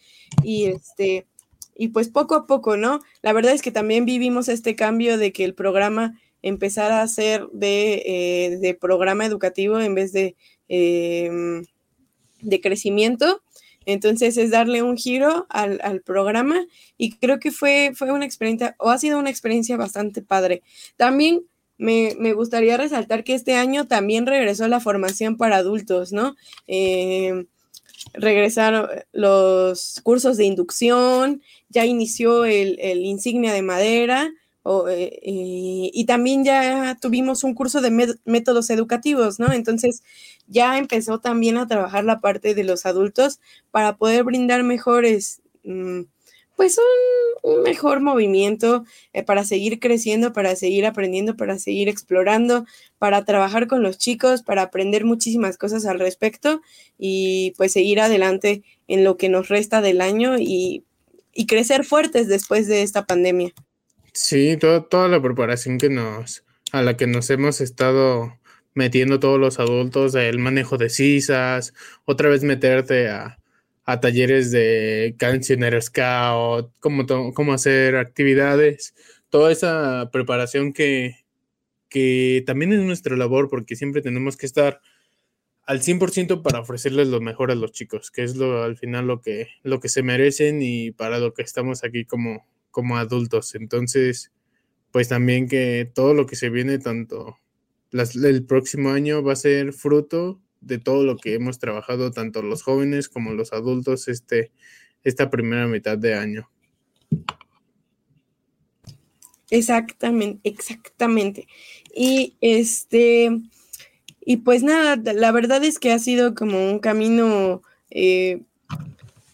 y 0.43 0.65
este 0.65 1.27
y 1.75 1.87
pues 1.87 2.07
poco 2.07 2.35
a 2.35 2.45
poco, 2.45 2.77
¿no? 2.77 3.01
La 3.23 3.33
verdad 3.33 3.53
es 3.53 3.63
que 3.63 3.71
también 3.71 4.05
vivimos 4.05 4.47
este 4.47 4.75
cambio 4.75 5.17
de 5.17 5.31
que 5.31 5.43
el 5.43 5.55
programa 5.55 6.19
empezara 6.43 7.01
a 7.01 7.07
ser 7.07 7.47
de, 7.51 8.03
eh, 8.05 8.57
de 8.57 8.75
programa 8.75 9.25
educativo 9.25 9.79
en 9.79 9.95
vez 9.95 10.13
de, 10.13 10.35
em, 10.73 11.65
de 12.41 12.61
crecimiento. 12.61 13.41
Entonces 13.85 14.37
es 14.37 14.51
darle 14.51 14.81
un 14.81 14.97
giro 14.97 15.45
al, 15.49 16.01
programa 16.05 16.65
y 16.97 17.11
creo 17.17 17.39
que 17.39 17.51
fue, 17.51 17.91
fue 17.95 18.11
una 18.11 18.25
experiencia 18.25 18.75
o 18.79 18.89
ha 18.89 18.97
sido 18.97 19.19
una 19.19 19.29
experiencia 19.29 19.77
bastante 19.77 20.21
padre. 20.21 20.63
También 20.95 21.41
me, 21.77 22.33
gustaría 22.33 22.77
resaltar 22.77 23.23
que 23.23 23.33
este 23.33 23.55
año 23.55 23.85
también 23.87 24.25
regresó 24.25 24.67
la 24.67 24.79
formación 24.79 25.37
para 25.37 25.57
adultos, 25.57 26.13
¿no? 26.13 26.35
Eh, 26.67 27.45
regresaron 28.13 28.87
los 29.11 29.99
cursos 30.03 30.37
de 30.37 30.45
inducción, 30.45 31.41
ya 31.69 31.85
inició 31.85 32.45
el, 32.45 32.79
insignia 33.05 33.53
de 33.53 33.61
madera. 33.61 34.31
Eh, 34.65 35.19
y 35.93 36.05
también 36.05 36.43
ya 36.43 36.97
tuvimos 37.01 37.43
un 37.43 37.53
curso 37.53 37.81
de 37.81 38.17
métodos 38.25 38.69
educativos, 38.69 39.39
¿no? 39.39 39.51
Entonces, 39.51 40.03
ya 40.47 40.77
empezó 40.77 41.19
también 41.19 41.57
a 41.57 41.67
trabajar 41.67 42.03
la 42.03 42.21
parte 42.21 42.53
de 42.53 42.63
los 42.63 42.85
adultos 42.85 43.39
para 43.71 43.97
poder 43.97 44.23
brindar 44.23 44.63
mejores, 44.63 45.41
mm, 45.63 46.01
pues 46.55 46.77
un, 47.43 47.63
mejor 47.63 47.99
movimiento 47.99 48.85
eh, 49.11 49.23
para 49.23 49.43
seguir 49.43 49.79
creciendo, 49.79 50.31
para 50.33 50.55
seguir 50.55 50.85
aprendiendo, 50.85 51.35
para 51.35 51.59
seguir 51.59 51.89
explorando, 51.89 52.65
para 52.99 53.25
trabajar 53.25 53.67
con 53.67 53.83
los 53.83 53.97
chicos, 53.97 54.43
para 54.43 54.63
aprender 54.63 55.03
muchísimas 55.03 55.57
cosas 55.57 55.85
al 55.85 55.99
respecto 55.99 56.61
y 56.97 57.53
pues 57.57 57.73
seguir 57.73 57.99
adelante 57.99 58.63
en 58.87 59.03
lo 59.03 59.17
que 59.17 59.29
nos 59.29 59.49
resta 59.49 59.81
del 59.81 60.01
año 60.01 60.37
y, 60.39 60.85
crecer 61.47 61.83
fuertes 61.83 62.27
después 62.27 62.67
de 62.67 62.83
esta 62.83 63.05
pandemia. 63.05 63.53
Sí, 64.13 64.57
toda 64.57 65.07
la 65.07 65.21
preparación 65.21 65.77
que 65.79 65.89
nos, 65.89 66.45
a 66.71 66.81
la 66.83 66.95
que 66.97 67.07
nos 67.07 67.29
hemos 67.31 67.61
estado 67.61 68.39
metiendo 68.75 69.19
todos 69.19 69.39
los 69.39 69.59
adultos, 69.59 70.15
el 70.15 70.39
manejo 70.39 70.77
de 70.77 70.89
cisas, 70.89 71.73
otra 72.05 72.29
vez 72.29 72.43
meterte 72.43 73.09
a, 73.09 73.39
talleres 74.01 74.51
de 74.51 75.15
cancionero 75.17 75.81
scout, 75.81 76.71
cómo, 76.79 77.05
cómo 77.33 77.53
hacer 77.53 77.97
actividades, 77.97 78.95
toda 79.29 79.51
esa 79.51 80.09
preparación 80.11 80.73
que, 80.73 81.25
que 81.89 82.43
también 82.45 82.73
es 82.73 82.79
nuestra 82.81 83.17
labor 83.17 83.49
porque 83.49 83.75
siempre 83.75 84.01
tenemos 84.01 84.37
que 84.37 84.45
estar 84.45 84.81
al 85.65 85.81
100% 85.81 86.41
para 86.43 86.59
ofrecerles 86.59 87.07
lo 87.07 87.21
mejor 87.21 87.51
a 87.51 87.55
los 87.55 87.71
chicos, 87.71 88.11
que 88.11 88.23
es 88.23 88.35
lo, 88.35 88.63
al 88.63 88.77
final 88.77 89.07
lo 89.07 89.21
que, 89.21 89.49
lo 89.63 89.79
que 89.79 89.89
se 89.89 90.03
merecen 90.03 90.61
y 90.61 90.91
para 90.91 91.19
lo 91.19 91.33
que 91.33 91.41
estamos 91.43 91.83
aquí 91.83 92.05
como, 92.05 92.45
como 92.73 92.97
adultos. 92.97 93.55
Entonces, 93.55 94.33
pues 94.91 95.07
también 95.07 95.47
que 95.47 95.89
todo 95.93 96.13
lo 96.13 96.25
que 96.25 96.35
se 96.35 96.49
viene, 96.49 96.79
tanto 96.79 97.37
el 97.91 98.45
próximo 98.45 98.89
año 98.89 99.23
va 99.23 99.33
a 99.33 99.37
ser 99.37 99.71
fruto 99.71 100.41
de 100.59 100.79
todo 100.79 101.03
lo 101.03 101.17
que 101.17 101.35
hemos 101.35 101.59
trabajado, 101.59 102.11
tanto 102.11 102.41
los 102.41 102.63
jóvenes 102.63 103.07
como 103.07 103.33
los 103.33 103.53
adultos, 103.53 104.07
este, 104.07 104.51
esta 105.03 105.29
primera 105.29 105.67
mitad 105.67 105.97
de 105.97 106.15
año. 106.15 106.49
Exactamente, 109.51 110.49
exactamente. 110.49 111.47
Y 111.93 112.35
este, 112.41 113.29
y 114.25 114.37
pues 114.37 114.63
nada, 114.63 114.95
la 115.13 115.31
verdad 115.31 115.63
es 115.63 115.79
que 115.79 115.91
ha 115.91 115.99
sido 115.99 116.33
como 116.33 116.71
un 116.71 116.79
camino, 116.79 117.61
eh, 117.91 118.41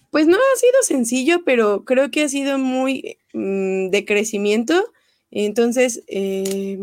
pues 0.10 0.28
no 0.28 0.36
ha 0.36 0.58
sido 0.58 0.84
sencillo, 0.84 1.44
pero 1.46 1.86
creo 1.86 2.12
que 2.12 2.24
ha 2.24 2.30
sido 2.30 2.58
muy 2.58 3.19
mm, 3.40 3.90
de 3.90 4.06
crecimiento. 4.06 4.92
Entonces, 5.32 6.04
eh, 6.08 6.78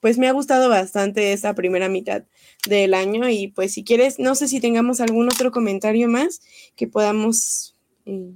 pues 0.00 0.18
me 0.18 0.28
ha 0.28 0.32
gustado 0.32 0.68
bastante 0.68 1.32
esta 1.32 1.54
primera 1.54 1.88
mitad 1.88 2.24
del 2.68 2.94
año 2.94 3.28
y 3.28 3.48
pues 3.48 3.72
si 3.72 3.84
quieres, 3.84 4.18
no 4.18 4.34
sé 4.34 4.48
si 4.48 4.60
tengamos 4.60 5.00
algún 5.00 5.28
otro 5.28 5.50
comentario 5.50 6.08
más 6.08 6.40
que 6.76 6.86
podamos... 6.86 7.76
Eh, 8.06 8.32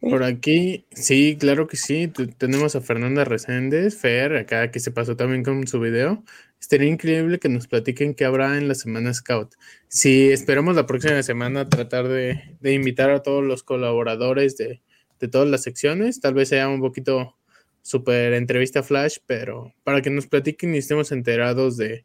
por 0.00 0.24
aquí, 0.24 0.84
sí, 0.90 1.36
claro 1.38 1.68
que 1.68 1.76
sí. 1.76 2.10
tenemos 2.36 2.74
a 2.74 2.80
Fernanda 2.80 3.24
Reséndez, 3.24 3.96
Fer, 3.96 4.34
acá 4.34 4.72
que 4.72 4.80
se 4.80 4.90
pasó 4.90 5.14
también 5.16 5.44
con 5.44 5.64
su 5.68 5.78
video. 5.78 6.24
Estaría 6.60 6.88
increíble 6.88 7.38
que 7.38 7.48
nos 7.48 7.68
platiquen 7.68 8.14
qué 8.14 8.24
habrá 8.24 8.58
en 8.58 8.66
la 8.66 8.74
semana 8.74 9.14
Scout. 9.14 9.54
Sí, 9.86 10.30
esperamos 10.30 10.74
la 10.74 10.86
próxima 10.86 11.22
semana 11.22 11.68
tratar 11.68 12.08
de, 12.08 12.40
invitar 12.64 13.10
a 13.10 13.22
todos 13.22 13.44
los 13.44 13.62
colaboradores 13.62 14.56
de, 14.56 14.82
de, 15.22 15.28
todas 15.28 15.48
las 15.48 15.62
secciones. 15.62 16.20
Tal 16.20 16.34
vez 16.34 16.48
sea 16.48 16.68
un 16.68 16.80
poquito 16.80 17.36
super 17.82 18.32
entrevista 18.34 18.82
flash, 18.82 19.18
pero 19.26 19.74
para 19.84 20.02
que 20.02 20.10
nos 20.10 20.26
platiquen 20.26 20.74
y 20.74 20.78
estemos 20.78 21.12
enterados 21.12 21.76
de, 21.76 22.04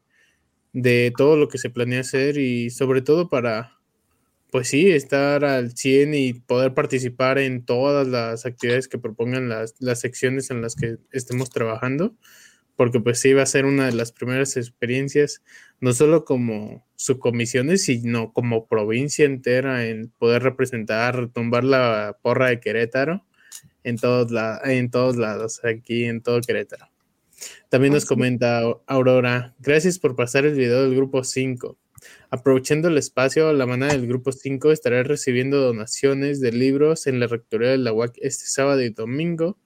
de 0.73 1.13
todo 1.15 1.37
lo 1.37 1.47
que 1.49 1.57
se 1.57 1.69
planea 1.69 2.01
hacer 2.01 2.37
y 2.37 2.69
sobre 2.69 3.01
todo 3.01 3.29
para 3.29 3.77
pues 4.51 4.69
sí, 4.69 4.89
estar 4.91 5.43
al 5.43 5.75
100 5.75 6.13
y 6.13 6.33
poder 6.33 6.73
participar 6.73 7.37
en 7.37 7.65
todas 7.65 8.07
las 8.07 8.45
actividades 8.45 8.87
que 8.87 8.97
propongan 8.97 9.49
las, 9.49 9.75
secciones 9.99 10.49
en 10.51 10.61
las 10.61 10.75
que 10.75 10.97
estemos 11.11 11.49
trabajando, 11.49 12.15
porque 12.77 13.01
pues 13.01 13.21
va 13.35 13.41
a 13.41 13.47
ser 13.47 13.65
una 13.65 13.87
de 13.87 13.91
las 13.91 14.13
primeras 14.13 14.55
experiencias, 14.55 15.43
no 15.81 15.91
solo 15.91 16.23
como 16.23 16.87
subcomisiones, 16.95 17.83
sino 17.83 18.31
como 18.31 18.67
provincia 18.67 19.25
entera 19.25 19.85
en 19.87 20.09
poder 20.17 20.43
representar, 20.43 21.27
tumbar 21.33 21.63
la 21.63 22.17
porra 22.21 22.47
de 22.47 22.59
Querétaro 22.61 23.25
en 23.83 23.97
todos, 23.97 24.31
la, 24.31 24.61
en 24.63 24.89
todos 24.91 25.17
lados, 25.17 25.59
aquí 25.65 26.05
en 26.05 26.21
todo 26.21 26.39
Querétaro. 26.39 26.87
También 27.69 27.93
nos 27.93 28.05
comenta 28.05 28.61
Aurora, 28.85 29.55
gracias 29.59 29.99
por 29.99 30.15
pasar 30.15 30.45
el 30.45 30.53
video 30.53 30.83
del 30.83 30.95
grupo 30.95 31.23
5. 31.23 31.77
Aprovechando 32.29 32.89
el 32.89 32.97
espacio, 32.97 33.51
la 33.53 33.65
manada 33.65 33.93
del 33.93 34.07
Grupo 34.07 34.31
5 34.31 34.71
estará 34.71 35.01
recibiendo 35.01 35.59
donaciones 35.59 36.39
de 36.39 36.51
libros 36.51 37.07
en 37.07 37.19
la 37.19 37.27
Rectoría 37.27 37.69
de 37.69 37.79
la 37.79 37.91
UAC 37.91 38.17
este 38.17 38.45
sábado 38.45 38.81
y 38.81 38.89
domingo, 38.91 39.57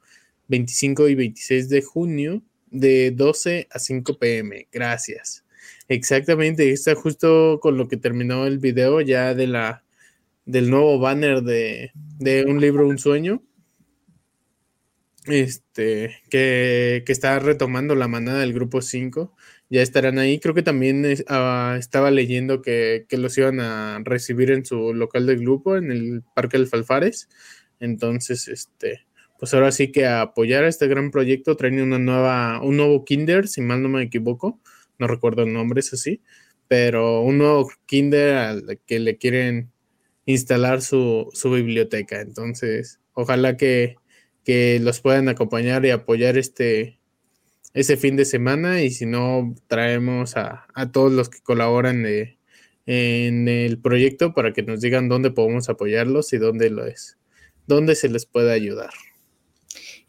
25 0.48 1.10
y 1.10 1.16
26 1.16 1.70
de 1.70 1.82
junio, 1.82 2.42
de 2.72 3.12
12 3.12 3.68
a 3.70 3.80
5 3.80 4.18
pm. 4.18 4.68
Gracias. 4.72 5.46
Exactamente, 5.88 6.72
está 6.72 6.96
justo 6.96 7.60
con 7.62 7.78
lo 7.78 7.88
que 7.88 7.98
terminó 7.98 8.48
el 8.48 8.60
video 8.60 9.02
ya 9.02 9.36
de 9.36 9.48
la 9.48 9.84
del 10.46 10.70
nuevo 10.70 11.00
banner 11.00 11.44
de, 11.44 11.92
de 11.94 12.46
un 12.46 12.60
libro, 12.60 12.88
un 12.88 12.98
sueño. 12.98 13.44
Este, 15.28 16.18
que, 16.32 17.04
que 17.06 17.12
está 17.12 17.38
retomando 17.38 17.94
la 17.94 18.08
manada 18.08 18.40
del 18.40 18.54
grupo 18.54 18.82
5 18.82 19.36
ya 19.72 19.82
estarán 19.82 20.20
ahí. 20.20 20.40
Creo 20.40 20.54
que 20.54 20.64
también 20.64 21.06
ah, 21.30 21.78
estaba 21.80 22.12
leyendo 22.12 22.62
que, 22.62 23.06
los 23.12 23.38
iban 23.38 23.62
a 23.62 24.02
recibir 24.04 24.52
en 24.52 24.66
su 24.66 24.94
local 24.94 25.26
de 25.26 25.38
grupo, 25.38 25.78
en 25.78 25.92
el 25.92 26.24
Parque 26.36 26.58
del 26.58 26.68
Falfares. 26.68 27.30
Entonces, 27.80 28.50
este, 28.50 29.08
pues 29.42 29.56
ahora 29.56 29.72
sí 29.72 29.92
que 29.92 30.06
a 30.06 30.22
apoyar 30.22 30.66
a 30.66 30.68
este 30.68 30.88
gran 30.88 31.10
proyecto 31.10 31.58
traen 31.58 31.82
una 31.82 31.98
nueva, 31.98 32.62
un 32.62 32.78
nuevo 32.78 33.04
Kinder, 33.04 33.48
si 33.48 33.60
mal 33.62 33.82
no 33.82 33.90
me 33.90 34.04
equivoco, 34.04 34.60
no 35.00 35.08
recuerdo 35.08 35.42
el 35.42 35.52
nombre, 35.52 35.80
es 35.80 35.92
así, 35.94 36.22
pero 36.68 37.22
un 37.22 37.40
nuevo 37.40 37.68
Kinder 37.88 38.36
al 38.36 38.80
que 38.86 39.00
le 39.00 39.18
quieren 39.18 39.72
instalar 40.28 40.84
su, 40.84 41.28
su 41.34 41.50
biblioteca. 41.50 42.22
Entonces, 42.22 43.00
ojalá 43.14 43.58
que, 43.58 43.96
que 44.44 44.80
los 44.80 45.02
puedan 45.02 45.28
acompañar 45.28 45.84
y 45.88 45.90
apoyar 45.90 46.38
este, 46.38 47.00
ese 47.74 47.98
fin 47.98 48.16
de 48.18 48.26
semana 48.26 48.84
y 48.84 48.92
si 48.92 49.08
no, 49.08 49.56
traemos 49.66 50.38
a, 50.38 50.68
todos 50.94 51.12
los 51.12 51.30
que 51.30 51.42
colaboran 51.42 52.06
en 52.86 53.48
el 53.48 53.80
proyecto 53.80 54.36
para 54.36 54.54
que 54.54 54.62
nos 54.62 54.82
digan 54.82 55.10
dónde 55.10 55.32
podemos 55.32 55.68
apoyarlos 55.68 56.32
y 56.32 56.38
dónde 56.38 56.70
lo 56.70 56.86
es, 56.86 57.18
dónde 57.66 57.96
se 57.96 58.08
les 58.08 58.28
puede 58.28 58.54
ayudar. 58.54 58.92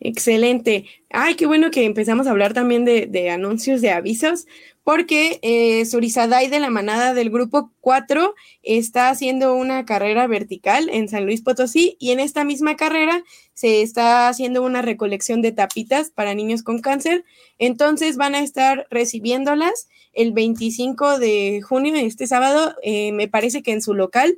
Excelente. 0.05 0.86
Ay, 1.11 1.36
qué 1.36 1.46
bueno 1.46 1.70
que 1.70 1.84
empezamos 1.84 2.26
a 2.26 2.30
hablar 2.30 2.55
también 2.55 2.84
de, 2.84 3.30
anuncios, 3.30 3.80
de 3.80 3.92
avisos 3.92 4.46
porque 4.82 5.38
eh, 5.42 5.84
Surizadai 5.86 6.48
de 6.48 6.59
la 6.59 6.70
manada 6.70 7.14
del 7.14 7.30
grupo 7.30 7.70
4 7.80 8.34
está 8.64 9.11
haciendo 9.11 9.55
una 9.55 9.84
carrera 9.84 10.26
vertical 10.26 10.88
en 10.88 11.09
San 11.09 11.24
Luis 11.24 11.40
Potosí 11.40 11.96
y 12.00 12.11
en 12.11 12.18
esta 12.18 12.42
misma 12.42 12.74
carrera 12.74 13.22
se 13.55 13.82
está 13.82 14.26
haciendo 14.26 14.64
una 14.64 14.82
recolección 14.82 15.40
de 15.40 15.53
tapitas 15.53 16.11
para 16.11 16.34
niños 16.34 16.64
con 16.64 16.80
cáncer. 16.80 17.24
Entonces 17.61 18.16
van 18.16 18.34
a 18.34 18.42
estar 18.42 18.88
recibiéndolas 18.90 19.86
el 20.14 20.32
25 20.32 21.20
de 21.20 21.62
junio, 21.62 21.94
este 21.94 22.26
sábado, 22.26 22.74
eh, 22.82 23.12
me 23.12 23.28
parece 23.28 23.62
que 23.62 23.70
en 23.70 23.82
su 23.82 23.94
local, 23.94 24.36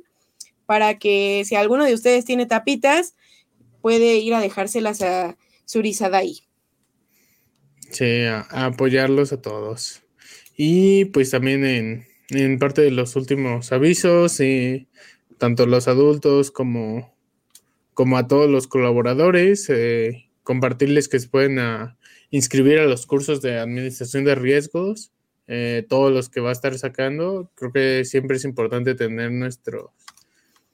para 0.67 0.99
que 0.99 1.41
si 1.43 1.55
alguno 1.55 1.85
de 1.85 1.95
ustedes 1.95 2.23
tiene 2.23 2.45
tapitas, 2.45 3.15
puede 3.81 4.17
ir 4.17 4.35
a 4.35 4.39
dejárselas 4.39 5.01
a 5.01 5.35
Surizadai. 5.65 6.45
Sí, 7.91 8.23
apoyarlos 8.49 9.33
a 9.33 9.41
todos. 9.41 10.01
Y 10.57 11.05
pues 11.05 11.31
también 11.31 12.05
en, 12.29 12.59
parte 12.59 12.81
de 12.81 12.91
los 12.91 13.15
últimos 13.15 13.71
avisos, 13.71 14.39
y 14.39 14.87
tanto 15.37 15.65
los 15.65 15.87
adultos 15.87 16.51
como, 16.51 17.13
como 17.93 18.17
a 18.17 18.27
todos 18.27 18.49
los 18.49 18.67
colaboradores, 18.67 19.69
eh, 19.69 20.29
compartirles 20.43 21.07
que 21.09 21.19
se 21.19 21.29
pueden 21.29 21.59
ah, 21.59 21.97
inscribir 22.31 22.79
a 22.79 22.85
los 22.85 23.05
cursos 23.05 23.41
de 23.41 23.59
administración 23.59 24.23
de 24.25 24.35
riesgos, 24.35 25.11
eh, 25.47 25.85
todos 25.87 26.11
los 26.11 26.29
que 26.29 26.41
va 26.41 26.49
a 26.49 26.53
estar 26.53 26.77
sacando. 26.77 27.51
Creo 27.55 27.71
que 27.71 28.05
siempre 28.05 28.37
es 28.37 28.45
importante 28.45 28.95
tener 28.95 29.31
nuestros, 29.31 29.91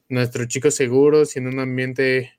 nuestros 0.09 0.47
chicos 0.47 0.75
seguros 0.75 1.35
y 1.35 1.39
en 1.39 1.47
un 1.47 1.59
ambiente 1.59 2.33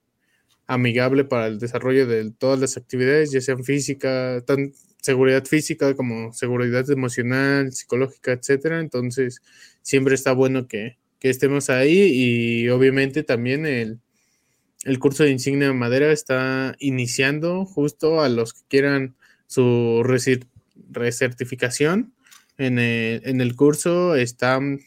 amigable 0.66 1.24
para 1.24 1.46
el 1.46 1.58
desarrollo 1.58 2.06
de 2.06 2.30
todas 2.32 2.58
las 2.60 2.76
actividades, 2.76 3.32
ya 3.32 3.40
sean 3.40 3.64
física, 3.64 4.42
tan, 4.46 4.72
seguridad 5.02 5.44
física 5.44 5.94
como 5.94 6.32
seguridad 6.32 6.88
emocional, 6.90 7.72
psicológica, 7.72 8.32
etcétera. 8.32 8.80
Entonces, 8.80 9.42
siempre 9.82 10.14
está 10.14 10.32
bueno 10.32 10.66
que, 10.68 10.96
estemos 11.20 11.70
ahí 11.70 12.10
y 12.12 12.68
obviamente 12.68 13.22
también 13.22 13.64
el, 13.64 14.00
curso 14.98 15.22
de 15.22 15.30
insignia 15.30 15.68
de 15.68 15.72
madera 15.72 16.10
está 16.10 16.74
iniciando 16.80 17.64
justo 17.64 18.20
a 18.20 18.28
los 18.28 18.52
que 18.52 18.62
quieran 18.68 19.14
su 19.46 20.02
recertificación 20.90 22.12
en 22.58 22.80
el, 22.80 23.22
en 23.24 23.40
el 23.40 23.54
curso 23.54 24.16
están 24.16 24.80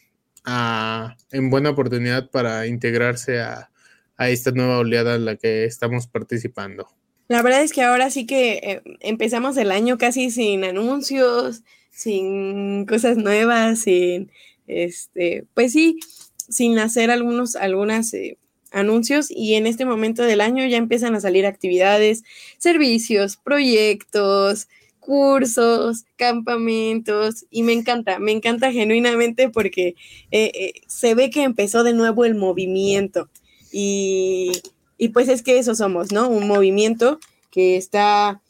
en 1.32 1.48
buena 1.48 1.70
oportunidad 1.70 2.30
para 2.30 2.66
integrarse 2.66 3.40
a, 3.40 3.70
a 4.16 4.30
esta 4.30 4.50
nueva 4.50 4.78
oleada 4.78 5.14
en 5.14 5.24
la 5.24 5.36
que 5.36 5.64
estamos 5.64 6.06
participando. 6.06 6.88
La 7.28 7.42
verdad 7.42 7.62
es 7.62 7.72
que 7.72 7.82
ahora 7.82 8.10
sí 8.10 8.24
que 8.26 8.60
eh, 8.62 8.82
empezamos 9.00 9.56
el 9.56 9.72
año 9.72 9.98
casi 9.98 10.30
sin 10.30 10.64
anuncios, 10.64 11.62
sin 11.90 12.86
cosas 12.86 13.16
nuevas, 13.16 13.80
sin, 13.80 14.30
este, 14.68 15.44
pues 15.54 15.72
sí, 15.72 15.98
sin 16.48 16.78
hacer 16.78 17.10
algunos, 17.10 17.56
algunas 17.56 18.14
eh, 18.14 18.38
anuncios. 18.70 19.26
Y 19.30 19.54
en 19.54 19.66
este 19.66 19.84
momento 19.84 20.22
del 20.22 20.40
año 20.40 20.64
ya 20.66 20.76
empiezan 20.76 21.16
a 21.16 21.20
salir 21.20 21.46
actividades, 21.46 22.22
servicios, 22.58 23.36
proyectos, 23.36 24.68
cursos, 25.00 26.04
campamentos. 26.14 27.44
Y 27.50 27.64
me 27.64 27.72
encanta, 27.72 28.20
me 28.20 28.30
encanta 28.30 28.70
genuinamente 28.70 29.48
porque 29.48 29.96
eh, 30.30 30.74
se 30.86 31.16
ve 31.16 31.30
que 31.30 31.42
empezó 31.42 31.82
de 31.82 31.92
nuevo 31.92 32.24
el 32.24 32.36
movimiento 32.36 33.28
y 33.78 34.52
y 34.98 35.08
pues 35.08 35.28
es 35.28 35.42
que 35.42 35.58
eso 35.58 35.74
somos, 35.74 36.12
¿no? 36.12 36.28
Un 36.28 36.46
movimiento 36.48 37.18
que 37.50 37.76
está, 37.76 38.40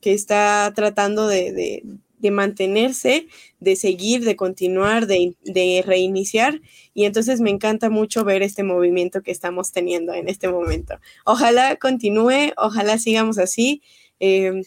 que 0.00 0.12
está 0.12 0.72
tratando 0.74 1.26
de, 1.26 1.82
mantenerse, 2.30 3.26
de 3.60 3.76
seguir, 3.76 4.24
de 4.24 4.36
continuar, 4.36 5.06
de, 5.06 5.84
reiniciar. 5.86 6.60
Y 6.92 7.04
entonces 7.04 7.40
me 7.40 7.50
encanta 7.50 7.90
mucho 7.90 8.24
ver 8.24 8.42
este 8.42 8.62
movimiento 8.62 9.22
que 9.22 9.30
estamos 9.30 9.72
teniendo 9.72 10.12
en 10.14 10.28
este 10.28 10.48
momento. 10.48 10.98
Ojalá 11.24 11.76
continúe, 11.76 12.52
ojalá 12.56 12.98
sigamos 12.98 13.38
así. 13.38 13.82
Eh, 14.20 14.62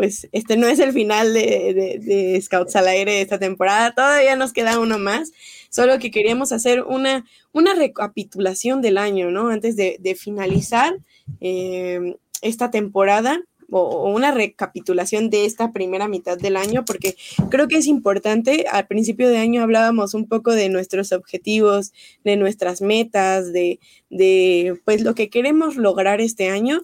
pues 0.00 0.30
este 0.32 0.56
no 0.56 0.66
es 0.66 0.78
el 0.78 0.94
final 0.94 1.34
de, 1.34 2.00
de, 2.00 2.40
Scouts 2.40 2.74
al 2.74 2.88
aire 2.88 3.20
esta 3.20 3.38
temporada, 3.38 3.92
todavía 3.94 4.34
nos 4.34 4.54
queda 4.54 4.78
uno 4.78 4.98
más, 4.98 5.30
solo 5.68 5.98
que 5.98 6.10
queríamos 6.10 6.52
hacer 6.52 6.84
una, 6.84 7.26
una 7.52 7.74
recapitulación 7.74 8.80
del 8.80 8.96
año, 8.96 9.30
¿no? 9.30 9.48
Antes 9.48 9.76
de, 9.76 10.16
finalizar 10.18 10.96
em, 11.42 12.14
esta 12.40 12.70
temporada 12.70 13.42
o, 13.70 14.10
una 14.10 14.30
recapitulación 14.30 15.28
de 15.28 15.44
esta 15.44 15.70
primera 15.70 16.08
mitad 16.08 16.38
del 16.38 16.56
año, 16.56 16.86
porque 16.86 17.16
creo 17.50 17.68
que 17.68 17.76
es 17.76 17.86
importante. 17.86 18.64
Al 18.72 18.86
principio 18.86 19.28
de 19.28 19.36
año 19.36 19.62
hablábamos 19.62 20.14
un 20.14 20.26
poco 20.26 20.52
de 20.52 20.70
nuestros 20.70 21.12
objetivos, 21.12 21.92
de 22.24 22.36
nuestras 22.36 22.80
metas, 22.80 23.52
de, 23.52 23.80
de 24.08 24.80
pues 24.86 25.02
lo 25.02 25.14
que 25.14 25.28
queremos 25.28 25.76
lograr 25.76 26.22
este 26.22 26.48
año 26.48 26.80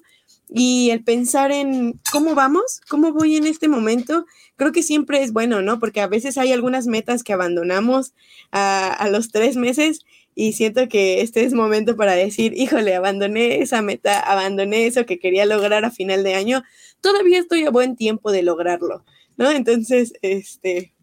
y 0.49 0.91
el 0.91 1.03
pensar 1.03 1.51
en 1.53 2.01
cómo 2.11 2.35
vamos, 2.35 2.81
cómo 2.89 3.13
voy 3.13 3.37
en 3.37 3.47
este 3.47 3.69
momento, 3.69 4.27
creo 4.57 4.73
que 4.73 4.83
siempre 4.83 5.23
es 5.23 5.33
bueno, 5.33 5.63
¿no? 5.63 5.79
Porque 5.79 6.01
a 6.01 6.07
veces 6.07 6.39
hay 6.39 6.53
algunas 6.53 6.87
metas 6.87 7.23
que 7.23 7.33
abandonamos 7.33 8.15
a, 8.53 8.93
a 8.93 9.09
los 9.09 9.31
tres 9.31 9.57
meses 9.57 10.05
y 10.35 10.53
siento 10.53 10.89
que 10.89 11.23
este 11.23 11.45
es 11.45 11.55
momento 11.55 11.97
para 11.97 12.13
decir, 12.13 12.53
híjole, 12.57 12.95
abandoné 12.95 13.63
esa 13.63 13.83
meta, 13.83 14.21
abandoné 14.21 14.87
eso 14.87 15.07
que 15.07 15.19
quería 15.19 15.47
lograr 15.47 15.85
a 15.85 15.91
final 15.91 16.23
de 16.23 16.35
año, 16.35 16.63
todavía 17.01 17.39
estoy 17.39 17.65
a 17.65 17.71
buen 17.71 17.97
tiempo 17.97 18.31
de 18.31 18.43
lograrlo, 18.43 19.05
¿no? 19.37 19.51
Entonces, 19.51 20.13
este, 20.23 20.95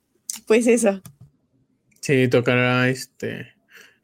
pues 0.45 0.67
eso. 0.67 1.01
Sí, 1.99 2.27
tocará 2.27 2.89
este 2.89 3.53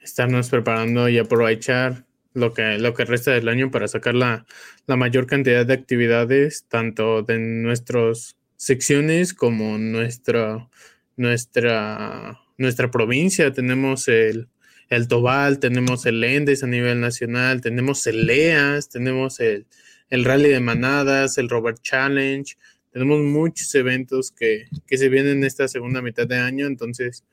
estarnos 0.01 0.49
preparando 0.49 1.09
y 1.09 1.19
aprovechar 1.19 2.05
lo 2.39 2.53
que, 2.53 2.77
lo 2.79 2.93
que 2.93 3.05
resta 3.05 3.31
del 3.31 3.47
año 3.49 3.71
para 3.71 3.87
sacar 3.87 4.15
la, 4.15 4.45
la 4.87 4.95
mayor 4.95 5.27
cantidad 5.27 5.65
de 5.65 5.73
actividades, 5.73 6.65
tanto 6.67 7.21
de 7.21 7.37
nuestras 7.37 8.37
secciones 8.55 9.33
como 9.33 9.77
nuestra, 9.77 10.69
nuestra, 11.17 12.39
nuestra 12.57 12.91
provincia. 12.91 13.51
Tenemos 13.53 14.07
el, 14.07 14.47
el 14.89 15.07
Tobal, 15.07 15.59
tenemos 15.59 16.05
el 16.05 16.23
Endes 16.23 16.63
a 16.63 16.67
nivel 16.67 16.99
nacional, 16.99 17.61
tenemos 17.61 18.05
el 18.07 18.25
LEAS, 18.25 18.89
tenemos 18.89 19.39
el, 19.39 19.67
el 20.09 20.25
Rally 20.25 20.49
de 20.49 20.59
Manadas, 20.59 21.37
el 21.37 21.49
Robert 21.49 21.79
Challenge, 21.81 22.55
tenemos 22.91 23.19
muchos 23.19 23.73
eventos 23.75 24.31
que, 24.31 24.65
que 24.87 24.97
se 24.97 25.09
vienen 25.09 25.37
en 25.37 25.43
esta 25.43 25.67
segunda 25.67 26.01
mitad 26.01 26.27
de 26.27 26.37
año, 26.37 26.65
entonces 26.65 27.23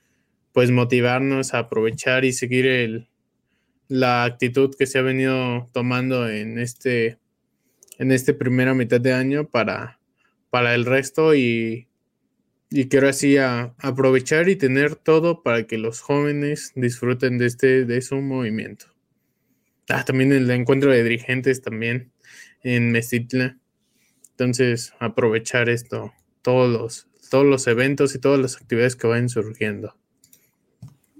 pues 0.52 0.70
motivarnos 0.70 1.54
a 1.54 1.58
aprovechar 1.60 2.24
y 2.24 2.32
seguir 2.32 2.66
el, 2.66 3.08
la 3.88 4.24
actitud 4.24 4.74
que 4.76 4.86
se 4.86 4.98
ha 4.98 5.02
venido 5.02 5.68
tomando 5.72 6.28
en 6.28 6.58
este 6.58 7.18
en 7.98 8.12
este 8.12 8.34
primera 8.34 8.74
mitad 8.74 9.00
de 9.00 9.12
año 9.12 9.48
para, 9.48 9.98
para 10.50 10.74
el 10.74 10.84
resto 10.84 11.34
y, 11.34 11.88
y 12.70 12.88
quiero 12.88 13.08
así 13.08 13.36
aprovechar 13.38 14.48
y 14.48 14.56
tener 14.56 14.96
todo 14.96 15.42
para 15.42 15.66
que 15.66 15.78
los 15.78 16.00
jóvenes 16.00 16.72
disfruten 16.74 17.38
de 17.38 17.46
este 17.46 17.84
de 17.84 18.02
su 18.02 18.16
movimiento. 18.16 18.86
Ah, 19.88 20.04
también 20.04 20.32
el 20.32 20.50
encuentro 20.50 20.90
de 20.90 21.02
dirigentes 21.02 21.62
también 21.62 22.10
en 22.62 22.90
Mestitla. 22.90 23.56
Entonces, 24.30 24.92
aprovechar 24.98 25.68
esto, 25.68 26.12
todos 26.42 26.70
los, 26.70 27.08
todos 27.30 27.46
los 27.46 27.66
eventos 27.68 28.14
y 28.14 28.18
todas 28.18 28.40
las 28.40 28.56
actividades 28.56 28.96
que 28.96 29.06
vayan 29.06 29.28
surgiendo. 29.28 29.96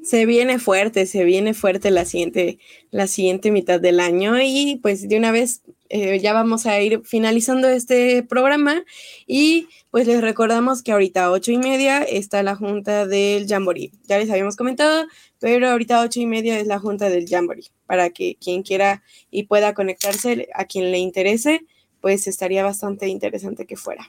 Se 0.06 0.24
viene 0.24 0.60
fuerte, 0.60 1.04
se 1.06 1.24
viene 1.24 1.52
fuerte 1.52 1.90
la 1.90 2.04
siguiente, 2.04 2.58
la 2.92 3.08
siguiente 3.08 3.50
mitad 3.50 3.80
del 3.80 3.98
año 3.98 4.40
y 4.40 4.78
pues 4.80 5.08
de 5.08 5.18
una 5.18 5.32
vez 5.32 5.62
eh, 5.88 6.20
ya 6.20 6.32
vamos 6.32 6.66
a 6.66 6.80
ir 6.80 7.02
finalizando 7.04 7.68
este 7.68 8.22
programa 8.22 8.84
y 9.26 9.68
pues 9.90 10.06
les 10.06 10.20
recordamos 10.20 10.84
que 10.84 10.92
ahorita 10.92 11.24
a 11.24 11.30
ocho 11.32 11.50
y 11.50 11.58
media 11.58 12.02
está 12.02 12.44
la 12.44 12.54
junta 12.54 13.06
del 13.06 13.48
Jamboree. 13.48 13.90
Ya 14.06 14.18
les 14.18 14.30
habíamos 14.30 14.54
comentado, 14.54 15.06
pero 15.40 15.68
ahorita 15.68 16.00
a 16.00 16.04
ocho 16.04 16.20
y 16.20 16.26
media 16.26 16.60
es 16.60 16.68
la 16.68 16.78
junta 16.78 17.10
del 17.10 17.28
Jamboree 17.28 17.72
para 17.86 18.10
que 18.10 18.36
quien 18.40 18.62
quiera 18.62 19.02
y 19.30 19.44
pueda 19.44 19.74
conectarse, 19.74 20.48
a 20.54 20.66
quien 20.66 20.92
le 20.92 20.98
interese, 20.98 21.66
pues 22.00 22.28
estaría 22.28 22.62
bastante 22.62 23.08
interesante 23.08 23.66
que 23.66 23.76
fuera. 23.76 24.08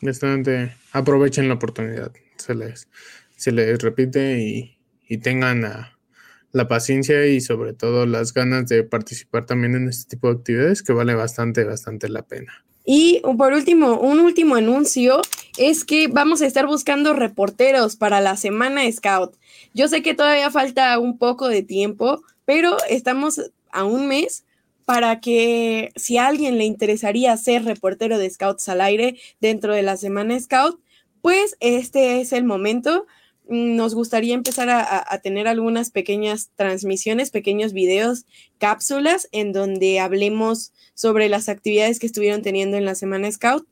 Bastante, 0.00 0.72
aprovechen 0.92 1.48
la 1.48 1.54
oportunidad, 1.54 2.12
se 2.36 2.54
les, 2.54 2.88
se 3.36 3.50
les 3.50 3.82
repite 3.82 4.38
y 4.38 4.75
y 5.08 5.18
tengan 5.18 5.62
la, 5.62 6.68
paciencia 6.68 7.26
y 7.26 7.42
sobre 7.42 7.74
todo 7.74 8.06
las 8.06 8.32
ganas 8.32 8.66
de 8.66 8.82
participar 8.82 9.44
también 9.44 9.74
en 9.74 9.88
este 9.88 10.16
tipo 10.16 10.28
de 10.28 10.38
actividades 10.38 10.82
que 10.82 10.94
vale 10.94 11.14
bastante, 11.14 11.64
bastante 11.64 12.08
la 12.08 12.22
pena. 12.22 12.64
Y 12.86 13.20
por 13.36 13.52
último, 13.52 14.00
un 14.00 14.20
último 14.20 14.54
anuncio 14.54 15.20
es 15.58 15.84
que 15.84 16.08
vamos 16.08 16.40
a 16.40 16.46
estar 16.46 16.66
buscando 16.66 17.12
reporteros 17.12 17.96
para 17.96 18.22
la 18.22 18.36
semana 18.36 18.90
Scout. 18.90 19.36
Yo 19.74 19.88
sé 19.88 20.02
que 20.02 20.14
todavía 20.14 20.50
falta 20.50 20.98
un 20.98 21.18
poco 21.18 21.48
de 21.48 21.62
tiempo, 21.62 22.22
pero 22.46 22.76
estamos 22.88 23.40
a 23.70 23.84
un 23.84 24.08
mes 24.08 24.46
para 24.86 25.20
que 25.20 25.90
si 25.96 26.16
a 26.16 26.28
alguien 26.28 26.58
le 26.58 26.64
interesaría 26.64 27.36
ser 27.36 27.64
reportero 27.64 28.18
de 28.18 28.30
Scouts 28.30 28.68
al 28.68 28.80
aire 28.80 29.18
dentro 29.40 29.74
de 29.74 29.82
la 29.82 29.96
semana 29.96 30.38
Scout, 30.38 30.80
pues 31.20 31.56
este 31.58 32.20
es 32.20 32.32
el 32.32 32.44
momento 32.44 33.06
nos 33.48 33.94
gustaría 33.94 34.34
empezar 34.34 34.68
a, 34.70 35.20
tener 35.22 35.46
algunas 35.46 35.90
pequeñas 35.90 36.50
transmisiones, 36.56 37.30
pequeños 37.30 37.72
videos, 37.72 38.26
cápsulas 38.58 39.28
en 39.32 39.52
donde 39.52 40.00
hablemos 40.00 40.72
sobre 40.94 41.28
las 41.28 41.48
actividades 41.48 41.98
que 41.98 42.06
estuvieron 42.06 42.42
teniendo 42.42 42.76
en 42.76 42.84
la 42.84 42.94
Semana 42.94 43.30
Scout 43.30 43.66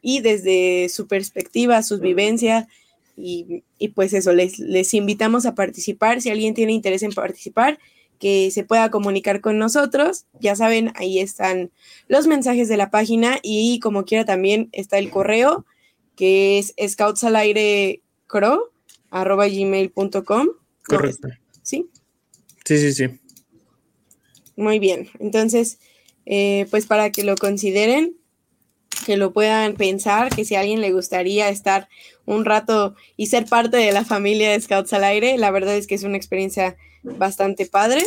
y 0.00 0.20
desde 0.20 0.88
su 0.88 1.08
perspectiva, 1.08 1.82
su 1.82 1.98
vivencia. 1.98 2.68
Y, 3.16 3.64
pues 3.96 4.12
eso, 4.12 4.32
les, 4.32 4.94
invitamos 4.94 5.44
a 5.44 5.56
participar. 5.56 6.20
Si 6.22 6.30
alguien 6.30 6.54
tiene 6.54 6.72
interés 6.72 7.02
en 7.02 7.12
participar, 7.12 7.78
que 8.20 8.50
se 8.52 8.62
pueda 8.62 8.90
comunicar 8.90 9.40
con 9.40 9.58
nosotros. 9.58 10.26
Ya 10.40 10.54
saben, 10.54 10.92
ahí 10.94 11.18
están 11.18 11.70
los 12.06 12.28
mensajes 12.28 12.68
de 12.68 12.76
la 12.76 12.90
página 12.90 13.38
y 13.42 13.80
como 13.80 14.04
quiera 14.04 14.24
también 14.24 14.68
está 14.72 14.98
el 14.98 15.10
correo 15.10 15.64
que 16.16 16.58
es 16.58 16.74
scouts 16.88 17.22
al 17.22 17.36
aire 17.36 18.02
crow 18.26 18.72
arroba 19.10 19.46
gmail.com. 19.48 20.48
Correcto. 20.86 21.28
¿Sí? 21.62 21.88
Sí, 22.64 22.78
sí, 22.78 22.92
sí. 22.92 23.20
Muy 24.56 24.78
bien. 24.78 25.08
Entonces, 25.18 25.78
eh, 26.26 26.66
pues 26.70 26.86
para 26.86 27.10
que 27.10 27.24
lo 27.24 27.36
consideren, 27.36 28.16
que 29.06 29.16
lo 29.16 29.32
puedan 29.32 29.74
pensar, 29.74 30.34
que 30.34 30.44
si 30.44 30.54
a 30.54 30.60
alguien 30.60 30.80
le 30.80 30.92
gustaría 30.92 31.48
estar 31.48 31.88
un 32.26 32.44
rato 32.44 32.94
y 33.16 33.26
ser 33.26 33.46
parte 33.46 33.76
de 33.76 33.92
la 33.92 34.04
familia 34.04 34.50
de 34.50 34.60
Scouts 34.60 34.92
al 34.92 35.04
aire, 35.04 35.38
la 35.38 35.50
verdad 35.50 35.76
es 35.76 35.86
que 35.86 35.94
es 35.94 36.02
una 36.02 36.16
experiencia 36.16 36.76
bastante 37.02 37.66
padre. 37.66 38.02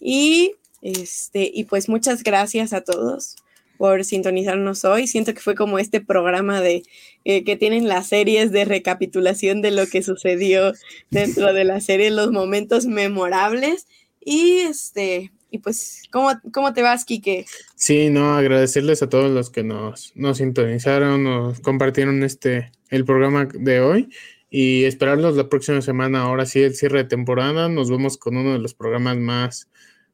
Y 0.00 0.54
este, 0.82 1.50
y 1.52 1.64
pues 1.64 1.88
muchas 1.88 2.22
gracias 2.22 2.72
a 2.72 2.80
todos 2.80 3.36
por 3.82 4.04
sintonizarnos 4.04 4.84
hoy. 4.84 5.08
Siento 5.08 5.34
que 5.34 5.40
fue 5.40 5.56
como 5.56 5.80
este 5.80 6.00
programa 6.00 6.60
de 6.60 6.84
eh, 7.24 7.42
que 7.42 7.56
tienen 7.56 7.88
las 7.88 8.06
series 8.06 8.52
de 8.52 8.64
recapitulación 8.64 9.60
de 9.60 9.72
lo 9.72 9.88
que 9.88 10.04
sucedió 10.04 10.72
dentro 11.10 11.52
de 11.52 11.64
la 11.64 11.80
serie, 11.80 12.12
los 12.12 12.30
momentos 12.30 12.86
memorables. 12.86 13.88
Y 14.20 14.58
este, 14.58 15.32
y 15.50 15.58
pues, 15.58 16.04
¿cómo, 16.12 16.30
cómo 16.52 16.72
te 16.72 16.82
vas, 16.82 17.04
Quique? 17.04 17.44
Sí, 17.74 18.08
no, 18.08 18.36
agradecerles 18.36 19.02
a 19.02 19.08
todos 19.08 19.32
los 19.32 19.50
que 19.50 19.64
nos, 19.64 20.12
nos 20.14 20.38
sintonizaron, 20.38 21.24
nos 21.24 21.58
compartieron 21.58 22.22
este 22.22 22.70
el 22.88 23.04
programa 23.04 23.48
de 23.52 23.80
hoy 23.80 24.10
y 24.48 24.84
esperarlos 24.84 25.34
la 25.34 25.48
próxima 25.48 25.82
semana. 25.82 26.22
Ahora 26.22 26.46
sí, 26.46 26.62
el 26.62 26.76
cierre 26.76 26.98
de 26.98 27.08
temporada. 27.08 27.68
Nos 27.68 27.90
vemos 27.90 28.16
con 28.16 28.36
uno 28.36 28.52
de 28.52 28.60
los 28.60 28.74
programas 28.74 29.16
más, 29.16 29.68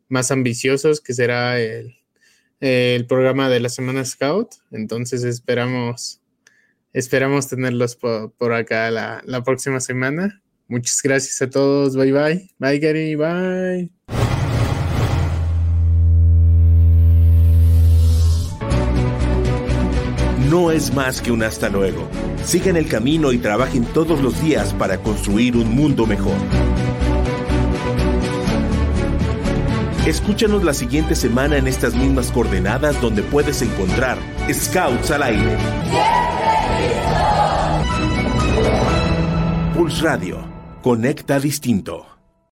más 0.09 0.31
ambiciosos, 0.31 1.03
que 1.03 1.12
será 1.12 1.61
el 1.61 1.97
el 2.61 3.07
programa 3.07 3.49
de 3.49 3.61
la 3.61 3.69
Semana 3.69 4.05
Scout. 4.05 4.55
Entonces 4.71 5.25
esperamos, 5.25 6.21
esperamos 6.93 7.49
tenerlos 7.49 7.97
por, 7.97 8.53
acá 8.53 8.91
la, 8.91 9.23
la, 9.25 9.43
próxima 9.43 9.81
semana. 9.81 10.43
Muchas 10.67 11.01
gracias 11.03 11.41
a 11.43 11.51
todos. 11.51 11.97
Bye 11.97 12.13
bye. 12.13 12.51
Bye 12.59 12.79
Gary. 12.79 13.15
Bye. 13.15 13.91
No 20.51 20.71
es 20.71 20.95
más 20.95 21.21
que 21.21 21.31
un 21.31 21.43
hasta 21.43 21.69
luego. 21.69 22.09
Sigan 22.43 22.77
el 22.79 22.89
camino 22.89 23.33
y 23.33 23.39
trabajen 23.39 23.85
todos 23.85 24.23
los 24.23 24.43
días 24.43 24.73
para 24.73 24.97
construir 25.03 25.57
un 25.57 25.75
mundo 25.75 26.07
mejor. 26.07 26.39
Escúchanos 30.09 30.65
la 30.65 30.73
siguiente 30.73 31.15
semana 31.15 31.59
en 31.59 31.67
estas 31.67 31.95
mismas 31.95 32.33
coordenadas 32.33 32.99
donde 32.99 33.23
puedes 33.23 33.61
encontrar 33.61 34.17
Scouts 34.51 35.11
al 35.11 35.23
aire. 35.23 35.59
Pulse 39.75 40.03
Radio. 40.03 40.49
Conecta 40.81 41.39
distinto. 41.39 42.18